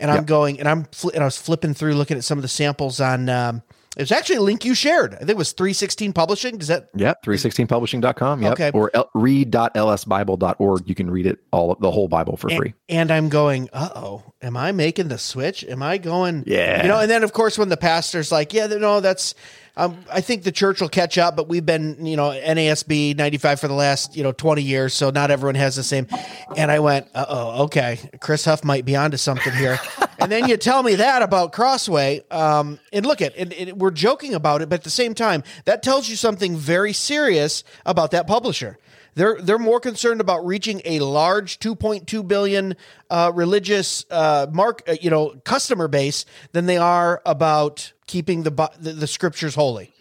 and 0.00 0.10
I'm 0.10 0.24
going 0.24 0.58
and 0.58 0.68
I'm 0.68 0.86
fli 0.86 1.12
and 1.12 1.22
I 1.22 1.26
was 1.26 1.36
flipping 1.36 1.74
through 1.74 1.94
looking 1.94 2.16
at 2.16 2.24
some 2.24 2.38
of 2.38 2.42
the 2.42 2.48
samples 2.48 2.98
on. 3.00 3.28
Um, 3.28 3.62
it 3.96 4.02
was 4.02 4.12
actually 4.12 4.36
a 4.36 4.42
link 4.42 4.64
you 4.64 4.74
shared. 4.74 5.14
I 5.14 5.18
think 5.18 5.30
it 5.30 5.36
was 5.36 5.52
316 5.52 6.12
Publishing. 6.12 6.58
Does 6.58 6.68
that 6.68 6.88
Yeah, 6.94 7.14
316publishing.com. 7.24 8.42
Yep. 8.42 8.52
Okay. 8.52 8.70
Or 8.72 8.90
L- 8.94 9.10
read.lsbible.org. 9.14 10.88
You 10.88 10.94
can 10.94 11.10
read 11.10 11.26
it 11.26 11.38
all, 11.52 11.76
the 11.80 11.90
whole 11.90 12.08
Bible 12.08 12.36
for 12.36 12.48
and, 12.48 12.56
free. 12.58 12.74
and 12.88 13.10
I'm 13.10 13.28
going, 13.28 13.68
uh 13.72 13.90
oh, 13.94 14.22
am 14.42 14.56
I 14.56 14.72
making 14.72 15.08
the 15.08 15.18
switch? 15.18 15.64
Am 15.64 15.82
I 15.82 15.98
going? 15.98 16.44
Yeah. 16.46 16.82
You 16.82 16.88
know, 16.88 17.00
and 17.00 17.10
then 17.10 17.22
of 17.22 17.32
course 17.32 17.58
when 17.58 17.68
the 17.68 17.76
pastor's 17.76 18.32
like, 18.32 18.52
yeah, 18.52 18.66
no, 18.66 19.00
that's, 19.00 19.34
um, 19.76 20.04
I 20.12 20.20
think 20.20 20.44
the 20.44 20.52
church 20.52 20.80
will 20.80 20.88
catch 20.88 21.18
up, 21.18 21.34
but 21.34 21.48
we've 21.48 21.66
been, 21.66 22.06
you 22.06 22.16
know, 22.16 22.30
NASB 22.30 23.16
95 23.16 23.60
for 23.60 23.68
the 23.68 23.74
last, 23.74 24.16
you 24.16 24.22
know, 24.22 24.30
20 24.30 24.62
years, 24.62 24.94
so 24.94 25.10
not 25.10 25.32
everyone 25.32 25.56
has 25.56 25.74
the 25.74 25.82
same. 25.82 26.06
And 26.56 26.70
I 26.70 26.78
went, 26.78 27.08
uh 27.14 27.26
oh, 27.28 27.64
okay, 27.64 27.98
Chris 28.20 28.44
Huff 28.44 28.62
might 28.62 28.84
be 28.84 28.94
onto 28.94 29.16
something 29.16 29.52
here. 29.52 29.80
and 30.20 30.30
then 30.30 30.48
you 30.48 30.56
tell 30.56 30.82
me 30.82 30.94
that 30.96 31.22
about 31.22 31.52
Crossway, 31.52 32.22
um, 32.30 32.78
and 32.92 33.04
look 33.04 33.20
at, 33.20 33.36
and, 33.36 33.52
and 33.52 33.80
we're 33.80 33.90
joking 33.90 34.34
about 34.34 34.62
it, 34.62 34.68
but 34.68 34.76
at 34.76 34.84
the 34.84 34.90
same 34.90 35.12
time, 35.12 35.42
that 35.64 35.82
tells 35.82 36.08
you 36.08 36.14
something 36.14 36.56
very 36.56 36.92
serious 36.92 37.64
about 37.84 38.12
that 38.12 38.28
publisher. 38.28 38.78
They're 39.14 39.40
they're 39.40 39.58
more 39.58 39.80
concerned 39.80 40.20
about 40.20 40.44
reaching 40.44 40.82
a 40.84 40.98
large 40.98 41.60
2.2 41.60 42.26
billion 42.26 42.76
uh, 43.10 43.30
religious 43.34 44.04
uh, 44.10 44.46
mark 44.52 44.82
uh, 44.88 44.96
you 45.00 45.08
know 45.10 45.34
customer 45.44 45.88
base 45.88 46.26
than 46.50 46.66
they 46.66 46.78
are 46.78 47.22
about 47.24 47.92
keeping 48.06 48.42
the 48.42 48.50
the, 48.78 48.92
the 48.92 49.06
scriptures 49.06 49.54
holy. 49.54 49.92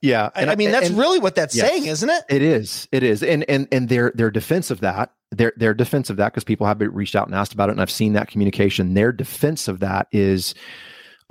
Yeah. 0.00 0.30
I, 0.34 0.46
I 0.46 0.54
mean 0.56 0.70
that's 0.70 0.88
and- 0.90 0.98
really 0.98 1.18
what 1.18 1.34
that's 1.34 1.56
Yes. 1.56 1.68
saying, 1.68 1.86
isn't 1.86 2.08
it? 2.08 2.24
It 2.28 2.42
is. 2.42 2.86
It 2.92 3.02
is. 3.02 3.22
And 3.22 3.44
and 3.48 3.66
and 3.72 3.88
their 3.88 4.12
their 4.14 4.30
defense 4.30 4.70
of 4.70 4.80
that, 4.80 5.10
their 5.32 5.52
their 5.56 5.74
defense 5.74 6.08
of 6.08 6.16
that, 6.18 6.32
because 6.32 6.44
people 6.44 6.66
have 6.66 6.78
been 6.78 6.92
reached 6.92 7.16
out 7.16 7.26
and 7.26 7.34
asked 7.34 7.52
about 7.52 7.68
it, 7.68 7.72
and 7.72 7.80
I've 7.80 7.90
seen 7.90 8.12
that 8.12 8.28
communication. 8.28 8.94
Their 8.94 9.10
defense 9.12 9.66
of 9.66 9.80
that 9.80 10.06
is, 10.12 10.54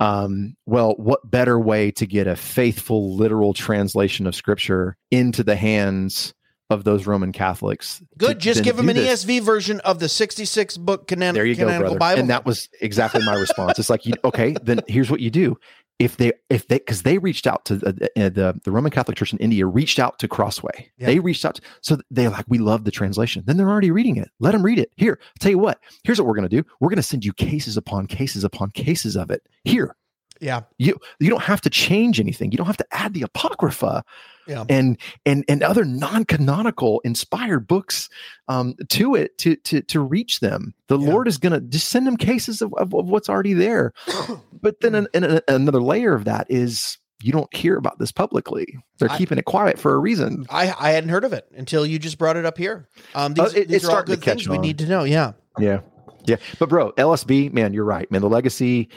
um, 0.00 0.54
well, 0.66 0.92
what 0.98 1.28
better 1.30 1.58
way 1.58 1.90
to 1.92 2.06
get 2.06 2.26
a 2.26 2.36
faithful, 2.36 3.16
literal 3.16 3.54
translation 3.54 4.26
of 4.26 4.34
Scripture 4.34 4.96
into 5.10 5.42
the 5.42 5.56
hands 5.56 6.34
of 6.70 6.84
those 6.84 7.06
Roman 7.06 7.32
Catholics? 7.32 8.02
Good. 8.18 8.38
to- 8.38 8.44
Just 8.44 8.62
give 8.64 8.76
them 8.76 8.90
an 8.90 8.96
this? 8.96 9.24
ESV 9.24 9.40
version 9.40 9.80
of 9.80 9.98
the 9.98 10.08
66 10.10 10.76
book 10.76 11.06
canon- 11.08 11.34
There 11.34 11.46
you 11.46 11.54
go, 11.56 11.60
canonical 11.64 11.96
brother. 11.96 11.98
Bible. 11.98 12.20
And 12.20 12.30
that 12.30 12.44
was 12.44 12.68
exactly 12.82 13.24
my 13.24 13.34
response. 13.34 13.78
It's 13.78 13.88
like, 13.90 14.04
you, 14.04 14.12
okay, 14.24 14.54
then 14.62 14.80
here's 14.86 15.10
what 15.10 15.20
you 15.20 15.30
do. 15.30 15.56
If 15.98 16.16
they, 16.16 16.32
if 16.48 16.68
they, 16.68 16.78
because 16.78 17.02
they 17.02 17.18
reached 17.18 17.46
out 17.46 17.64
to 17.64 17.76
the, 17.76 18.10
uh, 18.16 18.28
the 18.28 18.60
the 18.64 18.70
Roman 18.70 18.92
Catholic 18.92 19.16
Church 19.16 19.32
in 19.32 19.38
India, 19.40 19.66
reached 19.66 19.98
out 19.98 20.18
to 20.20 20.28
Crossway. 20.28 20.88
Yeah. 20.96 21.06
They 21.06 21.18
reached 21.18 21.44
out, 21.44 21.56
to, 21.56 21.62
so 21.80 21.98
they're 22.10 22.30
like, 22.30 22.44
we 22.48 22.58
love 22.58 22.84
the 22.84 22.92
translation. 22.92 23.42
Then 23.46 23.56
they're 23.56 23.68
already 23.68 23.90
reading 23.90 24.16
it. 24.16 24.30
Let 24.38 24.52
them 24.52 24.62
read 24.62 24.78
it. 24.78 24.92
Here, 24.96 25.18
I'll 25.20 25.32
tell 25.40 25.50
you 25.50 25.58
what. 25.58 25.80
Here's 26.04 26.20
what 26.20 26.28
we're 26.28 26.36
going 26.36 26.48
to 26.48 26.62
do. 26.62 26.68
We're 26.78 26.90
going 26.90 26.96
to 26.96 27.02
send 27.02 27.24
you 27.24 27.32
cases 27.32 27.76
upon 27.76 28.06
cases 28.06 28.44
upon 28.44 28.70
cases 28.70 29.16
of 29.16 29.30
it. 29.32 29.42
Here, 29.64 29.96
Yeah. 30.40 30.62
You 30.78 30.98
you 31.20 31.30
don't 31.30 31.42
have 31.42 31.60
to 31.62 31.70
change 31.70 32.20
anything. 32.20 32.52
You 32.52 32.58
don't 32.58 32.66
have 32.66 32.76
to 32.78 32.86
add 32.92 33.14
the 33.14 33.22
apocrypha 33.22 34.04
Yeah. 34.46 34.64
and 34.68 34.96
and 35.26 35.44
and 35.48 35.62
other 35.62 35.84
non-canonical 35.84 37.00
inspired 37.04 37.66
books 37.66 38.08
um, 38.48 38.74
to 38.88 39.14
it 39.14 39.36
to 39.38 39.56
to 39.56 39.82
to 39.82 40.00
reach 40.00 40.40
them. 40.40 40.74
The 40.88 40.98
Yeah. 40.98 41.08
Lord 41.10 41.28
is 41.28 41.38
going 41.38 41.52
to 41.52 41.60
just 41.60 41.88
send 41.88 42.06
them 42.06 42.16
cases 42.16 42.62
of, 42.62 42.72
of, 42.74 42.94
of 42.94 43.06
what's 43.08 43.28
already 43.28 43.54
there. 43.54 43.92
But 44.60 44.80
then 44.80 44.96
an, 44.96 45.06
an, 45.14 45.40
another 45.46 45.80
layer 45.80 46.14
of 46.14 46.24
that 46.24 46.48
is 46.50 46.98
you 47.22 47.30
don't 47.30 47.52
hear 47.54 47.76
about 47.76 48.00
this 48.00 48.10
publicly. 48.10 48.76
They're 48.98 49.08
I- 49.10 49.16
keeping 49.16 49.38
it 49.38 49.44
quiet 49.44 49.78
for 49.78 49.94
a 49.94 49.98
reason. 49.98 50.46
I, 50.50 50.74
I 50.78 50.90
hadn't 50.90 51.10
heard 51.10 51.24
of 51.24 51.32
it 51.32 51.46
until 51.56 51.86
you 51.86 52.00
just 52.00 52.18
brought 52.18 52.36
it 52.36 52.44
up 52.44 52.58
here. 52.58 52.88
Um, 53.14 53.34
these, 53.34 53.44
Uh, 53.54 53.58
it- 53.58 53.68
these 53.68 53.76
it's 53.76 53.84
are 53.86 53.98
all 53.98 54.02
good 54.02 54.20
things 54.22 54.48
we 54.48 54.58
need 54.58 54.78
to 54.78 54.86
know. 54.86 55.04
Yeah. 55.04 55.32
Yeah. 55.60 55.80
Yeah. 56.28 56.36
But 56.58 56.68
bro, 56.68 56.92
LSB, 56.92 57.52
man, 57.52 57.72
you're 57.72 57.84
right. 57.84 58.10
Man, 58.10 58.20
the 58.20 58.28
legacy 58.28 58.88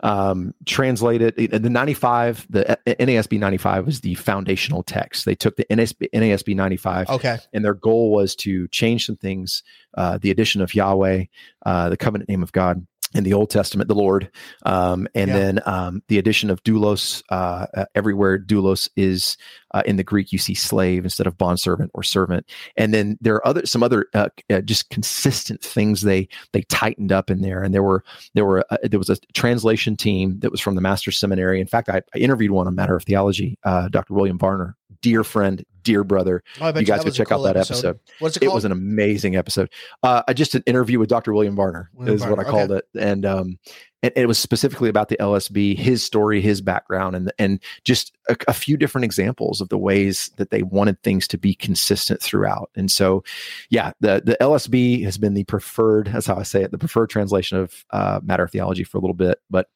um 0.00 0.54
translated 0.64 1.34
the 1.36 1.68
95, 1.70 2.46
the 2.50 2.72
uh, 2.72 2.76
NASB 2.86 3.38
95 3.38 3.86
was 3.86 4.00
the 4.00 4.14
foundational 4.14 4.82
text. 4.84 5.24
They 5.24 5.34
took 5.34 5.56
the 5.56 5.64
NASB, 5.70 6.08
NASB 6.14 6.54
95 6.54 7.08
Okay. 7.10 7.38
and 7.52 7.64
their 7.64 7.74
goal 7.74 8.12
was 8.12 8.36
to 8.36 8.68
change 8.68 9.06
some 9.06 9.16
things, 9.16 9.62
uh 9.94 10.18
the 10.18 10.30
addition 10.30 10.60
of 10.60 10.72
Yahweh, 10.74 11.24
uh 11.66 11.88
the 11.88 11.96
covenant 11.96 12.28
name 12.28 12.42
of 12.44 12.52
God 12.52 12.86
in 13.14 13.24
the 13.24 13.32
Old 13.32 13.50
Testament, 13.50 13.88
the 13.88 13.94
Lord, 13.94 14.30
um, 14.64 15.08
and 15.14 15.28
Yeah. 15.28 15.38
then 15.38 15.60
um, 15.66 16.02
the 16.08 16.18
addition 16.18 16.50
of 16.50 16.62
doulos. 16.64 17.22
Uh, 17.30 17.66
uh, 17.74 17.84
everywhere 17.94 18.38
doulos 18.38 18.88
is 18.96 19.36
uh, 19.74 19.82
in 19.86 19.96
the 19.96 20.04
Greek, 20.04 20.32
you 20.32 20.38
see 20.38 20.54
slave 20.54 21.04
instead 21.04 21.26
of 21.26 21.36
bondservant 21.36 21.90
or 21.94 22.02
servant. 22.02 22.46
And 22.76 22.92
then 22.94 23.18
there 23.20 23.34
are 23.34 23.46
other 23.46 23.66
some 23.66 23.82
other 23.82 24.06
uh, 24.14 24.28
uh, 24.50 24.60
just 24.60 24.90
consistent 24.90 25.60
things 25.62 26.02
they 26.02 26.28
they 26.52 26.62
tightened 26.62 27.12
up 27.12 27.30
in 27.30 27.42
there. 27.42 27.62
And 27.62 27.74
there 27.74 27.82
were 27.82 28.04
there 28.34 28.44
were 28.44 28.64
uh, 28.70 28.76
there 28.82 28.98
was 28.98 29.10
a 29.10 29.16
translation 29.34 29.96
team 29.96 30.38
that 30.40 30.50
was 30.50 30.60
from 30.60 30.74
the 30.74 30.80
Master's 30.80 31.18
Seminary. 31.18 31.60
In 31.60 31.66
fact, 31.66 31.88
I, 31.88 32.02
I 32.14 32.18
interviewed 32.18 32.50
one 32.50 32.66
on 32.66 32.74
Matter 32.74 32.96
of 32.96 33.04
Theology, 33.04 33.58
uh, 33.64 33.88
Dr. 33.88 34.14
William 34.14 34.38
Varner, 34.38 34.76
dear 35.02 35.24
friend, 35.24 35.64
dear 35.88 36.04
brother. 36.04 36.42
Oh, 36.60 36.66
You 36.66 36.84
guys 36.84 36.86
that 36.86 36.98
go 36.98 37.04
was 37.04 37.14
a 37.14 37.16
check 37.16 37.32
out 37.32 37.42
that 37.44 37.56
episode. 37.56 37.98
What's 38.18 38.36
it 38.36 38.42
It 38.42 38.52
was 38.52 38.66
an 38.66 38.72
amazing 38.72 39.36
episode. 39.36 39.70
Uh, 40.02 40.22
just 40.34 40.54
an 40.54 40.62
interview 40.66 40.98
with 40.98 41.08
Dr. 41.08 41.32
William 41.32 41.56
Varner 41.56 41.88
William 41.94 42.14
is 42.14 42.26
what 42.26 42.38
I 42.38 42.44
called 42.44 42.72
it, 42.72 42.84
and 42.94 43.24
um, 43.24 43.58
and 44.02 44.12
it 44.14 44.26
was 44.26 44.38
specifically 44.38 44.90
about 44.90 45.08
the 45.08 45.16
LSB, 45.16 45.78
his 45.78 46.04
story, 46.04 46.42
his 46.42 46.60
background, 46.60 47.16
and 47.16 47.32
and 47.38 47.62
just 47.84 48.12
a, 48.28 48.36
a 48.48 48.52
few 48.52 48.76
different 48.76 49.06
examples 49.06 49.62
of 49.62 49.70
the 49.70 49.78
ways 49.78 50.30
that 50.36 50.50
they 50.50 50.62
wanted 50.62 51.02
things 51.02 51.26
to 51.28 51.38
be 51.38 51.54
consistent 51.54 52.22
throughout. 52.22 52.70
And 52.76 52.90
so, 52.90 53.24
yeah, 53.70 53.92
the 54.00 54.22
the 54.22 54.36
LSB 54.42 55.04
has 55.04 55.16
been 55.16 55.32
the 55.32 55.44
preferred. 55.44 56.08
That's 56.12 56.26
how 56.26 56.36
I 56.36 56.42
say 56.42 56.64
it, 56.64 56.70
the 56.70 56.76
preferred 56.76 57.08
translation 57.08 57.56
of 57.56 57.86
uh, 57.90 58.20
matter 58.22 58.44
of 58.44 58.50
theology 58.50 58.84
for 58.84 58.98
a 58.98 59.00
little 59.00 59.16
bit, 59.16 59.40
but. 59.48 59.68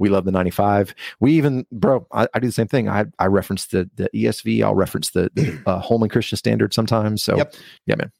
We 0.00 0.08
love 0.08 0.24
the 0.24 0.32
95. 0.32 0.94
We 1.20 1.32
even, 1.34 1.66
bro, 1.70 2.06
I, 2.10 2.26
I 2.34 2.40
do 2.40 2.48
the 2.48 2.52
same 2.52 2.66
thing. 2.66 2.88
I, 2.88 3.04
I 3.20 3.26
reference 3.26 3.66
the 3.66 3.88
the 3.94 4.10
ESV. 4.14 4.64
I'll 4.64 4.74
reference 4.74 5.10
the, 5.10 5.30
the 5.34 5.60
uh, 5.66 5.78
Holman 5.78 6.08
Christian 6.08 6.36
Standard 6.36 6.74
sometimes. 6.74 7.22
So, 7.22 7.36
Yep. 7.36 7.54
yeah, 7.86 7.94
man. 7.96 8.10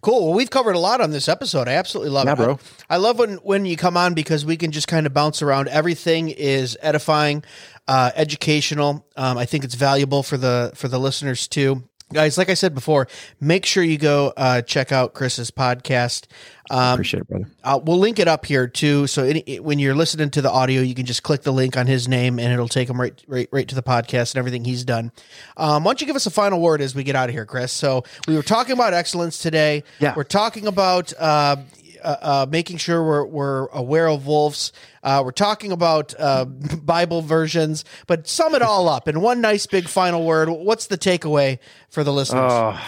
Cool. 0.00 0.24
Well, 0.26 0.34
we've 0.34 0.50
covered 0.50 0.74
a 0.74 0.78
lot 0.80 1.00
on 1.00 1.12
this 1.12 1.28
episode. 1.28 1.68
I 1.68 1.74
absolutely 1.74 2.10
love 2.10 2.24
Yeah, 2.26 2.32
it. 2.32 2.36
bro. 2.36 2.58
I, 2.90 2.94
I 2.94 2.96
love 2.96 3.18
when 3.20 3.34
when 3.36 3.64
you 3.64 3.76
come 3.76 3.96
on 3.96 4.12
because 4.14 4.44
we 4.44 4.56
can 4.56 4.72
just 4.72 4.88
kind 4.88 5.06
of 5.06 5.14
bounce 5.14 5.40
around. 5.40 5.68
Everything 5.68 6.30
is 6.30 6.76
edifying, 6.82 7.44
uh, 7.86 8.10
educational. 8.16 9.06
Um, 9.16 9.38
I 9.38 9.44
think 9.44 9.62
it's 9.62 9.76
valuable 9.76 10.24
for 10.24 10.36
the 10.36 10.72
for 10.74 10.88
the 10.88 10.98
listeners 10.98 11.46
too. 11.46 11.87
Guys, 12.12 12.38
like 12.38 12.48
I 12.48 12.54
said 12.54 12.74
before, 12.74 13.06
make 13.38 13.66
sure 13.66 13.82
you 13.82 13.98
go 13.98 14.32
uh, 14.36 14.62
check 14.62 14.92
out 14.92 15.12
Chris's 15.12 15.50
podcast. 15.50 16.26
Um, 16.70 16.94
Appreciate 16.94 17.20
it, 17.20 17.28
brother. 17.28 17.46
uh, 17.64 17.80
we'll 17.82 17.98
link 17.98 18.18
it 18.18 18.28
up 18.28 18.46
here 18.46 18.66
too. 18.66 19.06
So 19.06 19.24
any, 19.24 19.58
when 19.60 19.78
you're 19.78 19.94
listening 19.94 20.30
to 20.30 20.42
the 20.42 20.50
audio, 20.50 20.80
you 20.80 20.94
can 20.94 21.04
just 21.06 21.22
click 21.22 21.42
the 21.42 21.52
link 21.52 21.76
on 21.76 21.86
his 21.86 22.08
name, 22.08 22.38
and 22.38 22.52
it'll 22.52 22.68
take 22.68 22.88
him 22.88 22.98
right, 23.00 23.12
right, 23.26 23.48
right 23.52 23.68
to 23.68 23.74
the 23.74 23.82
podcast 23.82 24.34
and 24.34 24.38
everything 24.38 24.64
he's 24.64 24.84
done. 24.84 25.12
Um, 25.56 25.84
why 25.84 25.90
don't 25.90 26.00
you 26.00 26.06
give 26.06 26.16
us 26.16 26.26
a 26.26 26.30
final 26.30 26.60
word 26.60 26.80
as 26.80 26.94
we 26.94 27.04
get 27.04 27.14
out 27.16 27.28
of 27.28 27.34
here, 27.34 27.46
Chris? 27.46 27.72
So 27.72 28.04
we 28.26 28.36
were 28.36 28.42
talking 28.42 28.72
about 28.72 28.94
excellence 28.94 29.38
today. 29.38 29.84
Yeah. 29.98 30.14
we're 30.16 30.24
talking 30.24 30.66
about 30.66 31.12
uh, 31.18 31.56
uh, 32.02 32.16
uh, 32.20 32.46
making 32.48 32.76
sure 32.78 33.02
we're 33.04 33.26
we're 33.26 33.66
aware 33.68 34.08
of 34.08 34.26
wolves. 34.26 34.72
Uh, 35.02 35.22
we're 35.24 35.30
talking 35.32 35.72
about 35.72 36.14
uh, 36.18 36.44
Bible 36.82 37.22
versions, 37.22 37.84
but 38.06 38.26
sum 38.28 38.54
it 38.54 38.62
all 38.62 38.88
up 38.88 39.08
in 39.08 39.20
one 39.20 39.40
nice 39.40 39.66
big 39.66 39.88
final 39.88 40.24
word. 40.24 40.48
What's 40.48 40.86
the 40.86 40.98
takeaway 40.98 41.58
for 41.88 42.04
the 42.04 42.12
listeners? 42.12 42.52
Oh, 42.52 42.80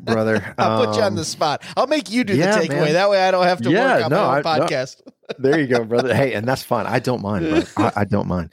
brother. 0.00 0.54
I'll 0.58 0.86
put 0.86 0.96
you 0.96 1.02
on 1.02 1.08
um, 1.08 1.16
the 1.16 1.24
spot. 1.24 1.62
I'll 1.76 1.86
make 1.86 2.10
you 2.10 2.24
do 2.24 2.36
yeah, 2.36 2.58
the 2.58 2.66
takeaway. 2.66 2.84
man. 2.84 2.92
That 2.92 3.10
way, 3.10 3.20
I 3.22 3.30
don't 3.30 3.44
have 3.44 3.62
to 3.62 3.70
Yeah, 3.70 3.96
work 3.96 4.04
on 4.04 4.10
no, 4.10 4.16
my 4.16 4.38
own 4.38 4.46
I- 4.46 4.58
no. 4.58 4.64
podcast. 4.66 5.02
there 5.38 5.60
you 5.60 5.66
go, 5.66 5.84
brother. 5.84 6.14
Hey, 6.14 6.34
and 6.34 6.46
that's 6.46 6.62
fine. 6.62 6.86
I 6.86 6.98
don't 6.98 7.22
mind. 7.22 7.66
I, 7.76 7.92
I 7.96 8.04
don't 8.04 8.28
mind. 8.28 8.52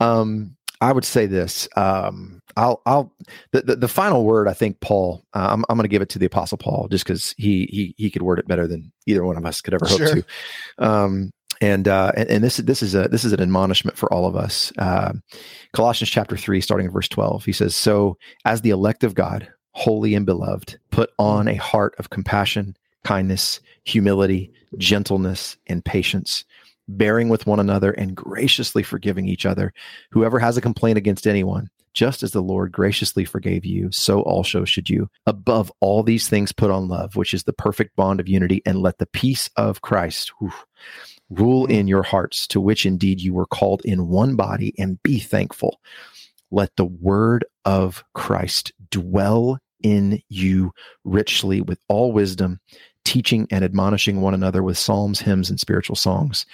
Um, 0.00 0.56
I 0.80 0.92
would 0.92 1.04
say 1.04 1.26
this. 1.26 1.68
Um, 1.76 2.42
I'll, 2.56 2.80
I'll, 2.86 3.12
the, 3.52 3.62
the, 3.62 3.76
the 3.76 3.88
final 3.88 4.24
word. 4.24 4.48
I 4.48 4.54
think 4.54 4.80
Paul. 4.80 5.24
Uh, 5.34 5.48
I'm, 5.50 5.64
I'm 5.68 5.76
going 5.76 5.84
to 5.84 5.88
give 5.88 6.02
it 6.02 6.08
to 6.10 6.18
the 6.18 6.26
Apostle 6.26 6.58
Paul, 6.58 6.88
just 6.90 7.04
because 7.04 7.34
he, 7.36 7.66
he, 7.70 7.94
he 7.96 8.10
could 8.10 8.22
word 8.22 8.38
it 8.38 8.48
better 8.48 8.66
than 8.66 8.92
either 9.06 9.24
one 9.24 9.36
of 9.36 9.44
us 9.44 9.60
could 9.60 9.74
ever 9.74 9.86
hope 9.86 9.98
Sure. 9.98 10.14
to. 10.14 10.24
Um, 10.78 11.32
and, 11.60 11.88
uh, 11.88 12.12
and 12.16 12.28
and 12.28 12.44
this 12.44 12.58
this 12.58 12.82
is 12.82 12.94
a 12.94 13.08
this 13.08 13.24
is 13.24 13.32
an 13.32 13.40
admonishment 13.40 13.96
for 13.96 14.12
all 14.12 14.26
of 14.26 14.36
us. 14.36 14.72
Uh, 14.76 15.12
Colossians 15.72 16.10
chapter 16.10 16.36
three, 16.36 16.60
starting 16.60 16.86
in 16.86 16.92
verse 16.92 17.08
twelve, 17.08 17.44
he 17.46 17.52
says, 17.52 17.74
"So 17.74 18.18
as 18.44 18.60
the 18.60 18.70
elect 18.70 19.04
of 19.04 19.14
God, 19.14 19.48
holy 19.72 20.14
and 20.14 20.26
beloved, 20.26 20.78
put 20.90 21.10
on 21.18 21.48
a 21.48 21.54
heart 21.54 21.94
of 21.98 22.10
compassion, 22.10 22.76
kindness, 23.04 23.60
humility, 23.84 24.52
gentleness, 24.76 25.56
and 25.66 25.82
patience." 25.82 26.44
Bearing 26.88 27.28
with 27.28 27.46
one 27.46 27.60
another 27.60 27.92
and 27.92 28.16
graciously 28.16 28.82
forgiving 28.82 29.28
each 29.28 29.46
other. 29.46 29.72
Whoever 30.10 30.38
has 30.38 30.56
a 30.56 30.62
complaint 30.62 30.98
against 30.98 31.26
anyone, 31.26 31.68
just 31.94 32.22
as 32.22 32.32
the 32.32 32.42
Lord 32.42 32.72
graciously 32.72 33.24
forgave 33.24 33.64
you, 33.64 33.90
so 33.90 34.20
also 34.20 34.64
should 34.64 34.90
you. 34.90 35.08
Above 35.26 35.72
all 35.80 36.02
these 36.02 36.28
things, 36.28 36.52
put 36.52 36.70
on 36.70 36.88
love, 36.88 37.16
which 37.16 37.32
is 37.32 37.44
the 37.44 37.52
perfect 37.52 37.96
bond 37.96 38.20
of 38.20 38.28
unity, 38.28 38.62
and 38.66 38.82
let 38.82 38.98
the 38.98 39.06
peace 39.06 39.48
of 39.56 39.80
Christ 39.80 40.30
whew, 40.38 40.52
rule 41.30 41.66
mm. 41.66 41.70
in 41.70 41.88
your 41.88 42.02
hearts, 42.02 42.46
to 42.48 42.60
which 42.60 42.86
indeed 42.86 43.20
you 43.20 43.32
were 43.32 43.46
called 43.46 43.82
in 43.84 44.08
one 44.08 44.36
body, 44.36 44.74
and 44.78 45.02
be 45.02 45.18
thankful. 45.18 45.80
Let 46.50 46.76
the 46.76 46.84
word 46.84 47.44
of 47.64 48.04
Christ 48.14 48.72
dwell 48.90 49.58
in 49.82 50.22
you 50.28 50.72
richly 51.04 51.60
with 51.60 51.78
all 51.88 52.12
wisdom, 52.12 52.60
teaching 53.06 53.46
and 53.50 53.64
admonishing 53.64 54.20
one 54.20 54.34
another 54.34 54.62
with 54.62 54.76
psalms, 54.76 55.20
hymns, 55.20 55.48
and 55.48 55.58
spiritual 55.58 55.96
songs 55.96 56.44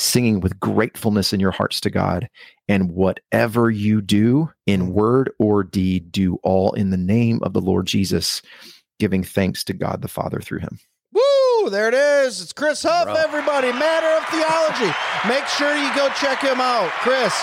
singing 0.00 0.40
with 0.40 0.58
gratefulness 0.58 1.32
in 1.32 1.40
your 1.40 1.50
hearts 1.50 1.80
to 1.82 1.90
God. 1.90 2.28
And 2.68 2.92
whatever 2.92 3.70
you 3.70 4.00
do 4.00 4.50
in 4.66 4.92
word 4.92 5.30
or 5.38 5.62
deed, 5.62 6.10
do 6.10 6.36
all 6.42 6.72
in 6.72 6.90
the 6.90 6.96
name 6.96 7.40
of 7.42 7.52
the 7.52 7.60
Lord 7.60 7.86
Jesus, 7.86 8.40
giving 8.98 9.22
thanks 9.22 9.62
to 9.64 9.72
God 9.74 10.00
the 10.00 10.08
Father 10.08 10.40
through 10.40 10.60
him. 10.60 10.78
Woo! 11.12 11.70
There 11.70 11.88
it 11.88 11.94
is. 11.94 12.40
It's 12.40 12.52
Chris 12.52 12.82
Huff, 12.82 13.04
Bro. 13.04 13.14
everybody. 13.14 13.72
Matter 13.72 14.08
of 14.16 14.24
Theology. 14.30 14.94
Make 15.28 15.46
sure 15.48 15.76
you 15.76 15.94
go 15.94 16.08
check 16.20 16.40
him 16.40 16.60
out. 16.60 16.90
Chris, 17.02 17.34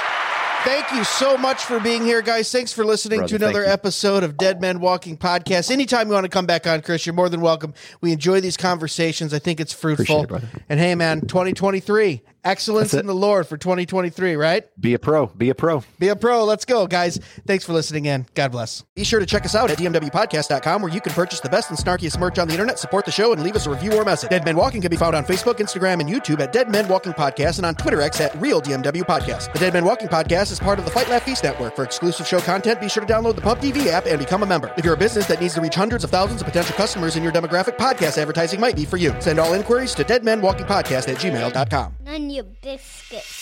thank 0.67 0.91
you 0.91 1.03
so 1.05 1.37
much 1.37 1.63
for 1.63 1.79
being 1.79 2.03
here, 2.03 2.21
guys. 2.21 2.51
Thanks 2.51 2.73
for 2.73 2.83
listening 2.83 3.19
Brother, 3.19 3.37
to 3.37 3.45
another 3.45 3.65
episode 3.65 4.23
of 4.23 4.37
Dead 4.37 4.59
Men 4.59 4.81
Walking 4.81 5.17
Podcast. 5.17 5.71
Anytime 5.71 6.07
you 6.07 6.13
want 6.13 6.25
to 6.25 6.29
come 6.29 6.45
back 6.45 6.67
on, 6.67 6.81
Chris, 6.81 7.05
you're 7.05 7.15
more 7.15 7.29
than 7.29 7.39
welcome. 7.39 7.73
We 8.01 8.11
enjoy 8.11 8.41
these 8.41 8.57
conversations. 8.57 9.33
I 9.33 9.39
think 9.39 9.61
it's 9.61 9.71
fruitful. 9.71 10.35
it, 10.35 10.43
and 10.67 10.79
hey, 10.79 10.93
man, 10.95 11.21
2023. 11.21 12.21
Excellence 12.47 12.93
in 12.93 13.07
the 13.07 13.13
Lord 13.13 13.45
for 13.45 13.57
2023, 13.57 14.37
right? 14.37 14.63
Be 14.79 14.93
a 14.93 14.99
pro, 14.99 15.25
be 15.25 15.49
a 15.49 15.55
pro. 15.55 15.83
Be 15.99 16.07
a 16.07 16.15
pro. 16.15 16.45
Let's 16.45 16.63
go, 16.63 16.87
guys. 16.87 17.19
Thanks 17.45 17.65
for 17.65 17.73
listening 17.73 18.05
in. 18.05 18.25
God 18.35 18.53
bless. 18.53 18.83
Be 18.95 19.03
sure 19.03 19.19
to 19.19 19.25
check 19.25 19.43
us 19.43 19.53
out 19.53 19.69
at 19.69 19.77
dmwpodcast.com 19.77 20.81
where 20.81 20.93
you 20.93 21.01
can 21.01 21.11
purchase 21.11 21.41
the 21.41 21.49
best 21.49 21.69
and 21.69 21.77
snarkiest 21.77 22.17
merch 22.17 22.39
on 22.39 22.47
the 22.47 22.53
internet, 22.53 22.79
support 22.79 23.03
the 23.03 23.11
show, 23.11 23.33
and 23.33 23.43
leave 23.43 23.57
us 23.57 23.67
a 23.67 23.69
review 23.69 23.93
or 23.93 24.05
message. 24.05 24.29
Dead 24.29 24.45
Men 24.45 24.55
Walking 24.55 24.81
can 24.81 24.89
be 24.89 24.95
found 24.95 25.13
on 25.13 25.25
Facebook, 25.25 25.55
Instagram, 25.55 25.99
and 25.99 26.07
YouTube 26.09 26.39
at 26.39 26.53
Dead 26.53 26.71
Men 26.71 26.87
Walking 26.87 27.11
Podcast 27.11 27.57
and 27.57 27.65
on 27.65 27.75
Twitter 27.75 27.99
X 28.01 28.21
at 28.21 28.33
Real 28.39 28.61
DMW 28.61 29.03
Podcast. 29.03 29.51
The 29.51 29.59
Dead 29.59 29.73
Men 29.73 29.83
Walking 29.83 30.07
Podcast 30.07 30.53
is 30.53 30.59
part 30.59 30.79
of 30.79 30.85
the 30.85 30.91
Fight 30.91 31.09
Laugh 31.09 31.23
Feast 31.23 31.43
Network. 31.43 31.75
For 31.75 31.83
exclusive 31.83 32.25
show 32.25 32.39
content, 32.39 32.79
be 32.79 32.87
sure 32.87 33.05
to 33.05 33.13
download 33.13 33.35
the 33.35 33.41
Pub 33.41 33.59
TV 33.59 33.87
app 33.87 34.05
and 34.05 34.19
become 34.19 34.41
a 34.41 34.45
member. 34.45 34.73
If 34.77 34.85
you're 34.85 34.93
a 34.93 34.97
business 34.97 35.27
that 35.27 35.41
needs 35.41 35.55
to 35.55 35.61
reach 35.61 35.75
hundreds 35.75 36.05
of 36.05 36.11
thousands 36.11 36.39
of 36.39 36.47
potential 36.47 36.77
customers 36.77 37.17
in 37.17 37.23
your 37.23 37.33
demographic, 37.33 37.77
podcast 37.77 38.17
advertising 38.17 38.61
might 38.61 38.77
be 38.77 38.85
for 38.85 38.95
you. 38.95 39.13
Send 39.19 39.37
all 39.37 39.53
inquiries 39.53 39.93
to 39.95 40.05
deadmenwalkingpodcast 40.05 41.09
at 41.09 41.17
gmail.com. 41.17 41.95
None 42.05 42.36
your 42.37 42.45
biscuits. 42.61 43.36